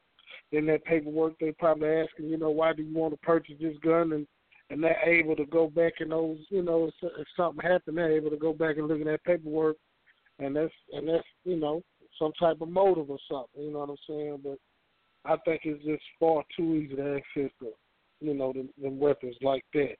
in 0.51 0.65
that 0.67 0.85
paperwork 0.85 1.33
they 1.39 1.51
probably 1.51 1.89
asking 1.89 2.29
you 2.29 2.37
know 2.37 2.49
why 2.49 2.73
do 2.73 2.83
you 2.83 2.95
want 2.95 3.13
to 3.13 3.25
purchase 3.25 3.55
this 3.59 3.77
gun 3.83 4.13
and 4.13 4.27
and 4.69 4.81
they're 4.81 5.01
able 5.05 5.35
to 5.35 5.45
go 5.45 5.67
back 5.67 5.93
and 5.99 6.11
those 6.11 6.37
you 6.49 6.63
know 6.63 6.89
if, 7.01 7.27
something 7.35 7.69
happened 7.69 7.97
they're 7.97 8.11
able 8.11 8.29
to 8.29 8.37
go 8.37 8.53
back 8.53 8.77
and 8.77 8.87
look 8.87 8.99
at 8.99 9.05
that 9.05 9.23
paperwork 9.23 9.75
and 10.39 10.55
that's 10.55 10.73
and 10.93 11.07
that's 11.07 11.27
you 11.43 11.57
know 11.57 11.81
some 12.19 12.31
type 12.39 12.61
of 12.61 12.69
motive 12.69 13.09
or 13.09 13.17
something. 13.29 13.63
You 13.63 13.73
know 13.73 13.79
what 13.79 13.89
I'm 13.89 13.95
saying? 14.07 14.39
But 14.43 14.57
I 15.25 15.37
think 15.45 15.61
it's 15.63 15.83
just 15.83 16.03
far 16.19 16.43
too 16.55 16.75
easy 16.75 16.95
to 16.95 17.15
access 17.15 17.51
the 17.59 17.73
you 18.21 18.33
know 18.33 18.53
the, 18.53 18.67
the 18.81 18.89
weapons 18.89 19.35
like 19.41 19.63
that. 19.73 19.95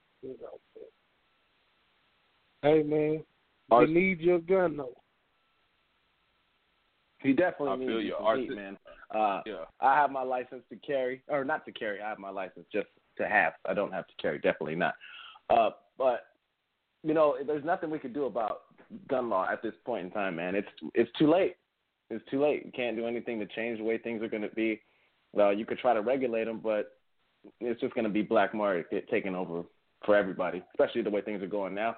You 2.64 2.84
know. 2.84 3.24
But, 3.68 3.78
hey 3.78 3.88
man, 3.88 3.88
you 3.88 3.94
need 3.94 4.20
your 4.20 4.40
gun 4.40 4.76
though. 4.76 4.94
He 7.20 7.32
definitely 7.32 7.68
I 7.68 7.76
needs 7.76 8.04
you, 8.04 8.16
to 8.18 8.36
meet, 8.36 8.54
man. 8.54 8.76
Uh, 9.14 9.40
yeah. 9.46 9.64
I 9.80 9.94
have 9.94 10.10
my 10.10 10.22
license 10.22 10.62
to 10.68 10.76
carry, 10.76 11.22
or 11.28 11.42
not 11.44 11.64
to 11.64 11.72
carry. 11.72 12.02
I 12.02 12.08
have 12.10 12.18
my 12.18 12.28
license 12.28 12.66
just 12.70 12.88
to 13.16 13.26
have. 13.26 13.54
I 13.66 13.72
don't 13.72 13.92
have 13.92 14.06
to 14.06 14.12
carry. 14.20 14.38
Definitely 14.38 14.76
not. 14.76 14.94
Uh, 15.48 15.70
but 15.96 16.26
you 17.02 17.14
know, 17.14 17.36
there's 17.46 17.64
nothing 17.64 17.90
we 17.90 17.98
could 17.98 18.12
do 18.12 18.24
about 18.24 18.62
gun 19.08 19.30
law 19.30 19.48
at 19.50 19.62
this 19.62 19.74
point 19.86 20.06
in 20.06 20.10
time, 20.10 20.36
man. 20.36 20.54
It's 20.54 20.68
it's 20.94 21.10
too 21.18 21.30
late. 21.30 21.56
It's 22.10 22.24
too 22.30 22.42
late. 22.42 22.66
You 22.66 22.72
can't 22.72 22.96
do 22.96 23.06
anything 23.06 23.38
to 23.40 23.46
change 23.46 23.78
the 23.78 23.84
way 23.84 23.96
things 23.96 24.22
are 24.22 24.28
going 24.28 24.42
to 24.42 24.50
be. 24.50 24.82
Well, 25.32 25.52
you 25.52 25.64
could 25.64 25.78
try 25.78 25.94
to 25.94 26.02
regulate 26.02 26.44
them, 26.44 26.60
but 26.62 26.92
it's 27.60 27.80
just 27.80 27.94
going 27.94 28.04
to 28.04 28.10
be 28.10 28.22
black 28.22 28.54
market 28.54 29.08
taking 29.10 29.34
over 29.34 29.62
for 30.04 30.14
everybody, 30.14 30.62
especially 30.74 31.02
the 31.02 31.10
way 31.10 31.22
things 31.22 31.42
are 31.42 31.46
going 31.46 31.74
now. 31.74 31.96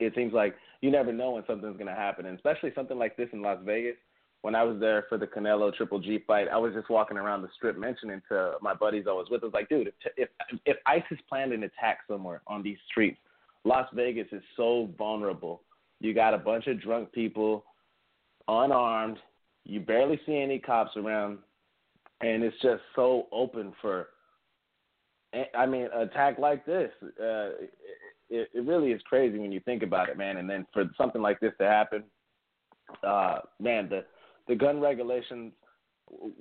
It 0.00 0.14
seems 0.14 0.32
like 0.32 0.54
you 0.80 0.90
never 0.90 1.12
know 1.12 1.32
when 1.32 1.44
something's 1.46 1.76
going 1.76 1.86
to 1.86 1.94
happen, 1.94 2.26
and 2.26 2.36
especially 2.36 2.72
something 2.74 2.98
like 2.98 3.16
this 3.16 3.28
in 3.32 3.42
Las 3.42 3.58
Vegas. 3.64 3.96
When 4.42 4.56
I 4.56 4.64
was 4.64 4.80
there 4.80 5.04
for 5.08 5.18
the 5.18 5.26
Canelo 5.26 5.72
Triple 5.72 6.00
G 6.00 6.18
fight, 6.26 6.48
I 6.52 6.58
was 6.58 6.74
just 6.74 6.90
walking 6.90 7.16
around 7.16 7.42
the 7.42 7.48
strip 7.54 7.78
mentioning 7.78 8.20
to 8.28 8.54
my 8.60 8.74
buddies 8.74 9.04
I 9.08 9.12
was 9.12 9.28
with, 9.30 9.44
I 9.44 9.46
was 9.46 9.54
like, 9.54 9.68
dude, 9.68 9.86
if 9.86 9.94
if, 10.16 10.28
if 10.66 10.76
ISIS 10.84 11.18
planned 11.28 11.52
an 11.52 11.62
attack 11.62 11.98
somewhere 12.08 12.42
on 12.48 12.60
these 12.60 12.78
streets, 12.90 13.18
Las 13.64 13.86
Vegas 13.94 14.26
is 14.32 14.42
so 14.56 14.90
vulnerable. 14.98 15.62
You 16.00 16.12
got 16.12 16.34
a 16.34 16.38
bunch 16.38 16.66
of 16.66 16.82
drunk 16.82 17.12
people, 17.12 17.64
unarmed. 18.48 19.18
You 19.64 19.78
barely 19.78 20.20
see 20.26 20.36
any 20.36 20.58
cops 20.58 20.96
around, 20.96 21.38
and 22.20 22.42
it's 22.42 22.60
just 22.60 22.82
so 22.96 23.28
open 23.30 23.72
for. 23.80 24.08
I 25.54 25.64
mean, 25.64 25.88
attack 25.94 26.38
like 26.38 26.66
this, 26.66 26.90
uh, 27.02 27.50
it, 28.32 28.48
it 28.54 28.64
really 28.64 28.92
is 28.92 29.02
crazy 29.02 29.38
when 29.38 29.52
you 29.52 29.60
think 29.60 29.82
about 29.82 30.08
it, 30.08 30.16
man. 30.16 30.38
And 30.38 30.48
then 30.48 30.66
for 30.72 30.84
something 30.96 31.22
like 31.22 31.38
this 31.40 31.52
to 31.60 31.66
happen, 31.66 32.04
uh, 33.06 33.38
man, 33.60 33.88
the 33.88 34.04
the 34.48 34.56
gun 34.56 34.80
regulations 34.80 35.52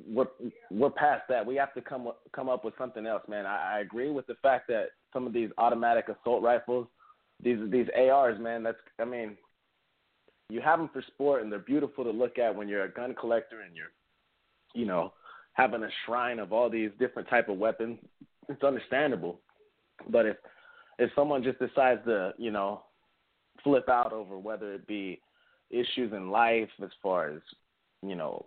we're 0.08 0.28
we're 0.70 0.90
past 0.90 1.24
that. 1.30 1.46
We 1.46 1.56
have 1.56 1.74
to 1.74 1.82
come 1.82 2.12
come 2.36 2.50
up 2.50 2.66
with 2.66 2.74
something 2.78 3.06
else, 3.06 3.24
man. 3.28 3.46
I, 3.46 3.78
I 3.78 3.80
agree 3.80 4.10
with 4.10 4.28
the 4.28 4.36
fact 4.42 4.68
that 4.68 4.88
some 5.14 5.28
of 5.28 5.34
these 5.34 5.50
automatic 5.58 6.08
assault 6.10 6.44
rifles, 6.44 6.88
these 7.42 7.58
these 7.70 7.88
ARs, 7.98 8.40
man. 8.40 8.64
That's 8.64 8.78
I 9.00 9.06
mean, 9.06 9.38
you 10.50 10.62
have 10.62 10.80
them 10.80 10.90
for 10.92 11.04
sport 11.14 11.44
and 11.44 11.52
they're 11.52 11.60
beautiful 11.60 12.04
to 12.04 12.12
look 12.12 12.38
at 12.38 12.56
when 12.56 12.68
you're 12.68 12.84
a 12.84 12.92
gun 12.92 13.16
collector 13.20 13.62
and 13.62 13.76
you're, 13.76 13.92
you 14.74 14.86
know, 14.86 15.14
having 15.54 15.84
a 15.84 15.90
shrine 16.06 16.40
of 16.40 16.52
all 16.52 16.70
these 16.70 16.92
different 17.00 17.30
type 17.30 17.50
of 17.50 17.58
weapons. 17.58 18.00
It's 18.50 18.64
understandable, 18.64 19.40
but 20.10 20.26
if 20.26 20.36
if 21.02 21.10
someone 21.16 21.44
just 21.44 21.58
decides 21.58 22.06
to, 22.06 22.32
you 22.38 22.52
know, 22.52 22.84
flip 23.64 23.90
out 23.90 24.14
over 24.14 24.38
whether 24.38 24.72
it 24.74 24.86
be 24.86 25.20
issues 25.72 26.14
in 26.14 26.30
life 26.30 26.70
as 26.84 26.92
far 27.02 27.30
as, 27.30 27.42
you 28.04 28.16
know, 28.16 28.46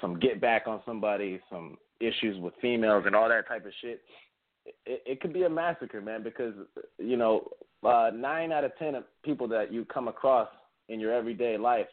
some 0.00 0.18
get 0.18 0.40
back 0.40 0.66
on 0.66 0.80
somebody, 0.84 1.40
some 1.48 1.76
issues 2.00 2.40
with 2.40 2.54
females 2.60 3.04
and 3.06 3.14
all 3.14 3.28
that 3.28 3.46
type 3.46 3.64
of 3.64 3.72
shit, 3.80 4.00
it, 4.84 5.02
it 5.06 5.20
could 5.20 5.32
be 5.32 5.44
a 5.44 5.48
massacre, 5.48 6.00
man. 6.00 6.24
Because 6.24 6.54
you 6.98 7.16
know, 7.16 7.48
uh, 7.84 8.10
nine 8.12 8.50
out 8.50 8.64
of 8.64 8.76
ten 8.76 8.96
of 8.96 9.04
people 9.24 9.46
that 9.48 9.72
you 9.72 9.84
come 9.84 10.08
across 10.08 10.48
in 10.88 10.98
your 10.98 11.14
everyday 11.14 11.56
life, 11.56 11.86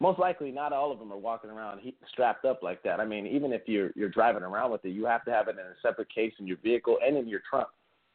most 0.00 0.18
likely 0.18 0.50
not 0.50 0.72
all 0.72 0.90
of 0.90 0.98
them 0.98 1.12
are 1.12 1.18
walking 1.18 1.50
around 1.50 1.80
strapped 2.08 2.44
up 2.44 2.62
like 2.62 2.82
that. 2.82 2.98
I 2.98 3.04
mean, 3.04 3.26
even 3.26 3.52
if 3.52 3.62
you're 3.66 3.90
you're 3.94 4.08
driving 4.08 4.42
around 4.42 4.72
with 4.72 4.84
it, 4.84 4.90
you 4.90 5.04
have 5.04 5.24
to 5.26 5.30
have 5.30 5.46
it 5.48 5.56
in 5.56 5.60
a 5.60 5.74
separate 5.80 6.12
case 6.12 6.32
in 6.40 6.46
your 6.46 6.58
vehicle 6.58 6.98
and 7.06 7.16
in 7.16 7.28
your 7.28 7.42
trunk. 7.48 7.68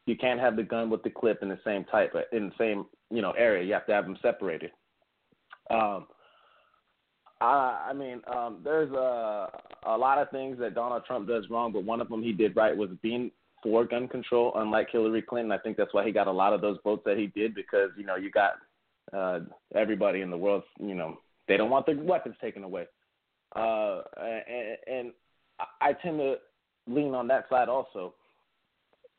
You 0.05 0.15
can't 0.15 0.39
have 0.39 0.55
the 0.55 0.63
gun 0.63 0.89
with 0.89 1.03
the 1.03 1.09
clip 1.09 1.41
in 1.41 1.49
the 1.49 1.59
same 1.65 1.83
type 1.85 2.13
in 2.31 2.49
the 2.49 2.55
same 2.57 2.85
you 3.09 3.21
know 3.21 3.31
area. 3.31 3.63
You 3.63 3.73
have 3.73 3.85
to 3.87 3.93
have 3.93 4.05
them 4.05 4.17
separated. 4.21 4.71
Um, 5.69 6.07
I, 7.41 7.87
I 7.89 7.93
mean, 7.93 8.21
um, 8.33 8.61
there's 8.63 8.91
a 8.91 9.49
a 9.85 9.97
lot 9.97 10.19
of 10.19 10.29
things 10.29 10.57
that 10.59 10.75
Donald 10.75 11.03
Trump 11.05 11.27
does 11.27 11.45
wrong, 11.49 11.71
but 11.71 11.83
one 11.83 12.01
of 12.01 12.09
them 12.09 12.23
he 12.23 12.33
did 12.33 12.55
right 12.55 12.75
was 12.75 12.89
being 13.01 13.31
for 13.63 13.83
gun 13.85 14.07
control. 14.07 14.53
Unlike 14.55 14.89
Hillary 14.91 15.21
Clinton, 15.21 15.51
I 15.51 15.57
think 15.57 15.75
that's 15.75 15.93
why 15.93 16.05
he 16.05 16.11
got 16.11 16.27
a 16.27 16.31
lot 16.31 16.53
of 16.53 16.61
those 16.61 16.77
votes 16.83 17.03
that 17.05 17.17
he 17.17 17.27
did 17.27 17.55
because 17.55 17.89
you 17.97 18.05
know 18.05 18.15
you 18.15 18.29
got 18.29 18.53
uh, 19.13 19.39
everybody 19.75 20.21
in 20.21 20.29
the 20.29 20.37
world, 20.37 20.63
you 20.79 20.95
know, 20.95 21.19
they 21.47 21.57
don't 21.57 21.69
want 21.69 21.85
their 21.85 21.97
weapons 21.97 22.35
taken 22.41 22.63
away. 22.63 22.85
Uh, 23.55 24.01
and, 24.17 24.77
and 24.87 25.11
I 25.81 25.93
tend 25.93 26.17
to 26.19 26.35
lean 26.87 27.13
on 27.13 27.27
that 27.27 27.45
side 27.49 27.69
also. 27.69 28.13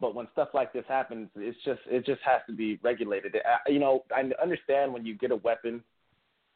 But 0.01 0.15
when 0.15 0.29
stuff 0.33 0.49
like 0.53 0.73
this 0.73 0.85
happens, 0.89 1.29
it's 1.37 1.57
just 1.65 1.81
it 1.87 2.05
just 2.05 2.21
has 2.23 2.43
to 2.49 2.53
be 2.55 2.79
regulated. 2.83 3.35
I, 3.37 3.71
you 3.71 3.79
know, 3.79 4.05
I 4.15 4.31
understand 4.43 4.93
when 4.93 5.07
you 5.07 5.17
get 5.17 5.31
a 5.31 5.37
weapon, 5.37 5.83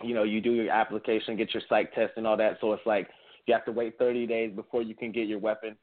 you 0.03 0.15
know, 0.15 0.25
you 0.25 0.41
do 0.41 0.53
your 0.53 0.71
application, 0.71 1.37
get 1.37 1.55
your 1.55 1.63
psych 1.69 1.95
test 1.95 2.13
and 2.17 2.27
all 2.27 2.37
that. 2.37 2.59
So 2.61 2.73
it's 2.73 2.87
like 2.87 3.09
you 3.47 3.55
have 3.55 3.65
to 3.65 3.73
wait 3.73 3.99
30 3.99 4.27
days 4.27 4.55
before 4.55 4.83
you 4.83 4.95
can 4.95 5.11
get 5.11 5.27
your 5.27 5.39
weapon 5.39 5.77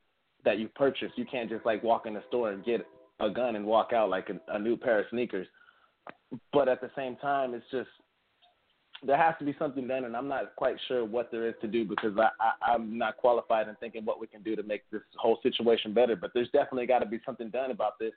that 0.46 0.60
you 0.60 0.68
purchased. 0.70 1.18
You 1.18 1.26
can't 1.26 1.50
just 1.50 1.66
like 1.66 1.84
walk 1.84 2.06
in 2.06 2.14
the 2.14 2.24
store 2.28 2.52
and 2.52 2.64
get 2.64 2.86
a 3.20 3.30
gun 3.30 3.56
and 3.56 3.66
walk 3.66 3.92
out 3.94 4.10
like 4.10 4.30
a, 4.30 4.56
a 4.56 4.60
new 4.60 4.78
pair 4.78 5.00
of 5.00 5.06
sneakers. 5.10 5.48
but 6.54 6.68
at 6.68 6.82
the 6.82 6.92
same 6.96 7.16
time, 7.18 7.54
it's 7.54 7.66
just 7.72 7.90
there 9.06 9.18
has 9.18 9.36
to 9.40 9.46
be 9.46 9.56
something 9.60 9.88
done, 9.88 10.06
and 10.06 10.16
I'm 10.16 10.28
not 10.28 10.56
quite 10.56 10.76
sure 10.88 11.06
what 11.06 11.32
there 11.32 11.48
is 11.48 11.54
to 11.62 11.68
do 11.68 11.86
because 11.86 12.18
I, 12.18 12.30
I 12.40 12.74
I'm 12.74 12.98
not 12.98 13.18
qualified 13.18 13.68
in 13.68 13.76
thinking 13.76 14.06
what 14.06 14.20
we 14.20 14.28
can 14.28 14.42
do 14.42 14.56
to 14.56 14.64
make 14.64 14.90
this 14.92 15.02
whole 15.18 15.40
situation 15.44 15.94
better. 15.94 16.16
But 16.16 16.32
there's 16.34 16.50
definitely 16.50 16.88
got 16.88 17.00
to 17.00 17.06
be 17.06 17.20
something 17.26 17.50
done 17.50 17.72
about 17.72 18.00
this. 18.00 18.14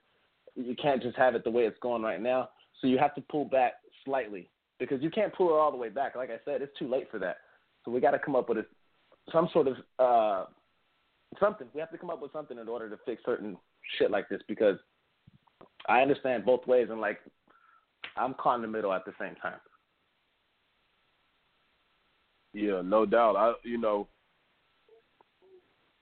You 0.56 0.74
can't 0.80 1.02
just 1.02 1.16
have 1.16 1.34
it 1.34 1.44
the 1.44 1.50
way 1.50 1.64
it's 1.64 1.78
going 1.80 2.02
right 2.02 2.20
now. 2.20 2.50
So 2.80 2.86
you 2.86 2.98
have 2.98 3.14
to 3.16 3.20
pull 3.20 3.44
back 3.44 3.74
slightly 4.04 4.48
because 4.78 5.02
you 5.02 5.10
can't 5.10 5.34
pull 5.34 5.50
it 5.50 5.58
all 5.58 5.70
the 5.70 5.76
way 5.76 5.90
back. 5.90 6.16
Like 6.16 6.30
I 6.30 6.38
said, 6.44 6.62
it's 6.62 6.76
too 6.78 6.88
late 6.88 7.08
for 7.10 7.18
that. 7.18 7.36
So 7.84 7.90
we 7.90 8.00
got 8.00 8.12
to 8.12 8.18
come 8.18 8.34
up 8.34 8.48
with 8.48 8.58
a, 8.58 8.66
some 9.30 9.48
sort 9.52 9.68
of 9.68 9.76
uh, 9.98 10.44
something. 11.38 11.66
We 11.74 11.80
have 11.80 11.90
to 11.90 11.98
come 11.98 12.10
up 12.10 12.22
with 12.22 12.32
something 12.32 12.58
in 12.58 12.68
order 12.68 12.88
to 12.88 12.98
fix 13.04 13.22
certain 13.24 13.56
shit 13.98 14.10
like 14.10 14.28
this 14.28 14.40
because 14.48 14.76
I 15.88 16.00
understand 16.00 16.44
both 16.44 16.66
ways 16.66 16.88
and 16.90 17.00
like 17.00 17.18
I'm 18.16 18.34
caught 18.34 18.56
in 18.56 18.62
the 18.62 18.68
middle 18.68 18.92
at 18.92 19.04
the 19.04 19.12
same 19.20 19.34
time. 19.36 19.60
Yeah, 22.52 22.82
no 22.84 23.06
doubt. 23.06 23.36
I 23.36 23.52
you 23.64 23.78
know 23.78 24.08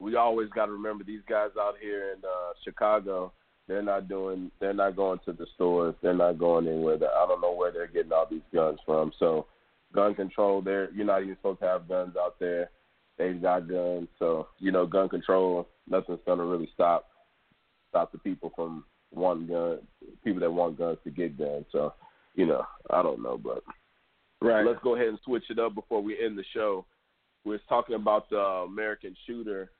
we 0.00 0.16
always 0.16 0.48
got 0.50 0.66
to 0.66 0.72
remember 0.72 1.04
these 1.04 1.22
guys 1.28 1.50
out 1.58 1.74
here 1.80 2.12
in 2.12 2.24
uh, 2.24 2.52
Chicago. 2.64 3.32
They're 3.66 3.82
not 3.82 4.08
doing. 4.08 4.50
They're 4.60 4.72
not 4.72 4.96
going 4.96 5.18
to 5.26 5.32
the 5.32 5.46
stores. 5.54 5.94
They're 6.02 6.14
not 6.14 6.38
going 6.38 6.66
anywhere. 6.66 6.96
I 6.96 7.26
don't 7.26 7.40
know 7.40 7.54
where 7.54 7.72
they're 7.72 7.86
getting 7.86 8.12
all 8.12 8.26
these 8.30 8.40
guns 8.54 8.78
from. 8.86 9.12
So, 9.18 9.46
gun 9.92 10.14
control. 10.14 10.62
They're 10.62 10.90
you're 10.92 11.04
not 11.04 11.22
even 11.22 11.36
supposed 11.36 11.60
to 11.60 11.66
have 11.66 11.88
guns 11.88 12.14
out 12.18 12.36
there. 12.40 12.70
They've 13.18 13.40
got 13.40 13.68
guns. 13.68 14.08
So 14.18 14.48
you 14.58 14.72
know, 14.72 14.86
gun 14.86 15.08
control. 15.08 15.68
Nothing's 15.88 16.20
gonna 16.26 16.44
really 16.44 16.70
stop 16.72 17.08
stop 17.90 18.12
the 18.12 18.18
people 18.18 18.52
from 18.54 18.84
wanting 19.12 19.48
gun. 19.48 19.80
People 20.24 20.40
that 20.40 20.50
want 20.50 20.78
guns 20.78 20.98
to 21.04 21.10
get 21.10 21.36
guns. 21.38 21.66
So 21.70 21.92
you 22.34 22.46
know, 22.46 22.64
I 22.90 23.02
don't 23.02 23.22
know, 23.22 23.36
but 23.36 23.62
right. 24.40 24.66
Let's 24.66 24.80
go 24.82 24.94
ahead 24.94 25.08
and 25.08 25.18
switch 25.24 25.44
it 25.50 25.58
up 25.58 25.74
before 25.74 26.02
we 26.02 26.22
end 26.22 26.38
the 26.38 26.44
show. 26.54 26.84
We're 27.44 27.60
talking 27.68 27.94
about 27.94 28.28
the 28.30 28.38
American 28.38 29.14
shooter, 29.26 29.70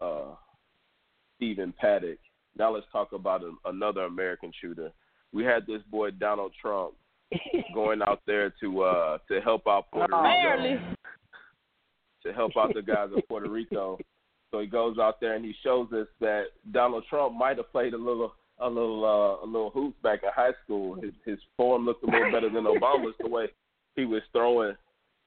uh, 0.00 0.34
Stephen 1.36 1.74
Paddock. 1.78 2.18
Now 2.56 2.72
let's 2.72 2.86
talk 2.92 3.12
about 3.12 3.42
another 3.64 4.02
American 4.02 4.52
shooter. 4.60 4.92
We 5.32 5.44
had 5.44 5.66
this 5.66 5.82
boy 5.90 6.10
Donald 6.12 6.52
Trump 6.60 6.94
going 7.74 8.02
out 8.02 8.20
there 8.26 8.52
to 8.60 8.82
uh, 8.82 9.18
to 9.30 9.40
help 9.40 9.66
out 9.66 9.90
Puerto 9.90 10.14
Rico. 10.14 10.22
Barely. 10.22 10.80
To 12.24 12.32
help 12.32 12.52
out 12.56 12.72
the 12.74 12.82
guys 12.82 13.08
in 13.14 13.22
Puerto 13.22 13.50
Rico. 13.50 13.98
So 14.52 14.60
he 14.60 14.66
goes 14.66 14.98
out 14.98 15.18
there 15.18 15.34
and 15.34 15.42
he 15.42 15.54
shows 15.62 15.90
us 15.94 16.06
that 16.20 16.48
Donald 16.72 17.04
Trump 17.08 17.34
might 17.34 17.56
have 17.56 17.72
played 17.72 17.94
a 17.94 17.96
little 17.96 18.34
a 18.58 18.68
little 18.68 19.02
uh, 19.02 19.42
a 19.42 19.46
little 19.46 19.70
hoops 19.70 19.96
back 20.02 20.22
in 20.22 20.28
high 20.34 20.52
school. 20.62 20.94
His 21.00 21.12
his 21.24 21.38
form 21.56 21.86
looked 21.86 22.04
a 22.04 22.06
little 22.10 22.30
better 22.30 22.50
than 22.50 22.64
Obama's 22.64 23.14
the 23.18 23.30
way 23.30 23.46
he 23.96 24.04
was 24.04 24.22
throwing, 24.32 24.76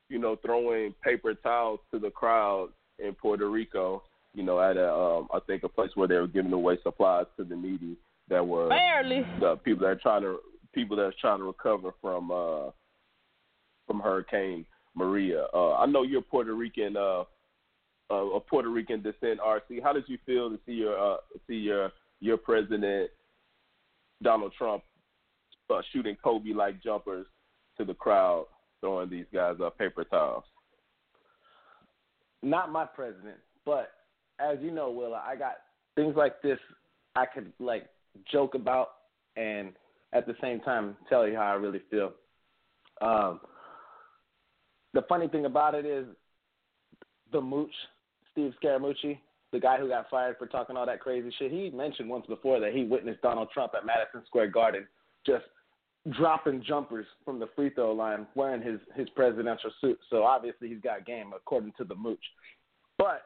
you 0.10 0.19
know, 0.19 0.36
throwing 0.38 0.93
paper 1.04 1.34
towels 1.34 1.80
to 1.91 1.99
the 1.99 2.10
crowd 2.10 2.69
in 2.99 3.13
Puerto 3.13 3.49
Rico. 3.49 4.04
You 4.34 4.43
know, 4.43 4.60
at 4.60 4.78
a 4.78 4.91
um, 4.91 5.28
I 5.34 5.39
think 5.47 5.63
a 5.63 5.69
place 5.69 5.91
where 5.95 6.08
they 6.08 6.15
were 6.15 6.28
giving 6.28 6.51
away 6.51 6.78
supplies 6.84 7.25
to 7.38 7.43
the 7.43 7.56
needy 7.56 7.97
that 8.30 8.45
were 8.45 8.69
Barely. 8.69 9.25
the 9.39 9.56
people 9.58 9.82
that 9.82 9.91
are 9.91 9.95
trying 9.95 10.23
to 10.23 10.39
people 10.73 10.97
that 10.97 11.04
are 11.04 11.13
trying 11.21 11.39
to 11.39 11.45
recover 11.45 11.91
from 12.01 12.32
uh 12.32 12.71
from 13.88 13.99
Hurricane 13.99 14.65
Maria. 14.93 15.45
Uh 15.54 15.75
I 15.75 15.86
know 15.86 16.04
you're 16.04 16.21
Puerto 16.21 16.54
Rican 16.54 16.97
uh, 16.97 17.23
uh 18.10 18.36
of 18.36 18.45
Puerto 18.47 18.69
Rican 18.69 19.01
descent, 19.01 19.39
RC. 19.39 19.82
How 19.82 19.93
did 19.93 20.04
you 20.08 20.17
feel 20.25 20.49
to 20.49 20.60
see 20.65 20.73
your 20.73 20.99
uh 20.99 21.17
see 21.47 21.56
your 21.56 21.91
your 22.19 22.38
president 22.38 23.12
Donald 24.21 24.54
Trump 24.58 24.84
uh, 25.69 25.82
shooting 25.93 26.17
Kobe 26.21 26.51
like 26.51 26.84
jumpers 26.84 27.25
to 27.78 27.86
the 27.86 27.93
crowd 27.93 28.47
throwing 28.82 29.10
these 29.10 29.26
guys 29.34 29.56
up 29.64 29.78
paper 29.78 30.04
towels? 30.04 30.44
Not 32.42 32.72
my 32.72 32.86
president, 32.86 33.38
but 33.66 33.92
as 34.40 34.58
you 34.62 34.72
know, 34.72 34.92
Willa, 34.92 35.24
I 35.26 35.36
got 35.36 35.56
things 35.96 36.16
like 36.16 36.42
this 36.42 36.60
I 37.16 37.26
could 37.26 37.52
like 37.60 37.88
joke 38.32 38.56
about 38.56 38.90
and 39.36 39.74
at 40.14 40.28
the 40.28 40.36
same 40.42 40.60
time 40.62 40.96
tell 41.10 41.28
you 41.28 41.36
how 41.36 41.44
I 41.44 41.54
really 41.54 41.82
feel. 41.90 42.12
Um, 43.02 43.40
the 44.94 45.02
funny 45.04 45.28
thing 45.28 45.46
about 45.46 45.76
it 45.76 45.86
is 45.86 46.06
the 47.32 47.42
mooch, 47.42 47.74
Steve 48.32 48.54
Scaramucci, 48.64 49.20
the 49.52 49.60
guy 49.60 49.78
who 49.78 49.88
got 49.88 50.10
fired 50.10 50.38
for 50.38 50.48
talking 50.48 50.78
all 50.78 50.86
that 50.86 51.00
crazy 51.00 51.34
shit, 51.38 51.52
he 51.52 51.70
mentioned 51.70 52.10
once 52.10 52.26
before 52.28 52.60
that 52.60 52.74
he 52.74 52.84
witnessed 52.84 53.22
Donald 53.22 53.50
Trump 53.54 53.74
at 53.76 53.86
Madison 53.86 54.22
Square 54.28 54.50
Garden 54.50 54.88
just 55.26 55.46
dropping 56.12 56.63
jumpers 56.63 57.06
from 57.24 57.39
the 57.39 57.48
free 57.56 57.70
throw 57.72 57.91
line 57.94 58.28
wearing 58.36 58.62
his 58.62 58.80
his 58.96 59.10
presidential 59.10 59.72
suit. 59.82 60.00
So 60.10 60.24
obviously 60.24 60.70
he's 60.70 60.82
got 60.82 61.06
game 61.06 61.32
according 61.36 61.74
to 61.78 61.84
the 61.84 61.96
mooch. 61.96 62.24
But 62.98 63.24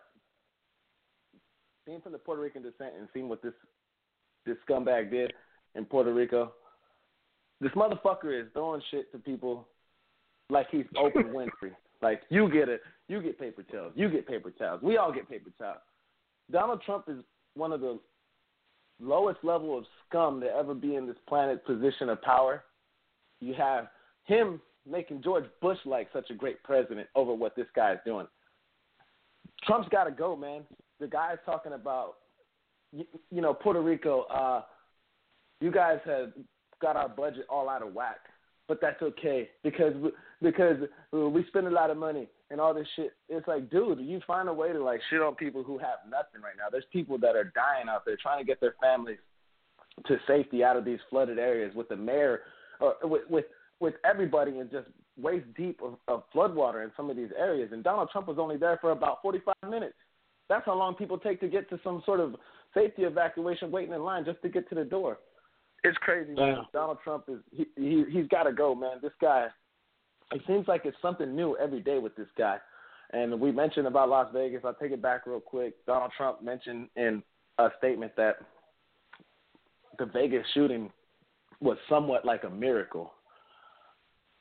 seeing 1.85 2.01
from 2.01 2.13
the 2.13 2.17
Puerto 2.17 2.41
Rican 2.41 2.63
descent 2.63 2.93
and 2.97 3.07
seeing 3.13 3.29
what 3.29 3.41
this 3.41 3.53
this 4.45 4.55
scumbag 4.67 5.11
did 5.11 5.33
in 5.75 5.85
Puerto 5.85 6.13
Rico, 6.13 6.53
this 7.59 7.71
motherfucker 7.73 8.39
is 8.39 8.47
throwing 8.53 8.81
shit 8.91 9.11
to 9.11 9.19
people 9.19 9.67
like 10.49 10.67
he's 10.71 10.85
Oprah 10.95 11.31
Winfrey. 11.33 11.71
Like 12.01 12.21
you 12.29 12.49
get 12.49 12.69
it, 12.69 12.81
you 13.09 13.21
get 13.21 13.37
paper 13.37 13.63
towels, 13.63 13.91
you 13.95 14.09
get 14.09 14.25
paper 14.27 14.51
towels, 14.51 14.81
we 14.81 14.97
all 14.97 15.11
get 15.11 15.29
paper 15.29 15.49
towels. 15.59 15.81
Donald 16.49 16.81
Trump 16.85 17.05
is 17.09 17.17
one 17.55 17.73
of 17.73 17.81
the 17.81 17.99
lowest 19.01 19.39
level 19.43 19.77
of 19.77 19.83
scum 20.07 20.39
to 20.41 20.47
ever 20.47 20.73
be 20.73 20.95
in 20.95 21.07
this 21.07 21.17
planet's 21.27 21.61
position 21.65 22.09
of 22.09 22.21
power. 22.21 22.63
You 23.39 23.53
have 23.53 23.87
him 24.25 24.61
making 24.89 25.21
George 25.23 25.45
Bush 25.61 25.77
like 25.85 26.09
such 26.13 26.29
a 26.29 26.33
great 26.33 26.61
president 26.63 27.07
over 27.15 27.33
what 27.33 27.55
this 27.55 27.67
guy 27.75 27.93
is 27.93 27.99
doing. 28.05 28.27
Trump's 29.65 29.89
got 29.89 30.05
to 30.05 30.11
go, 30.11 30.35
man. 30.35 30.63
The 30.99 31.07
guy's 31.07 31.37
talking 31.45 31.73
about, 31.73 32.15
you, 32.91 33.05
you 33.31 33.41
know, 33.41 33.53
Puerto 33.53 33.81
Rico. 33.81 34.21
Uh, 34.23 34.61
you 35.61 35.71
guys 35.71 35.99
have 36.05 36.31
got 36.81 36.95
our 36.95 37.09
budget 37.09 37.45
all 37.49 37.69
out 37.69 37.81
of 37.81 37.93
whack, 37.93 38.19
but 38.67 38.79
that's 38.81 39.01
okay 39.01 39.49
because 39.63 39.93
we, 39.95 40.11
because 40.41 40.77
we 41.11 41.45
spend 41.47 41.67
a 41.67 41.71
lot 41.71 41.89
of 41.89 41.97
money 41.97 42.27
and 42.49 42.59
all 42.61 42.73
this 42.73 42.87
shit. 42.95 43.11
It's 43.27 43.47
like, 43.47 43.69
dude, 43.69 43.99
you 43.99 44.21
find 44.25 44.47
a 44.47 44.53
way 44.53 44.71
to 44.71 44.81
like 44.81 45.01
shit 45.09 45.21
on 45.21 45.35
people 45.35 45.63
who 45.63 45.77
have 45.77 45.99
nothing 46.09 46.41
right 46.41 46.55
now. 46.57 46.69
There's 46.71 46.85
people 46.91 47.17
that 47.19 47.35
are 47.35 47.51
dying 47.55 47.89
out 47.89 48.05
there 48.05 48.17
trying 48.21 48.39
to 48.39 48.45
get 48.45 48.61
their 48.61 48.75
families 48.81 49.19
to 50.07 50.17
safety 50.27 50.63
out 50.63 50.77
of 50.77 50.85
these 50.85 50.99
flooded 51.09 51.37
areas 51.37 51.75
with 51.75 51.89
the 51.89 51.95
mayor 51.95 52.41
or 52.79 52.95
with 53.03 53.21
with 53.29 53.45
with 53.79 53.95
everybody 54.03 54.59
in 54.59 54.69
just 54.69 54.87
waist 55.17 55.45
deep 55.55 55.81
of, 55.83 55.95
of 56.07 56.23
floodwater 56.33 56.83
in 56.83 56.91
some 56.95 57.09
of 57.09 57.15
these 57.15 57.29
areas. 57.37 57.71
And 57.71 57.83
Donald 57.83 58.09
Trump 58.11 58.27
was 58.27 58.37
only 58.39 58.57
there 58.57 58.77
for 58.81 58.91
about 58.91 59.21
45 59.21 59.53
minutes. 59.69 59.95
That's 60.49 60.65
how 60.65 60.75
long 60.75 60.95
people 60.95 61.17
take 61.17 61.39
to 61.41 61.47
get 61.47 61.69
to 61.69 61.79
some 61.83 62.01
sort 62.05 62.19
of 62.19 62.35
safety 62.73 63.03
evacuation, 63.03 63.71
waiting 63.71 63.93
in 63.93 64.03
line 64.03 64.25
just 64.25 64.41
to 64.41 64.49
get 64.49 64.67
to 64.69 64.75
the 64.75 64.83
door. 64.83 65.19
It's 65.83 65.97
crazy, 65.99 66.33
man. 66.33 66.55
Yeah. 66.57 66.63
Donald 66.73 66.97
Trump 67.03 67.25
is 67.29 67.39
he, 67.51 67.65
he 67.75 68.03
he's 68.11 68.27
got 68.27 68.43
to 68.43 68.51
go, 68.51 68.75
man. 68.75 68.97
This 69.01 69.13
guy, 69.21 69.47
it 70.33 70.41
seems 70.47 70.67
like 70.67 70.81
it's 70.85 70.97
something 71.01 71.35
new 71.35 71.55
every 71.57 71.79
day 71.79 71.99
with 71.99 72.15
this 72.15 72.27
guy. 72.37 72.57
And 73.11 73.39
we 73.39 73.51
mentioned 73.51 73.87
about 73.87 74.09
Las 74.09 74.27
Vegas. 74.33 74.61
I'll 74.65 74.73
take 74.73 74.91
it 74.91 75.01
back 75.01 75.25
real 75.25 75.39
quick. 75.39 75.73
Donald 75.85 76.11
Trump 76.17 76.43
mentioned 76.43 76.89
in 76.95 77.23
a 77.57 77.69
statement 77.77 78.11
that 78.17 78.37
the 79.97 80.05
Vegas 80.05 80.45
shooting 80.53 80.91
was 81.61 81.77
somewhat 81.89 82.25
like 82.25 82.43
a 82.43 82.49
miracle. 82.49 83.13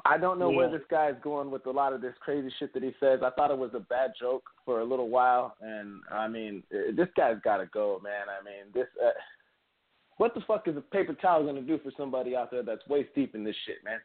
I 0.04 0.16
don't 0.16 0.38
know 0.38 0.50
where 0.50 0.70
this 0.70 0.86
guy 0.90 1.10
is 1.10 1.16
going 1.22 1.50
with 1.50 1.66
a 1.66 1.70
lot 1.70 1.92
of 1.92 2.00
this 2.00 2.14
crazy 2.20 2.52
shit 2.58 2.72
that 2.72 2.82
he 2.82 2.92
says. 3.00 3.20
I 3.24 3.30
thought 3.30 3.50
it 3.50 3.58
was 3.58 3.72
a 3.74 3.80
bad 3.80 4.12
joke 4.18 4.44
for 4.64 4.80
a 4.80 4.84
little 4.84 5.08
while, 5.08 5.56
and 5.60 6.00
I 6.10 6.28
mean, 6.28 6.62
this 6.70 7.08
guy's 7.16 7.36
got 7.42 7.58
to 7.58 7.66
go, 7.66 8.00
man. 8.02 8.26
I 8.28 8.44
mean, 8.44 8.72
this. 8.72 8.86
Uh, 9.04 9.10
what 10.18 10.34
the 10.34 10.40
fuck 10.46 10.66
is 10.66 10.76
a 10.76 10.80
paper 10.80 11.14
towel 11.14 11.44
gonna 11.44 11.62
do 11.62 11.78
for 11.78 11.92
somebody 11.96 12.34
out 12.34 12.50
there 12.50 12.62
that's 12.62 12.86
waist 12.88 13.10
deep 13.14 13.34
in 13.34 13.44
this 13.44 13.54
shit, 13.66 13.76
man? 13.84 13.98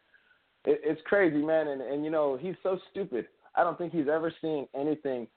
It, 0.65 0.81
it's 0.83 1.01
crazy, 1.05 1.38
man, 1.38 1.67
and 1.67 1.81
and 1.81 2.03
you 2.03 2.11
know 2.11 2.38
he's 2.38 2.55
so 2.63 2.79
stupid. 2.91 3.27
I 3.55 3.63
don't 3.63 3.77
think 3.77 3.93
he's 3.93 4.07
ever 4.11 4.33
seen 4.41 4.67
anything 4.75 5.27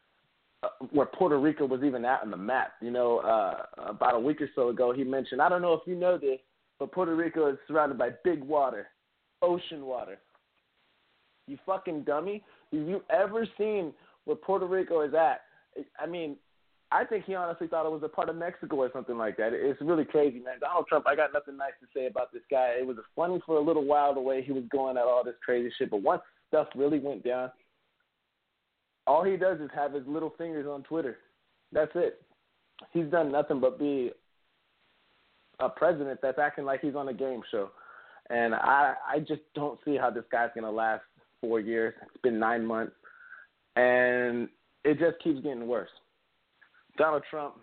uh, 0.63 0.69
where 0.91 1.07
Puerto 1.07 1.39
Rico 1.39 1.67
was 1.67 1.83
even 1.83 2.05
out 2.05 2.23
on 2.23 2.31
the 2.31 2.37
map. 2.37 2.73
You 2.81 2.91
know, 2.91 3.19
uh, 3.19 3.65
about 3.89 4.15
a 4.15 4.21
week 4.21 4.41
or 4.41 4.49
so 4.55 4.69
ago, 4.69 4.93
he 4.93 5.05
mentioned. 5.05 5.41
I 5.41 5.49
don't 5.49 5.63
know 5.63 5.75
if 5.75 5.83
you 5.87 5.95
know 5.95 6.19
this, 6.19 6.41
but 6.79 6.93
Puerto 6.93 7.15
Rico 7.15 7.49
is 7.49 7.59
surrounded 7.67 7.99
by 7.99 8.11
big 8.25 8.43
water, 8.43 8.89
ocean 9.43 9.85
water. 9.85 10.19
You 11.47 11.59
fucking 11.65 12.03
dummy! 12.03 12.43
Have 12.73 12.89
you 12.89 13.03
ever 13.11 13.47
seen 13.57 13.93
where 14.25 14.37
Puerto 14.37 14.67
Rico 14.67 15.03
is 15.03 15.15
at? 15.15 15.43
I 15.99 16.07
mean, 16.07 16.37
I 16.93 17.05
think 17.05 17.25
he 17.25 17.35
honestly 17.35 17.67
thought 17.67 17.87
it 17.87 17.93
was 17.93 18.03
a 18.05 18.09
part 18.09 18.29
of 18.29 18.37
Mexico 18.37 18.77
or 18.77 18.91
something 18.93 19.19
like 19.19 19.37
that. 19.39 19.53
It's 19.53 19.81
really 19.81 20.05
crazy, 20.05 20.39
man. 20.39 20.61
Donald 20.61 20.87
Trump, 20.89 21.07
I 21.07 21.17
got 21.17 21.33
nothing 21.33 21.57
nice 21.57 21.73
to 21.81 21.87
say 21.95 22.07
about 22.07 22.33
this 22.33 22.43
guy. 22.51 22.75
It 22.79 22.87
was 22.87 22.97
funny 23.15 23.41
for 23.45 23.57
a 23.57 23.63
little 23.63 23.85
while 23.85 24.15
the 24.15 24.21
way 24.21 24.43
he 24.43 24.53
was 24.53 24.65
going 24.71 24.97
at 24.97 25.05
all 25.05 25.25
this 25.25 25.35
crazy 25.45 25.73
shit, 25.77 25.91
but 25.91 26.03
once 26.03 26.23
stuff 26.49 26.69
really 26.77 27.01
went 27.01 27.25
down, 27.25 27.51
all 29.07 29.25
he 29.25 29.37
does 29.37 29.61
is 29.61 29.71
have 29.75 29.93
his 29.93 30.07
little 30.07 30.33
fingers 30.39 30.67
on 30.67 30.83
Twitter. 30.85 31.19
That's 31.73 31.93
it. 31.95 32.23
He's 32.93 33.07
done 33.07 33.33
nothing 33.33 33.61
but 33.61 33.79
be 33.79 34.13
a 35.61 35.69
president 35.69 36.21
that's 36.23 36.39
acting 36.39 36.65
like 36.65 36.81
he's 36.81 36.95
on 36.95 37.09
a 37.09 37.15
game 37.15 37.43
show. 37.51 37.71
and 38.31 38.55
I 38.55 38.95
I 39.07 39.19
just 39.21 39.43
don't 39.55 39.79
see 39.85 39.97
how 39.97 40.11
this 40.11 40.25
guy's 40.31 40.51
gonna 40.55 40.71
last 40.71 41.05
four 41.41 41.61
years. 41.61 41.95
It's 42.03 42.23
been 42.23 42.39
nine 42.39 42.65
months, 42.65 42.95
and 43.77 44.49
it 44.85 44.99
just 44.99 45.23
keeps 45.23 45.41
getting 45.41 45.67
worse. 45.67 45.91
Donald 46.97 47.23
Trump, 47.31 47.57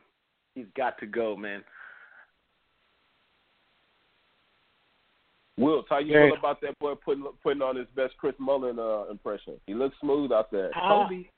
he's 0.56 0.66
got 0.76 0.98
to 1.00 1.06
go, 1.06 1.36
man. 1.36 1.64
Will, 5.58 5.84
how 5.88 6.00
you 6.00 6.14
feel 6.14 6.38
about 6.38 6.62
that 6.62 6.78
boy 6.80 6.94
putting 6.96 7.24
putting 7.44 7.62
on 7.62 7.76
his 7.76 7.88
best 7.96 8.14
Chris 8.18 8.34
Mullin 8.40 8.80
uh, 8.80 9.10
impression? 9.10 9.60
He 9.68 9.74
looks 9.74 9.96
smooth 10.02 10.32
out 10.32 10.52
there. 10.52 10.72
I, 10.76 11.30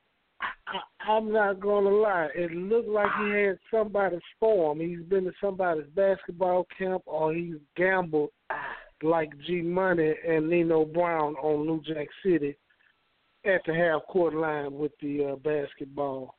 I, 0.67 1.11
I'm 1.11 1.31
not 1.31 1.59
gonna 1.59 1.89
lie. 1.89 2.29
It 2.35 2.51
looked 2.51 2.89
like 2.89 3.11
he 3.19 3.29
had 3.29 3.59
somebody's 3.71 4.19
form. 4.39 4.79
He's 4.79 5.01
been 5.01 5.25
to 5.25 5.31
somebody's 5.41 5.89
basketball 5.95 6.65
camp, 6.77 7.03
or 7.05 7.33
he's 7.33 7.55
gambled 7.77 8.29
like 9.03 9.29
G 9.45 9.61
Money 9.61 10.13
and 10.27 10.49
Nino 10.49 10.85
Brown 10.85 11.35
on 11.35 11.67
New 11.67 11.81
Jack 11.81 12.07
City 12.23 12.57
at 13.45 13.61
the 13.67 13.73
half 13.73 14.01
court 14.07 14.33
line 14.33 14.73
with 14.73 14.91
the 15.01 15.33
uh, 15.33 15.35
basketball. 15.35 16.35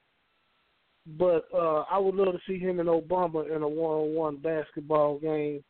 But 1.19 1.45
uh, 1.55 1.85
I 1.89 1.99
would 1.99 2.17
love 2.17 2.35
to 2.35 2.41
see 2.49 2.59
him 2.59 2.81
and 2.81 2.89
Obama 2.89 3.55
in 3.55 3.63
a 3.63 3.69
one-on-one 3.69 4.39
basketball 4.39 5.19
game 5.21 5.63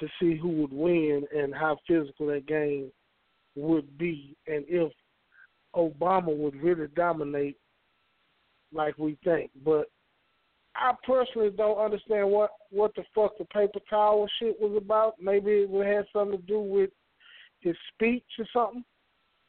to 0.00 0.08
see 0.20 0.36
who 0.36 0.48
would 0.50 0.72
win 0.72 1.24
and 1.34 1.54
how 1.54 1.78
physical 1.88 2.26
that 2.26 2.46
game 2.46 2.92
would 3.54 3.96
be, 3.96 4.36
and 4.46 4.66
if 4.68 4.92
Obama 5.74 6.36
would 6.36 6.54
really 6.62 6.88
dominate 6.94 7.56
like 8.72 8.98
we 8.98 9.18
think. 9.24 9.50
But 9.64 9.86
I 10.74 10.92
personally 11.06 11.50
don't 11.50 11.78
understand 11.78 12.30
what 12.30 12.50
what 12.70 12.94
the 12.94 13.04
fuck 13.14 13.38
the 13.38 13.44
paper 13.46 13.80
towel 13.88 14.28
shit 14.38 14.60
was 14.60 14.76
about. 14.76 15.14
Maybe 15.20 15.50
it 15.50 15.70
would 15.70 15.86
have 15.86 16.04
something 16.12 16.38
to 16.38 16.46
do 16.46 16.60
with 16.60 16.90
his 17.60 17.76
speech 17.94 18.24
or 18.38 18.46
something. 18.52 18.84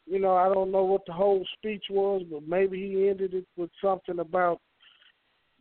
You 0.05 0.19
know, 0.19 0.35
I 0.35 0.47
don't 0.53 0.71
know 0.71 0.85
what 0.85 1.05
the 1.05 1.13
whole 1.13 1.45
speech 1.57 1.83
was, 1.89 2.23
but 2.31 2.47
maybe 2.47 2.77
he 2.77 3.09
ended 3.09 3.33
it 3.33 3.45
with 3.57 3.69
something 3.83 4.19
about 4.19 4.61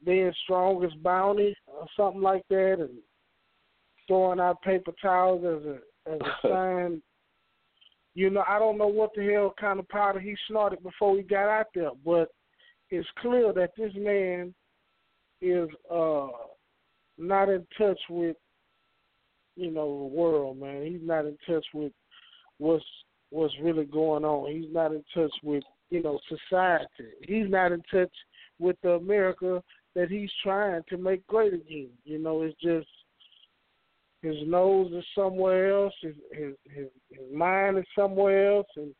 being 0.05 0.33
strongest 0.45 1.03
bounty 1.03 1.57
or 1.67 1.87
something 1.97 2.23
like 2.23 2.43
that, 2.49 2.77
and 2.79 2.99
throwing 4.07 4.39
out 4.39 4.63
paper 4.63 4.93
towels 5.03 5.45
as 5.45 5.67
a 5.67 6.13
as 6.13 6.21
a 6.21 6.49
sign. 6.49 7.03
You 8.15 8.31
know, 8.31 8.45
I 8.49 8.59
don't 8.59 8.79
know 8.79 8.87
what 8.87 9.11
the 9.15 9.27
hell 9.27 9.53
kind 9.61 9.81
of 9.81 9.89
powder 9.89 10.21
he 10.21 10.37
snorted 10.49 10.83
before 10.83 11.17
he 11.17 11.23
got 11.23 11.49
out 11.49 11.67
there, 11.75 11.91
but 12.05 12.29
it's 12.91 13.09
clear 13.19 13.53
that 13.53 13.71
this 13.77 13.93
man 13.97 14.55
is 15.41 15.69
uh 15.91 16.29
not 17.19 17.49
in 17.49 17.67
touch 17.79 17.99
with 18.09 18.37
you 19.57 19.71
know 19.71 19.99
the 19.99 20.17
world, 20.17 20.59
man. 20.59 20.85
He's 20.85 21.01
not 21.03 21.25
in 21.25 21.37
touch 21.47 21.65
with 21.75 21.93
what's 22.59 22.85
what's 23.31 23.55
really 23.63 23.85
going 23.85 24.25
on. 24.25 24.51
He's 24.53 24.73
not 24.73 24.93
in 24.93 25.03
touch 25.15 25.33
with 25.43 25.65
you 25.91 26.03
know 26.03 26.19
society. 26.29 27.13
He's 27.23 27.49
not 27.49 27.73
in 27.73 27.83
touch 27.91 28.13
with 28.59 28.77
the 28.83 28.93
America 28.93 29.63
that 29.95 30.11
he's 30.11 30.31
trying 30.43 30.83
to 30.89 30.99
make 30.99 31.27
great 31.27 31.55
again. 31.55 31.91
You 32.05 32.19
know, 32.19 32.43
it's 32.43 32.61
just 32.61 32.87
his 34.23 34.37
nose 34.47 34.93
is 34.93 35.05
somewhere 35.15 35.73
else, 35.73 35.95
his 36.03 36.15
his 36.33 36.55
his, 36.65 36.87
his 37.11 37.35
mind 37.35 37.79
is 37.79 37.85
somewhere 37.97 38.57
else, 38.57 38.67
and 38.77 38.95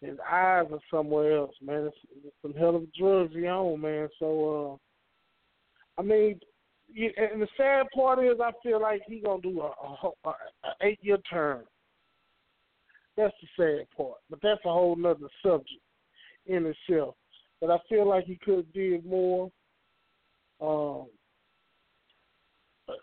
his 0.00 0.18
eyes 0.20 0.66
are 0.72 0.80
somewhere 0.90 1.36
else. 1.36 1.54
Man, 1.62 1.86
it's, 1.86 1.96
it's 2.24 2.34
some 2.42 2.54
hell 2.54 2.76
of 2.76 2.92
drugs 2.94 3.34
he 3.34 3.46
on, 3.46 3.80
man. 3.80 4.08
So. 4.18 4.72
uh 4.72 4.76
I 5.98 6.02
mean, 6.02 6.40
and 6.96 7.42
the 7.42 7.48
sad 7.58 7.86
part 7.94 8.24
is, 8.24 8.40
I 8.42 8.52
feel 8.62 8.80
like 8.80 9.02
he 9.06 9.20
gonna 9.20 9.42
do 9.42 9.60
a, 9.60 9.66
a, 9.66 10.28
a, 10.28 10.34
eight 10.82 10.98
year 11.02 11.18
term. 11.30 11.64
That's 13.16 13.34
the 13.42 13.48
sad 13.56 13.86
part, 13.94 14.18
but 14.30 14.38
that's 14.42 14.64
a 14.64 14.72
whole 14.72 14.96
nother 14.96 15.28
subject 15.42 15.82
in 16.46 16.72
itself. 16.88 17.16
But 17.60 17.70
I 17.70 17.78
feel 17.88 18.08
like 18.08 18.24
he 18.24 18.36
could 18.36 18.56
have 18.56 18.72
did 18.72 19.04
more. 19.04 19.50
Um, 20.60 21.06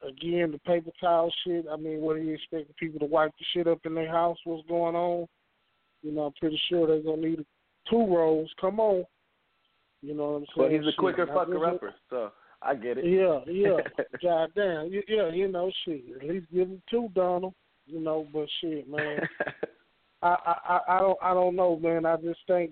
again, 0.07 0.51
the 0.51 0.59
paper 0.65 0.91
towel 0.99 1.31
shit. 1.45 1.65
I 1.71 1.75
mean, 1.75 2.01
what 2.01 2.17
do 2.17 2.23
you 2.23 2.33
expect 2.33 2.75
people 2.77 2.99
to 2.99 3.05
wipe 3.05 3.31
the 3.37 3.45
shit 3.53 3.67
up 3.67 3.85
in 3.85 3.93
their 3.93 4.09
house? 4.09 4.37
What's 4.43 4.67
going 4.67 4.95
on? 4.95 5.27
You 6.07 6.13
know, 6.13 6.21
I'm 6.23 6.33
pretty 6.39 6.59
sure 6.69 6.87
they're 6.87 7.01
gonna 7.01 7.27
need 7.27 7.45
two 7.89 8.05
rolls. 8.05 8.49
Come 8.61 8.79
on. 8.79 9.03
You 10.01 10.13
know 10.13 10.31
what 10.31 10.37
I'm 10.37 10.45
saying? 10.55 10.71
Well, 10.71 10.81
he's 10.85 10.93
a 10.93 10.97
quicker 10.97 11.27
fucker 11.27 11.75
upper, 11.75 11.93
so. 12.09 12.31
I 12.61 12.75
get 12.75 12.97
it. 12.97 13.05
Yeah, 13.05 13.39
yeah. 13.45 13.77
God 14.23 14.49
damn. 14.55 14.89
Yeah, 15.07 15.29
you 15.29 15.47
know, 15.51 15.69
shit. 15.83 16.03
At 16.15 16.27
least 16.27 16.47
give 16.51 16.69
him 16.69 16.81
two, 16.89 17.09
Donald. 17.13 17.53
You 17.85 17.99
know, 17.99 18.25
but 18.33 18.47
shit, 18.61 18.89
man. 18.89 19.19
I, 20.21 20.35
I 20.45 20.79
I 20.87 20.99
don't 20.99 21.17
I 21.21 21.33
don't 21.33 21.55
know, 21.55 21.77
man. 21.77 22.05
I 22.05 22.15
just 22.15 22.39
think 22.47 22.71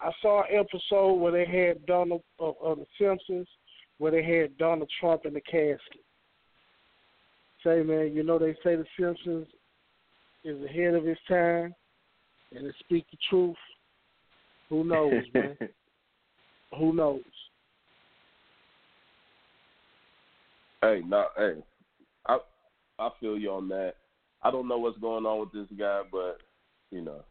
I 0.00 0.10
saw 0.22 0.42
an 0.42 0.58
episode 0.58 1.14
where 1.14 1.32
they 1.32 1.46
had 1.46 1.84
Donald 1.86 2.22
of, 2.38 2.54
of 2.62 2.78
the 2.78 2.86
Simpsons, 2.98 3.46
where 3.98 4.12
they 4.12 4.24
had 4.24 4.56
Donald 4.56 4.90
Trump 4.98 5.26
in 5.26 5.34
the 5.34 5.40
casket. 5.42 6.02
Say, 7.62 7.82
man, 7.82 8.12
you 8.14 8.22
know 8.22 8.38
they 8.38 8.54
say 8.64 8.76
the 8.76 8.86
Simpsons 8.98 9.46
is 10.44 10.64
ahead 10.64 10.94
of 10.94 11.04
his 11.04 11.18
time, 11.28 11.74
and 12.54 12.66
they 12.66 12.72
speak 12.80 13.06
the 13.10 13.18
truth. 13.28 13.56
Who 14.68 14.84
knows, 14.84 15.22
man? 15.32 15.56
Who 16.78 16.92
knows? 16.92 17.22
Hey, 20.82 21.02
no, 21.06 21.26
hey, 21.36 21.54
I 22.26 22.38
I 22.98 23.08
feel 23.20 23.38
you 23.38 23.50
on 23.52 23.68
that. 23.68 23.94
I 24.42 24.50
don't 24.50 24.68
know 24.68 24.78
what's 24.78 24.98
going 24.98 25.26
on 25.26 25.40
with 25.40 25.52
this 25.52 25.78
guy, 25.78 26.02
but 26.10 26.38
you 26.90 27.00
know, 27.00 27.24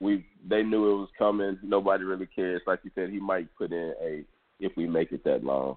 we 0.00 0.26
they 0.48 0.62
knew 0.62 0.90
it 0.90 1.00
was 1.00 1.08
coming. 1.18 1.58
Nobody 1.62 2.04
really 2.04 2.26
cares. 2.26 2.62
Like 2.66 2.80
you 2.82 2.90
said, 2.94 3.10
he 3.10 3.20
might 3.20 3.54
put 3.56 3.72
in 3.72 3.94
a 4.02 4.24
if 4.58 4.72
we 4.76 4.86
make 4.86 5.12
it 5.12 5.24
that 5.24 5.44
long. 5.44 5.76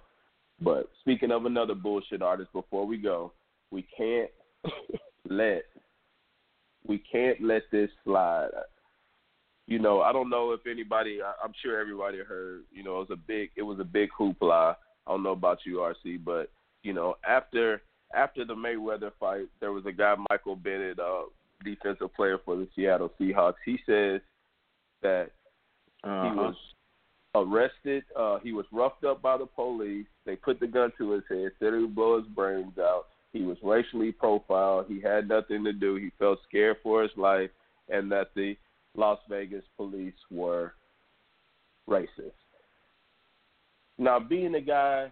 But 0.61 0.89
speaking 1.01 1.31
of 1.31 1.45
another 1.45 1.75
bullshit 1.75 2.21
artist, 2.21 2.51
before 2.53 2.85
we 2.85 2.97
go, 2.97 3.31
we 3.71 3.85
can't 3.95 4.29
let 5.29 5.63
we 6.87 6.97
can't 6.97 7.41
let 7.41 7.63
this 7.71 7.89
slide. 8.03 8.49
You 9.67 9.79
know, 9.79 10.01
I 10.01 10.11
don't 10.11 10.29
know 10.29 10.51
if 10.51 10.67
anybody. 10.69 11.19
I'm 11.21 11.53
sure 11.61 11.79
everybody 11.79 12.19
heard. 12.19 12.63
You 12.71 12.83
know, 12.83 12.97
it 12.97 13.09
was 13.09 13.11
a 13.11 13.27
big. 13.27 13.51
It 13.55 13.61
was 13.61 13.79
a 13.79 13.85
big 13.85 14.09
hoopla. 14.17 14.75
I 15.07 15.11
don't 15.11 15.23
know 15.23 15.31
about 15.31 15.59
you, 15.65 15.77
RC, 15.77 16.23
but 16.23 16.49
you 16.83 16.93
know, 16.93 17.15
after 17.27 17.81
after 18.13 18.45
the 18.45 18.55
Mayweather 18.55 19.11
fight, 19.19 19.47
there 19.59 19.71
was 19.71 19.85
a 19.85 19.91
guy, 19.91 20.15
Michael 20.29 20.55
Bennett, 20.55 20.99
uh, 20.99 21.23
defensive 21.63 22.13
player 22.13 22.37
for 22.43 22.55
the 22.55 22.67
Seattle 22.75 23.11
Seahawks. 23.19 23.55
He 23.65 23.79
says 23.85 24.21
that 25.01 25.31
uh-huh. 26.03 26.29
he 26.29 26.35
was 26.35 26.55
arrested. 27.35 28.03
Uh, 28.17 28.39
he 28.39 28.51
was 28.51 28.65
roughed 28.71 29.03
up 29.03 29.21
by 29.21 29.37
the 29.37 29.45
police. 29.45 30.05
They 30.25 30.35
put 30.35 30.59
the 30.59 30.67
gun 30.67 30.91
to 30.97 31.11
his 31.11 31.23
head, 31.29 31.51
said 31.59 31.73
he 31.73 31.79
would 31.79 31.95
blow 31.95 32.17
his 32.17 32.27
brains 32.27 32.77
out. 32.79 33.05
He 33.31 33.41
was 33.41 33.57
racially 33.63 34.11
profiled. 34.11 34.85
He 34.87 35.01
had 35.01 35.27
nothing 35.27 35.63
to 35.63 35.73
do. 35.73 35.95
He 35.95 36.11
felt 36.19 36.39
scared 36.47 36.77
for 36.83 37.01
his 37.01 37.11
life, 37.17 37.49
and 37.89 38.11
that 38.11 38.29
the 38.35 38.55
Las 38.95 39.19
Vegas 39.29 39.63
police 39.77 40.13
were 40.29 40.73
racist. 41.89 42.31
Now, 43.97 44.19
being 44.19 44.55
a 44.55 44.61
guy 44.61 45.11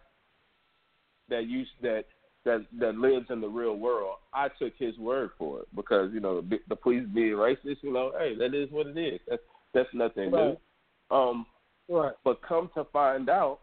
that 1.30 1.48
used 1.48 1.72
that 1.82 2.06
that 2.44 2.66
that 2.80 2.96
lives 2.96 3.28
in 3.30 3.42
the 3.42 3.48
real 3.48 3.76
world, 3.76 4.16
I 4.34 4.50
took 4.60 4.74
his 4.78 4.98
word 4.98 5.32
for 5.38 5.62
it 5.62 5.68
because 5.76 6.12
you 6.14 6.20
know 6.20 6.42
the, 6.42 6.60
the 6.68 6.76
police 6.76 7.06
being 7.14 7.34
racist. 7.34 7.78
You 7.82 7.94
know, 7.94 8.12
hey, 8.18 8.36
that 8.38 8.54
is 8.54 8.72
what 8.72 8.88
it 8.88 8.98
is. 8.98 9.20
That's 9.28 9.42
that's 9.74 9.90
nothing 9.94 10.32
right. 10.32 10.58
new. 11.12 11.16
Um, 11.16 11.46
right. 11.88 12.14
But 12.24 12.42
come 12.42 12.70
to 12.76 12.86
find 12.86 13.30
out, 13.30 13.60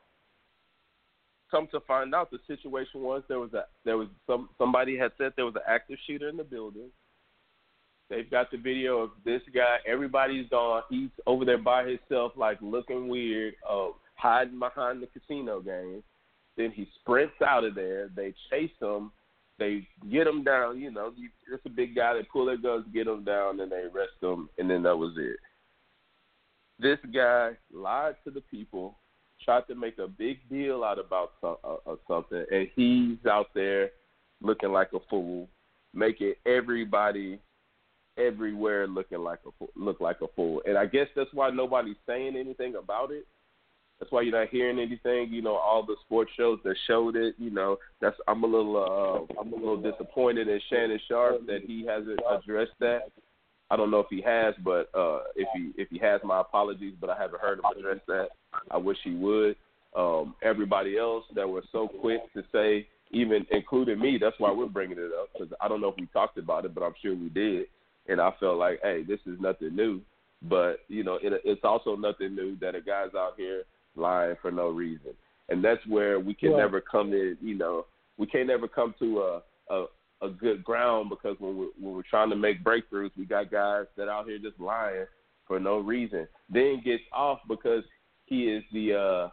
come 1.51 1.69
to 1.73 1.81
find 1.81 2.14
out, 2.14 2.31
the 2.31 2.39
situation 2.47 3.03
was 3.03 3.23
there 3.29 3.41
was 3.41 3.53
a 3.55 3.64
there 3.85 3.97
was 3.97 4.09
some 4.27 4.49
somebody 4.59 4.97
had 4.97 5.12
said 5.19 5.33
there 5.37 5.47
was 5.47 5.57
an 5.57 5.62
active 5.66 5.99
shooter 6.07 6.29
in 6.29 6.37
the 6.37 6.45
building. 6.45 6.91
They've 8.11 8.31
got 8.31 8.51
the 8.51 8.57
video 8.57 8.99
of 8.99 9.11
this 9.25 9.43
guy. 9.55 9.79
Everybody's 9.87 10.49
gone. 10.49 10.83
He's 10.89 11.11
over 11.27 11.45
there 11.45 11.59
by 11.59 11.85
himself, 11.87 12.33
like 12.37 12.59
looking 12.63 13.09
weird, 13.09 13.55
uh, 13.69 13.89
hiding 14.15 14.59
behind 14.59 15.03
the 15.03 15.07
casino 15.07 15.61
game 15.61 16.03
then 16.59 16.73
he 16.73 16.87
sprints 17.01 17.41
out 17.41 17.65
of 17.65 17.75
there. 17.75 18.11
They 18.15 18.35
chase 18.51 18.73
him. 18.83 19.13
They 19.59 19.87
get 20.11 20.27
him 20.27 20.45
down. 20.45 20.79
You 20.81 20.91
know, 20.91 21.13
it's 21.51 21.65
a 21.65 21.71
big 21.71 21.95
guy. 21.95 22.15
They 22.15 22.25
pull 22.25 22.47
their 22.47 22.59
guns, 22.59 22.85
get 22.93 23.07
him 23.07 23.25
down, 23.25 23.61
and 23.61 23.71
they 23.73 23.77
arrest 23.77 24.21
him, 24.21 24.51
and 24.59 24.69
then 24.69 24.83
that 24.83 24.97
was 24.97 25.15
it. 25.17 25.39
This 26.81 26.99
guy 27.15 27.53
lied 27.73 28.17
to 28.25 28.31
the 28.31 28.41
people, 28.41 28.99
tried 29.45 29.67
to 29.69 29.75
make 29.75 29.99
a 29.99 30.07
big 30.07 30.39
deal 30.51 30.85
out 30.85 30.99
about 30.99 31.33
some, 31.41 31.57
uh, 31.65 31.91
uh, 31.91 31.97
something, 32.07 32.45
and 32.53 32.69
he's 32.75 33.25
out 33.29 33.49
there 33.55 33.91
looking 34.43 34.71
like 34.71 34.93
a 34.93 35.01
fool, 35.09 35.49
making 35.95 36.35
everybody 36.47 37.41
everywhere 38.19 38.87
looking 38.87 39.21
like 39.21 39.41
a 39.47 39.64
look 39.77 40.01
like 40.01 40.21
a 40.23 40.29
fool. 40.37 40.62
And 40.66 40.77
I 40.79 40.87
guess 40.87 41.09
that's 41.16 41.33
why 41.33 41.51
nobody's 41.51 41.97
saying 42.07 42.37
anything 42.37 42.77
about 42.77 43.11
it 43.12 43.27
That's 43.99 44.12
why 44.12 44.23
you're 44.23 44.39
not 44.39 44.51
hearing 44.51 44.79
anything. 44.79 45.33
You 45.33 45.43
know, 45.43 45.57
all 45.57 45.85
the 45.85 45.97
sports 46.05 46.31
shows 46.37 46.59
that 46.64 46.77
showed 46.87 47.16
it. 47.16 47.35
You 47.39 47.51
know, 47.51 47.79
that's 48.01 48.16
I'm 48.29 48.45
a 48.45 48.47
little 48.47 48.77
uh, 48.77 49.41
I'm 49.41 49.53
a 49.53 49.57
little 49.57 49.81
disappointed 49.81 50.49
in 50.49 50.61
Shannon 50.71 51.01
Sharpe 51.09 51.47
that 51.47 51.62
he 51.66 51.87
hasn't 51.87 52.21
addressed 52.31 52.79
that. 52.81 53.11
I 53.71 53.77
don't 53.77 53.91
know 53.91 54.01
if 54.01 54.07
he 54.11 54.23
has, 54.23 54.55
but 54.64 54.89
uh, 54.95 55.21
if 55.37 55.49
he 55.55 55.73
if 55.81 55.89
he 55.91 55.99
has, 55.99 56.21
my 56.25 56.41
apologies. 56.41 56.95
But 57.01 57.11
I 57.11 57.19
haven't 57.19 57.41
heard 57.41 57.59
him 57.59 57.64
address 57.77 58.01
that. 58.09 58.29
I 58.71 58.77
wish 58.77 58.99
he 59.05 59.14
would. 59.14 59.57
Um, 59.97 60.35
everybody 60.43 60.99
else 60.99 61.25
that 61.35 61.49
were 61.49 61.64
so 61.73 61.89
quick 61.89 62.21
to 62.35 62.45
say, 62.53 62.87
even 63.11 63.47
including 63.51 63.99
me, 63.99 64.19
that's 64.21 64.39
why 64.39 64.53
we're 64.53 64.66
bringing 64.66 64.99
it 64.99 65.11
up 65.19 65.31
because 65.33 65.53
I 65.61 65.69
don't 65.69 65.81
know 65.81 65.89
if 65.89 65.97
we 65.99 66.07
talked 66.12 66.39
about 66.39 66.64
it, 66.66 66.75
but 66.75 66.85
I'm 66.85 66.95
sure 67.03 67.14
we 67.16 67.31
did. 67.31 67.66
And 68.09 68.21
I 68.21 68.33
felt 68.41 68.59
like, 68.59 68.81
hey, 68.83 69.05
this 69.07 69.21
is 69.27 69.39
nothing 69.41 69.77
new. 69.77 70.01
But 70.43 70.81
you 70.89 71.05
know, 71.05 71.19
it, 71.23 71.41
it's 71.45 71.65
also 71.65 71.97
nothing 71.97 72.35
new 72.35 72.57
that 72.61 72.75
a 72.75 72.81
guy's 72.81 73.15
out 73.17 73.35
here 73.37 73.65
lying 73.97 74.37
for 74.41 74.51
no 74.51 74.69
reason, 74.69 75.13
and 75.49 75.65
that's 75.65 75.85
where 75.87 76.21
we 76.21 76.33
can 76.33 76.57
never 76.57 76.81
come 76.81 77.13
in. 77.13 77.37
You 77.41 77.57
know, 77.57 77.87
we 78.19 78.27
can't 78.27 78.47
never 78.47 78.69
come 78.69 78.95
to 79.01 79.21
a 79.21 79.43
a, 79.71 79.87
a 80.23 80.31
good 80.31 80.63
ground 80.63 81.11
because 81.11 81.37
when 81.41 81.57
we're, 81.57 81.71
when 81.79 81.95
we're 81.95 82.03
trying 82.03 82.31
to 82.31 82.37
make 82.37 82.63
breakthroughs, 82.63 83.11
we 83.17 83.25
got 83.25 83.51
guys 83.51 83.87
that 83.97 84.09
out 84.09 84.27
here 84.27 84.39
just 84.39 84.61
lying 84.61 85.07
for 85.47 85.59
no 85.59 85.79
reason. 85.79 86.29
Then 86.49 86.83
gets 86.85 87.03
off 87.13 87.41
because 87.49 87.83
he 88.27 88.45
is 88.45 88.63
the 88.73 89.31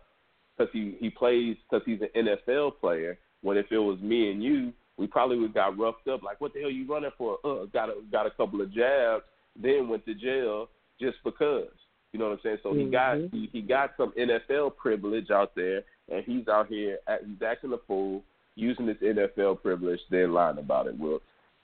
because 0.58 0.70
uh, 0.70 0.74
he 0.74 0.96
he 1.00 1.10
plays 1.10 1.56
because 1.70 1.86
he's 1.86 2.02
an 2.02 2.28
NFL 2.28 2.80
player. 2.80 3.20
When 3.42 3.58
if 3.58 3.68
it 3.72 3.78
was 3.78 4.00
me 4.00 4.32
and 4.32 4.42
you, 4.44 4.74
we 4.98 5.08
probably 5.08 5.38
would 5.38 5.54
got 5.54 5.78
roughed 5.78 6.08
up 6.08 6.24
like, 6.24 6.40
what 6.40 6.54
the 6.54 6.62
hell 6.62 6.72
you 6.72 6.88
running 6.88 7.12
for? 7.18 7.38
Uh, 7.44 7.66
got 7.66 7.90
a, 7.90 7.96
got 8.12 8.26
a 8.26 8.32
couple 8.32 8.62
of 8.62 8.74
jabs, 8.74 9.24
then 9.62 9.90
went 9.90 10.06
to 10.06 10.14
jail 10.14 10.70
just 11.00 11.18
because. 11.24 11.68
You 12.14 12.20
know 12.20 12.30
what 12.30 12.34
I'm 12.34 12.40
saying? 12.44 12.58
So 12.64 12.70
mm-hmm. 12.70 12.80
he 12.80 12.92
got 12.92 13.18
he, 13.32 13.50
he 13.52 13.62
got 13.62 13.92
some 13.98 14.14
NFL 14.18 14.78
privilege 14.78 15.32
out 15.32 15.54
there, 15.54 15.84
and 16.10 16.24
he's 16.24 16.48
out 16.48 16.68
here 16.68 16.98
he's 17.26 17.42
acting 17.46 17.74
a 17.74 17.78
fool, 17.86 18.24
using 18.56 18.86
this 18.86 18.98
NFL 19.04 19.62
privilege, 19.62 20.00
then 20.10 20.32
lying 20.32 20.58
about 20.58 20.88
it. 20.88 21.00
Wiltz, 21.00 21.20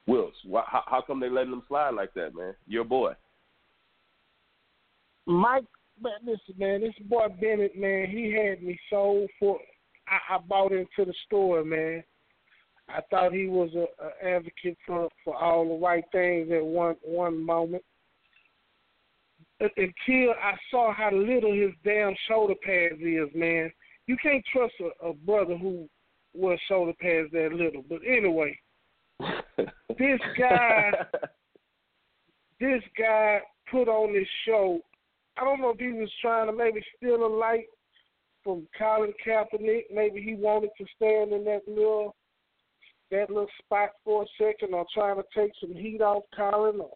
Wiltz, 0.09 0.31
why, 0.45 0.63
how, 0.67 0.83
how 0.87 1.01
come 1.01 1.21
they 1.21 1.29
letting 1.29 1.53
him 1.53 1.63
slide 1.69 1.93
like 1.93 2.13
that, 2.15 2.35
man? 2.35 2.53
Your 2.67 2.83
boy. 2.83 3.13
Mike, 5.25 5.63
man, 6.01 6.13
listen, 6.25 6.55
man, 6.57 6.81
this 6.81 6.95
boy 7.07 7.27
Bennett, 7.39 7.79
man, 7.79 8.09
he 8.09 8.33
had 8.33 8.61
me 8.61 8.77
sold 8.89 9.29
for. 9.39 9.57
I, 10.07 10.35
I 10.35 10.37
bought 10.39 10.73
into 10.73 11.05
the 11.05 11.13
store, 11.27 11.63
man. 11.63 12.03
I 12.95 13.01
thought 13.09 13.33
he 13.33 13.47
was 13.47 13.69
a, 13.75 13.85
a 14.03 14.35
advocate 14.35 14.77
for 14.85 15.09
for 15.23 15.35
all 15.35 15.67
the 15.67 15.85
right 15.85 16.03
things 16.11 16.49
at 16.51 16.63
one 16.63 16.95
one 17.03 17.43
moment 17.43 17.83
until 19.59 20.31
I 20.41 20.53
saw 20.69 20.93
how 20.93 21.11
little 21.11 21.53
his 21.53 21.71
damn 21.83 22.15
shoulder 22.27 22.55
pads 22.63 23.01
is, 23.01 23.29
man. 23.35 23.71
You 24.07 24.17
can't 24.21 24.43
trust 24.51 24.73
a, 24.79 25.09
a 25.09 25.13
brother 25.13 25.57
who 25.57 25.87
wears 26.33 26.59
shoulder 26.67 26.93
pads 26.99 27.31
that 27.31 27.53
little. 27.53 27.83
But 27.87 27.99
anyway, 28.07 28.57
this 29.19 30.19
guy, 30.37 30.91
this 32.59 32.81
guy 32.97 33.41
put 33.69 33.87
on 33.87 34.13
this 34.13 34.27
show. 34.45 34.79
I 35.37 35.43
don't 35.43 35.61
know 35.61 35.69
if 35.69 35.79
he 35.79 35.91
was 35.91 36.11
trying 36.21 36.47
to 36.47 36.53
maybe 36.53 36.83
steal 36.97 37.25
a 37.25 37.27
light 37.27 37.65
from 38.43 38.67
Colin 38.77 39.13
Kaepernick. 39.25 39.83
Maybe 39.93 40.21
he 40.21 40.35
wanted 40.35 40.71
to 40.77 40.85
stand 40.95 41.31
in 41.33 41.45
that 41.45 41.61
little 41.67 42.15
that 43.11 43.29
little 43.29 43.47
spot 43.63 43.89
for 44.03 44.23
a 44.23 44.25
second, 44.37 44.73
or 44.73 44.85
trying 44.93 45.17
to 45.17 45.23
take 45.35 45.51
some 45.59 45.75
heat 45.75 46.01
off 46.01 46.23
Colin, 46.35 46.79
or 46.79 46.91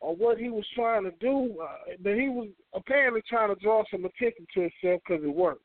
or 0.00 0.14
what 0.14 0.38
he 0.38 0.50
was 0.50 0.66
trying 0.74 1.04
to 1.04 1.12
do, 1.12 1.56
uh, 1.62 1.94
but 2.02 2.14
he 2.14 2.28
was 2.28 2.48
apparently 2.74 3.22
trying 3.28 3.54
to 3.54 3.60
draw 3.60 3.82
some 3.90 4.04
attention 4.04 4.46
to 4.54 4.60
himself 4.60 5.00
because 5.06 5.24
it 5.24 5.34
worked. 5.34 5.62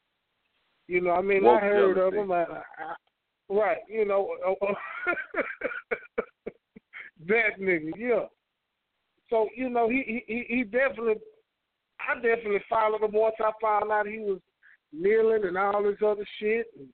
You 0.88 1.02
know, 1.02 1.12
I 1.12 1.22
mean, 1.22 1.46
I 1.46 1.60
heard 1.60 1.98
of 1.98 2.14
him. 2.14 2.32
I, 2.32 2.44
I, 2.44 2.96
right, 3.50 3.80
you 3.88 4.06
know, 4.06 4.30
uh, 4.48 4.66
uh 4.66 4.74
that 7.28 7.60
nigga, 7.60 7.92
yeah. 7.98 8.26
So 9.30 9.50
you 9.56 9.70
know, 9.70 9.90
he 9.90 10.24
he 10.26 10.46
he 10.48 10.64
definitely, 10.64 11.16
I 12.00 12.16
definitely 12.16 12.64
followed 12.70 13.04
him 13.04 13.12
once 13.12 13.36
I 13.40 13.52
found 13.62 13.92
out 13.92 14.08
he 14.08 14.20
was 14.20 14.40
kneeling 14.94 15.44
and 15.46 15.58
all 15.58 15.84
this 15.84 15.98
other 16.04 16.26
shit. 16.40 16.68
And 16.78 16.88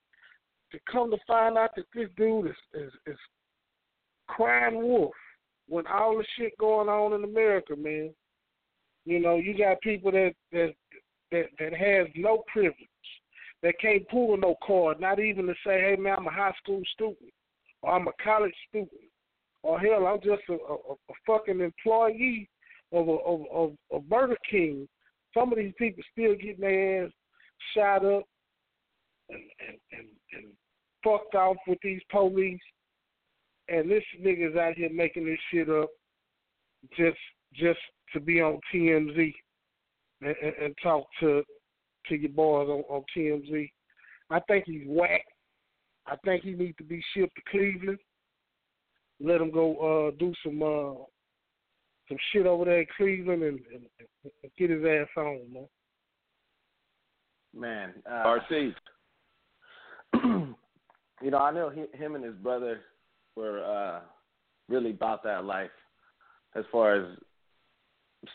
to 0.76 0.91
come 0.91 1.09
to 1.09 1.17
find 1.26 1.57
out 1.57 1.71
that 1.76 1.86
this 1.93 2.09
dude 2.17 2.47
is 2.47 2.55
is, 2.73 2.91
is 3.07 3.17
crying 4.28 4.76
wolf 4.76 5.13
with 5.69 5.86
all 5.88 6.17
the 6.17 6.26
shit 6.38 6.57
going 6.57 6.89
on 6.89 7.13
in 7.13 7.23
America, 7.23 7.76
man. 7.76 8.13
You 9.05 9.19
know, 9.19 9.38
you 9.38 9.57
got 9.57 9.80
people 9.82 10.11
that 10.11 10.34
that 10.51 10.73
that 11.32 11.45
that 11.59 11.73
has 11.73 12.07
no 12.15 12.43
privilege, 12.51 12.76
that 13.63 13.80
can't 13.80 14.07
pull 14.09 14.36
no 14.38 14.55
card, 14.65 14.99
not 14.99 15.19
even 15.19 15.47
to 15.47 15.53
say, 15.65 15.80
"Hey, 15.80 15.95
man, 15.97 16.15
I'm 16.17 16.28
a 16.28 16.32
high 16.32 16.53
school 16.61 16.82
student, 16.93 17.32
or 17.82 17.93
I'm 17.93 18.07
a 18.07 18.23
college 18.23 18.55
student, 18.67 18.91
or 19.63 19.80
hell, 19.80 20.07
I'm 20.07 20.19
just 20.19 20.43
a, 20.49 20.53
a, 20.53 20.76
a 20.76 21.13
fucking 21.26 21.61
employee 21.61 22.49
of 22.91 23.07
a 23.07 23.11
of, 23.11 23.41
of, 23.51 23.78
of 23.91 24.09
Burger 24.09 24.38
King." 24.49 24.88
Some 25.34 25.51
of 25.51 25.57
these 25.57 25.73
people 25.78 26.03
still 26.11 26.36
getting 26.36 26.61
their 26.61 27.05
ass 27.05 27.11
shot 27.73 28.05
up 28.05 28.23
and 29.30 29.41
and, 29.67 29.78
and, 29.91 30.07
and 30.34 30.53
fucked 31.06 31.36
off 31.36 31.58
with 31.68 31.78
these 31.84 32.01
police 32.12 32.60
and 33.70 33.89
this 33.89 34.03
nigga's 34.22 34.58
out 34.58 34.76
here 34.76 34.89
making 34.91 35.26
this 35.26 35.39
shit 35.51 35.70
up 35.70 35.89
just 36.97 37.18
just 37.53 37.80
to 38.14 38.20
be 38.20 38.41
on 38.41 38.60
TMZ 38.74 39.34
and, 40.22 40.36
and, 40.41 40.53
and 40.62 40.76
talk 40.84 41.06
to 41.20 41.43
to 42.08 42.16
your 42.16 42.32
boys 42.32 42.70
on, 42.70 42.84
on 42.89 43.03
TMZ. 43.16 43.70
I 44.30 44.39
think 44.41 44.66
he's 44.68 44.84
whack. 44.88 45.24
I 46.08 46.16
think 46.24 46.43
he 46.43 46.53
needs 46.53 46.78
to 46.78 46.84
be 46.84 47.03
shipped 47.14 47.36
to 47.36 47.41
Cleveland. 47.49 47.99
Let 49.20 49.41
him 49.41 49.51
go 49.51 49.76
uh, 49.78 50.12
do 50.20 50.34
some 50.43 50.62
uh, 50.62 51.03
some 52.08 52.18
shit 52.32 52.45
over 52.45 52.66
there 52.66 52.82
in 52.82 52.88
Cleveland 52.95 53.43
and, 53.43 53.60
and, 53.74 53.86
and 54.24 54.51
get 54.58 54.70
his 54.70 54.84
ass 54.84 55.08
on, 55.18 55.41
man. 55.51 55.68
Man, 57.56 57.93
uh, 58.06 58.38
RC. 58.51 58.76
you 61.22 61.32
know, 61.32 61.38
I 61.38 61.51
know 61.51 61.70
he, 61.70 61.86
him 61.97 62.16
and 62.16 62.24
his 62.24 62.36
brother 62.36 62.82
were 63.36 63.63
uh, 63.63 63.99
really 64.70 64.91
about 64.91 65.24
that 65.24 65.45
life 65.45 65.72
as 66.55 66.63
far 66.72 66.95
as 66.95 67.18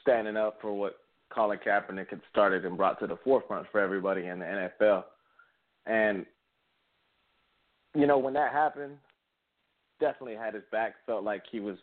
standing 0.02 0.36
up 0.36 0.58
for 0.60 0.72
what 0.72 0.96
Colin 1.32 1.58
Kaepernick 1.64 2.10
had 2.10 2.20
started 2.30 2.64
and 2.64 2.76
brought 2.76 2.98
to 3.00 3.06
the 3.06 3.18
forefront 3.24 3.66
for 3.70 3.80
everybody 3.80 4.26
in 4.26 4.38
the 4.40 4.70
NFL. 4.80 5.04
And 5.86 6.26
you 7.94 8.06
know, 8.06 8.18
when 8.18 8.34
that 8.34 8.52
happened, 8.52 8.96
definitely 9.98 10.36
had 10.36 10.54
his 10.54 10.62
back, 10.70 10.94
felt 11.06 11.24
like 11.24 11.42
he 11.50 11.60
was 11.60 11.76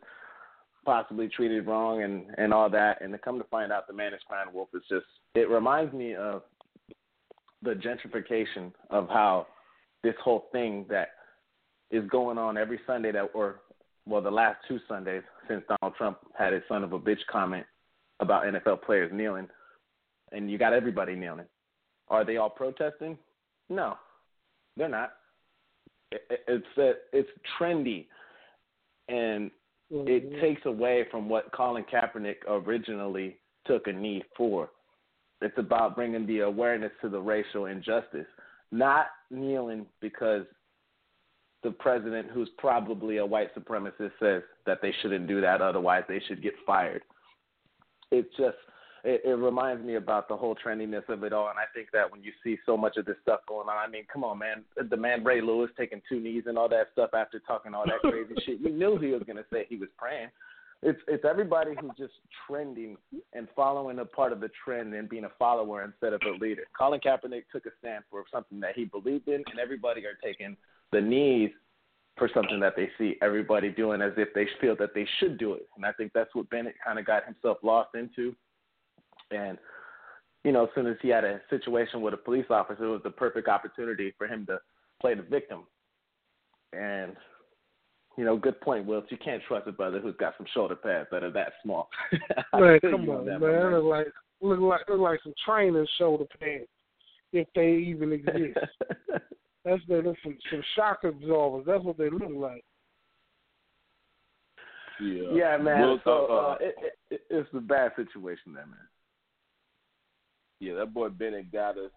possibly 0.85 1.27
treated 1.27 1.67
wrong 1.67 2.03
and 2.03 2.25
and 2.37 2.53
all 2.53 2.69
that. 2.69 3.01
And 3.01 3.11
to 3.11 3.19
come 3.19 3.37
to 3.37 3.43
find 3.45 3.71
out 3.71 3.87
the 3.87 3.93
man 3.93 4.13
is 4.13 4.21
crying 4.27 4.49
wolf 4.53 4.69
is 4.73 4.83
just 4.89 5.05
it 5.35 5.49
reminds 5.49 5.93
me 5.93 6.15
of 6.15 6.43
the 7.61 7.73
gentrification 7.73 8.71
of 8.89 9.09
how 9.09 9.47
this 10.03 10.15
whole 10.23 10.47
thing 10.51 10.85
that 10.89 11.09
is 11.91 12.07
going 12.09 12.37
on 12.37 12.57
every 12.57 12.79
Sunday 12.85 13.11
that, 13.11 13.29
or 13.33 13.61
well, 14.05 14.21
the 14.21 14.31
last 14.31 14.57
two 14.67 14.79
Sundays 14.87 15.23
since 15.47 15.63
Donald 15.67 15.97
Trump 15.97 16.19
had 16.37 16.53
his 16.53 16.63
son 16.67 16.83
of 16.83 16.93
a 16.93 16.99
bitch 16.99 17.19
comment 17.31 17.65
about 18.19 18.45
NFL 18.45 18.81
players 18.83 19.11
kneeling, 19.13 19.47
and 20.31 20.49
you 20.49 20.57
got 20.57 20.73
everybody 20.73 21.15
kneeling. 21.15 21.45
Are 22.09 22.25
they 22.25 22.37
all 22.37 22.49
protesting? 22.49 23.17
No, 23.69 23.95
they're 24.75 24.89
not. 24.89 25.13
It's 26.11 26.65
it's 27.11 27.29
trendy, 27.59 28.05
and 29.09 29.51
mm-hmm. 29.91 30.07
it 30.07 30.41
takes 30.41 30.65
away 30.65 31.05
from 31.11 31.27
what 31.27 31.51
Colin 31.51 31.83
Kaepernick 31.91 32.37
originally 32.47 33.37
took 33.65 33.87
a 33.87 33.91
knee 33.91 34.23
for. 34.37 34.69
It's 35.41 35.57
about 35.57 35.95
bringing 35.95 36.25
the 36.25 36.39
awareness 36.39 36.91
to 37.01 37.09
the 37.09 37.19
racial 37.19 37.65
injustice, 37.65 38.25
not 38.71 39.07
kneeling 39.31 39.85
because 40.01 40.43
the 41.63 41.71
president, 41.71 42.27
who's 42.31 42.49
probably 42.57 43.17
a 43.17 43.25
white 43.25 43.53
supremacist, 43.55 44.11
says 44.19 44.43
that 44.65 44.81
they 44.81 44.93
shouldn't 45.01 45.27
do 45.27 45.41
that, 45.41 45.61
otherwise 45.61 46.03
they 46.07 46.21
should 46.27 46.41
get 46.41 46.53
fired. 46.65 47.01
It 48.11 48.29
just 48.37 48.57
it, 49.03 49.21
it 49.23 49.33
reminds 49.33 49.85
me 49.85 49.95
about 49.95 50.27
the 50.27 50.35
whole 50.35 50.55
trendiness 50.55 51.07
of 51.09 51.23
it 51.23 51.33
all, 51.33 51.49
and 51.49 51.57
I 51.59 51.65
think 51.73 51.89
that 51.93 52.11
when 52.11 52.23
you 52.23 52.31
see 52.43 52.57
so 52.65 52.75
much 52.75 52.97
of 52.97 53.05
this 53.05 53.15
stuff 53.21 53.41
going 53.47 53.69
on, 53.69 53.77
I 53.77 53.89
mean, 53.89 54.03
come 54.11 54.23
on, 54.23 54.39
man, 54.39 54.63
the 54.89 54.97
man 54.97 55.23
Ray 55.23 55.41
Lewis 55.41 55.69
taking 55.77 56.01
two 56.09 56.19
knees 56.19 56.43
and 56.45 56.57
all 56.57 56.69
that 56.69 56.87
stuff 56.93 57.11
after 57.13 57.39
talking 57.39 57.73
all 57.73 57.85
that 57.85 57.99
crazy 58.01 58.35
shit, 58.45 58.59
you 58.59 58.69
knew 58.69 58.97
he 58.97 59.11
was 59.11 59.23
gonna 59.25 59.45
say 59.51 59.65
he 59.69 59.77
was 59.77 59.89
praying. 59.97 60.29
It's 60.83 60.99
it's 61.07 61.25
everybody 61.25 61.71
who's 61.79 61.91
just 61.97 62.13
trending 62.45 62.97
and 63.33 63.47
following 63.55 63.99
a 63.99 64.05
part 64.05 64.31
of 64.31 64.39
the 64.39 64.49
trend 64.63 64.93
and 64.93 65.09
being 65.09 65.25
a 65.25 65.31
follower 65.39 65.83
instead 65.83 66.13
of 66.13 66.21
a 66.21 66.37
leader. 66.43 66.63
Colin 66.77 66.99
Kaepernick 66.99 67.43
took 67.51 67.65
a 67.65 67.71
stand 67.79 68.03
for 68.11 68.23
something 68.31 68.59
that 68.59 68.75
he 68.75 68.85
believed 68.85 69.27
in, 69.27 69.43
and 69.49 69.59
everybody 69.61 70.01
are 70.05 70.17
taking 70.23 70.55
the 70.91 71.01
knees 71.01 71.49
for 72.17 72.29
something 72.33 72.59
that 72.59 72.75
they 72.75 72.89
see 72.97 73.15
everybody 73.21 73.69
doing 73.69 74.01
as 74.01 74.13
if 74.17 74.29
they 74.33 74.47
feel 74.61 74.75
that 74.77 74.93
they 74.93 75.07
should 75.19 75.37
do 75.37 75.53
it. 75.53 75.67
And 75.75 75.85
I 75.85 75.91
think 75.93 76.11
that's 76.13 76.33
what 76.33 76.49
Bennett 76.49 76.75
kind 76.83 76.99
of 76.99 77.05
got 77.05 77.25
himself 77.25 77.57
lost 77.63 77.95
into. 77.95 78.35
And 79.31 79.57
you 80.43 80.51
know, 80.51 80.63
as 80.63 80.69
soon 80.75 80.87
as 80.87 80.95
he 81.01 81.09
had 81.09 81.23
a 81.23 81.41
situation 81.49 82.01
with 82.01 82.13
a 82.13 82.17
police 82.17 82.45
officer, 82.49 82.85
it 82.85 82.89
was 82.89 83.01
the 83.03 83.09
perfect 83.09 83.47
opportunity 83.47 84.13
for 84.17 84.27
him 84.27 84.45
to 84.45 84.59
play 85.01 85.15
the 85.15 85.23
victim. 85.23 85.63
And 86.71 87.15
you 88.17 88.25
know, 88.25 88.35
good 88.35 88.59
point, 88.61 88.85
Will. 88.85 89.03
You 89.09 89.17
can't 89.17 89.43
trust 89.47 89.67
a 89.67 89.71
brother 89.71 89.99
who's 89.99 90.15
got 90.19 90.33
some 90.37 90.47
shoulder 90.53 90.75
pads 90.75 91.07
that 91.11 91.23
are 91.23 91.31
that 91.31 91.53
small. 91.63 91.87
man, 92.53 92.79
come 92.81 93.07
on, 93.09 93.25
man. 93.27 93.39
man. 93.39 93.73
Look 93.73 93.83
like 93.83 94.07
look 94.41 94.59
like 94.59 94.81
look 94.89 94.99
like 94.99 95.19
some 95.23 95.35
training 95.45 95.85
shoulder 95.99 96.25
pads, 96.39 96.67
if 97.31 97.47
they 97.55 97.73
even 97.73 98.11
exist. 98.11 98.57
That's 99.65 99.81
the 99.87 100.15
some 100.23 100.37
some 100.49 100.63
shock 100.75 101.03
absorbers. 101.03 101.65
That's 101.67 101.83
what 101.83 101.97
they 101.97 102.09
look 102.09 102.31
like. 102.33 102.63
Yeah, 104.99 105.29
yeah, 105.31 105.57
man. 105.57 105.81
Will, 105.81 105.99
so 106.03 106.27
uh, 106.29 106.33
uh, 106.33 106.57
it, 106.59 106.75
it, 107.11 107.21
it's 107.29 107.49
a 107.53 107.59
bad 107.59 107.91
situation 107.95 108.53
there, 108.53 108.65
man. 108.65 108.79
Yeah, 110.59 110.73
that 110.75 110.91
boy 110.91 111.09
Bennett 111.09 111.51
got 111.51 111.77
us. 111.77 111.91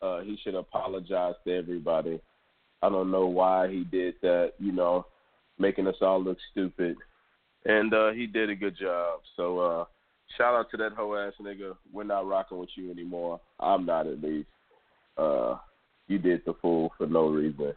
Uh, 0.00 0.20
he 0.20 0.38
should 0.42 0.54
apologize 0.54 1.34
to 1.46 1.54
everybody. 1.54 2.18
I 2.80 2.88
don't 2.88 3.10
know 3.10 3.26
why 3.26 3.68
he 3.68 3.84
did 3.84 4.14
that. 4.22 4.52
You 4.58 4.72
know, 4.72 5.04
making 5.58 5.86
us 5.86 5.96
all 6.00 6.22
look 6.22 6.38
stupid. 6.50 6.96
And 7.64 7.92
uh, 7.92 8.12
he 8.12 8.26
did 8.26 8.50
a 8.50 8.54
good 8.54 8.76
job. 8.78 9.20
So 9.36 9.58
uh, 9.58 9.84
shout 10.36 10.54
out 10.54 10.70
to 10.70 10.76
that 10.78 10.92
hoe 10.92 11.14
ass 11.16 11.34
nigga. 11.40 11.74
We're 11.92 12.04
not 12.04 12.26
rocking 12.26 12.58
with 12.58 12.70
you 12.76 12.90
anymore. 12.90 13.40
I'm 13.60 13.84
not 13.84 14.06
at 14.06 14.22
least. 14.22 14.48
Uh, 15.16 15.56
you 16.06 16.18
did 16.18 16.42
the 16.46 16.54
fool 16.62 16.92
for 16.96 17.06
no 17.06 17.28
reason. 17.28 17.74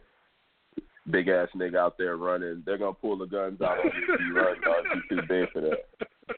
Big 1.10 1.28
ass 1.28 1.48
nigga 1.56 1.76
out 1.76 1.98
there 1.98 2.16
running. 2.16 2.62
They're 2.64 2.78
gonna 2.78 2.94
pull 2.94 3.18
the 3.18 3.26
guns 3.26 3.60
out 3.60 3.78
on 3.78 3.86
you 3.86 4.14
if 4.14 4.20
you 4.20 4.36
run, 4.36 4.60
dog. 4.62 4.84
You 4.94 5.16
too 5.16 5.22
big 5.28 5.50
for 5.52 5.60
that. 5.60 6.36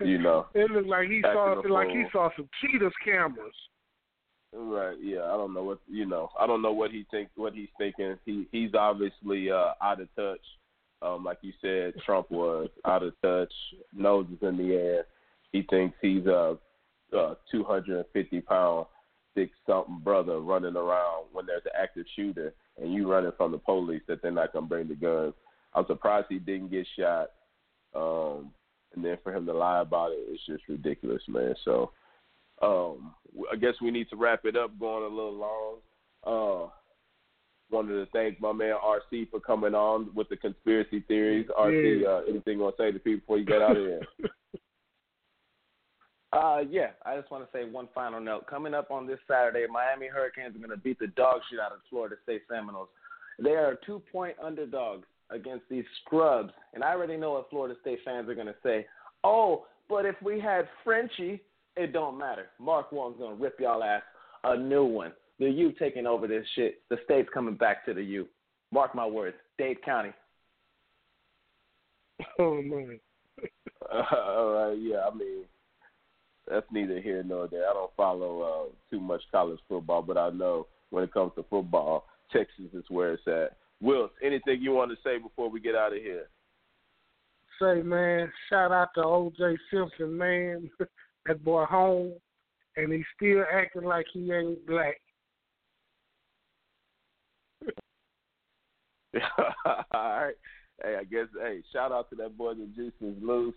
You 0.00 0.18
know. 0.18 0.46
it 0.54 0.70
looked 0.70 0.88
like 0.88 1.08
he 1.08 1.22
saw 1.22 1.62
like 1.68 1.88
he 1.88 2.04
saw 2.12 2.28
some 2.36 2.48
Cheaters 2.60 2.92
cameras. 3.02 3.54
Right. 4.52 4.96
Yeah. 5.02 5.24
I 5.24 5.36
don't 5.36 5.52
know 5.52 5.64
what 5.64 5.78
you 5.88 6.06
know. 6.06 6.30
I 6.38 6.46
don't 6.46 6.62
know 6.62 6.72
what 6.72 6.90
he 6.90 7.06
think. 7.10 7.28
What 7.36 7.54
he's 7.54 7.68
thinking. 7.78 8.16
He 8.24 8.46
he's 8.50 8.74
obviously 8.74 9.50
uh, 9.50 9.72
out 9.82 10.00
of 10.00 10.08
touch. 10.16 10.40
Um, 11.00 11.24
like 11.24 11.38
you 11.42 11.52
said, 11.60 11.94
Trump 12.04 12.30
was 12.30 12.68
out 12.84 13.02
of 13.02 13.14
touch. 13.22 13.52
Nose 13.94 14.26
is 14.32 14.48
in 14.48 14.56
the 14.56 14.74
air. 14.74 15.06
He 15.52 15.62
thinks 15.62 15.96
he's 16.02 16.26
a, 16.26 16.58
a 17.12 17.36
250 17.50 18.40
pound, 18.40 18.86
six 19.34 19.52
something 19.66 20.00
brother 20.02 20.40
running 20.40 20.76
around 20.76 21.26
when 21.32 21.46
there's 21.46 21.62
an 21.66 21.80
active 21.80 22.04
shooter 22.16 22.52
and 22.80 22.92
you 22.92 23.10
running 23.10 23.32
from 23.36 23.52
the 23.52 23.58
police 23.58 24.02
that 24.08 24.22
they're 24.22 24.30
not 24.30 24.52
gonna 24.52 24.66
bring 24.66 24.88
the 24.88 24.94
guns. 24.94 25.34
I'm 25.74 25.86
surprised 25.86 26.26
he 26.28 26.38
didn't 26.38 26.70
get 26.70 26.86
shot. 26.98 27.30
Um, 27.94 28.50
and 28.94 29.04
then 29.04 29.18
for 29.22 29.34
him 29.34 29.46
to 29.46 29.52
lie 29.52 29.80
about 29.80 30.12
it, 30.12 30.18
it's 30.28 30.44
just 30.46 30.68
ridiculous, 30.68 31.22
man. 31.28 31.54
So 31.64 31.92
um, 32.62 33.14
I 33.52 33.56
guess 33.56 33.74
we 33.82 33.90
need 33.90 34.08
to 34.10 34.16
wrap 34.16 34.44
it 34.44 34.56
up. 34.56 34.78
Going 34.78 35.04
a 35.04 35.14
little 35.14 35.34
long. 35.34 35.76
Uh, 36.26 36.70
wanted 37.70 38.04
to 38.04 38.06
thank 38.12 38.40
my 38.40 38.52
man 38.52 38.74
RC 38.84 39.30
for 39.30 39.40
coming 39.40 39.74
on 39.74 40.10
with 40.14 40.28
the 40.28 40.36
conspiracy 40.36 41.04
theories. 41.06 41.46
RC, 41.58 42.06
uh, 42.06 42.28
anything 42.28 42.54
you 42.54 42.64
want 42.64 42.76
to 42.76 42.82
say 42.82 42.92
to 42.92 42.98
people 42.98 43.20
before 43.20 43.38
you 43.38 43.44
get 43.44 43.62
out 43.62 43.76
of 43.76 43.84
here? 43.84 44.00
Uh, 46.30 46.58
yeah, 46.68 46.88
I 47.06 47.16
just 47.16 47.30
want 47.30 47.42
to 47.42 47.56
say 47.56 47.64
one 47.64 47.88
final 47.94 48.20
note. 48.20 48.46
Coming 48.46 48.74
up 48.74 48.90
on 48.90 49.06
this 49.06 49.18
Saturday, 49.26 49.64
Miami 49.70 50.08
Hurricanes 50.08 50.54
are 50.54 50.58
going 50.58 50.70
to 50.70 50.76
beat 50.76 50.98
the 50.98 51.06
dog 51.06 51.40
shit 51.50 51.58
out 51.58 51.72
of 51.72 51.78
Florida 51.88 52.16
State 52.22 52.42
Seminoles. 52.50 52.88
They 53.38 53.52
are 53.52 53.78
two 53.86 54.02
point 54.12 54.36
underdogs 54.42 55.06
against 55.30 55.64
these 55.70 55.84
scrubs. 56.02 56.52
And 56.74 56.84
I 56.84 56.90
already 56.90 57.16
know 57.16 57.32
what 57.32 57.48
Florida 57.48 57.76
State 57.80 58.00
fans 58.04 58.28
are 58.28 58.34
going 58.34 58.46
to 58.46 58.54
say. 58.62 58.86
Oh, 59.24 59.64
but 59.88 60.04
if 60.04 60.16
we 60.22 60.38
had 60.38 60.68
Frenchie, 60.84 61.40
it 61.78 61.92
don't 61.92 62.18
matter. 62.18 62.46
Mark 62.58 62.92
Walton's 62.92 63.20
gonna 63.20 63.34
rip 63.34 63.58
y'all 63.60 63.82
ass 63.82 64.02
a 64.44 64.56
new 64.56 64.84
one. 64.84 65.12
The 65.38 65.48
U 65.48 65.72
taking 65.78 66.06
over 66.06 66.26
this 66.26 66.46
shit. 66.54 66.82
The 66.90 66.98
state's 67.04 67.28
coming 67.32 67.54
back 67.54 67.84
to 67.86 67.94
the 67.94 68.02
U. 68.02 68.26
Mark 68.72 68.94
my 68.94 69.06
words. 69.06 69.36
Dade 69.58 69.82
County. 69.84 70.12
Oh 72.40 72.60
man. 72.60 72.98
uh, 73.92 74.16
all 74.16 74.52
right, 74.52 74.78
yeah. 74.78 75.08
I 75.10 75.14
mean, 75.14 75.44
that's 76.50 76.66
neither 76.72 77.00
here 77.00 77.22
nor 77.22 77.46
there. 77.46 77.68
I 77.68 77.72
don't 77.72 77.92
follow 77.96 78.40
uh, 78.42 78.72
too 78.90 79.00
much 79.00 79.22
college 79.30 79.60
football, 79.68 80.02
but 80.02 80.18
I 80.18 80.30
know 80.30 80.66
when 80.90 81.04
it 81.04 81.12
comes 81.12 81.32
to 81.36 81.44
football, 81.48 82.06
Texas 82.32 82.66
is 82.72 82.84
where 82.88 83.12
it's 83.12 83.26
at. 83.28 83.56
Will, 83.80 84.10
anything 84.22 84.60
you 84.60 84.72
want 84.72 84.90
to 84.90 84.96
say 85.04 85.18
before 85.18 85.48
we 85.48 85.60
get 85.60 85.76
out 85.76 85.92
of 85.92 86.02
here? 86.02 86.26
Say, 87.60 87.82
man, 87.82 88.32
shout 88.48 88.72
out 88.72 88.88
to 88.94 89.04
O.J. 89.04 89.56
Simpson, 89.70 90.16
man. 90.16 90.70
that 91.26 91.44
boy 91.44 91.64
home, 91.64 92.12
and 92.76 92.92
he's 92.92 93.04
still 93.16 93.44
acting 93.52 93.84
like 93.84 94.06
he 94.12 94.32
ain't 94.32 94.66
black. 94.66 94.96
All 99.64 99.84
right. 99.92 100.34
Hey, 100.82 100.96
I 101.00 101.04
guess 101.04 101.26
hey, 101.40 101.62
shout 101.72 101.90
out 101.92 102.08
to 102.10 102.16
that 102.16 102.36
boy 102.38 102.54
the 102.54 102.66
juice 102.76 102.92
is 103.00 103.16
loose. 103.20 103.54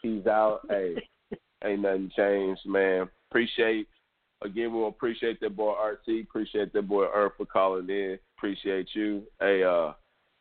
He's 0.00 0.26
out. 0.26 0.60
hey, 0.70 0.94
ain't 1.64 1.82
nothing 1.82 2.10
changed, 2.16 2.62
man. 2.64 3.08
Appreciate 3.30 3.88
again 4.42 4.72
we 4.72 4.80
want 4.80 4.94
to 4.94 4.96
appreciate 4.96 5.40
that 5.40 5.54
boy 5.54 5.74
RC, 5.74 6.22
appreciate 6.22 6.72
that 6.72 6.88
boy 6.88 7.06
Earth 7.14 7.32
for 7.36 7.46
calling 7.46 7.88
in. 7.90 8.18
Appreciate 8.38 8.88
you. 8.94 9.22
Hey, 9.38 9.62
uh 9.62 9.92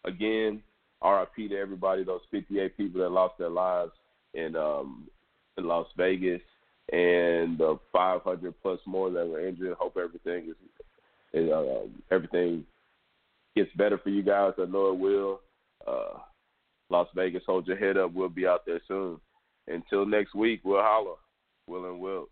again, 0.05 0.63
RIP 1.03 1.49
to 1.49 1.57
everybody, 1.57 2.03
those 2.03 2.21
fifty 2.31 2.59
eight 2.59 2.77
people 2.77 3.01
that 3.01 3.09
lost 3.09 3.37
their 3.37 3.49
lives 3.49 3.91
in 4.33 4.55
um 4.55 5.09
in 5.57 5.65
Las 5.65 5.87
Vegas 5.97 6.41
and 6.91 7.57
the 7.57 7.79
500 7.93 8.53
plus 8.61 8.79
more 8.85 9.09
that 9.09 9.27
were 9.27 9.47
injured. 9.47 9.75
Hope 9.79 9.97
everything 9.97 10.49
is, 10.49 10.55
is 11.33 11.49
uh, 11.49 11.87
everything 12.11 12.65
gets 13.55 13.71
better 13.75 13.97
for 13.97 14.09
you 14.09 14.21
guys. 14.23 14.53
I 14.59 14.65
know 14.65 14.91
it 14.91 14.99
will. 14.99 15.41
Uh, 15.87 16.19
Las 16.89 17.07
Vegas, 17.15 17.43
hold 17.45 17.67
your 17.67 17.77
head 17.77 17.97
up. 17.97 18.13
We'll 18.13 18.29
be 18.29 18.45
out 18.45 18.65
there 18.65 18.81
soon. 18.87 19.19
Until 19.67 20.05
next 20.05 20.35
week, 20.35 20.61
we'll 20.63 20.81
holler. 20.81 21.15
Will 21.67 21.85
and 21.85 21.99
Will. 21.99 22.27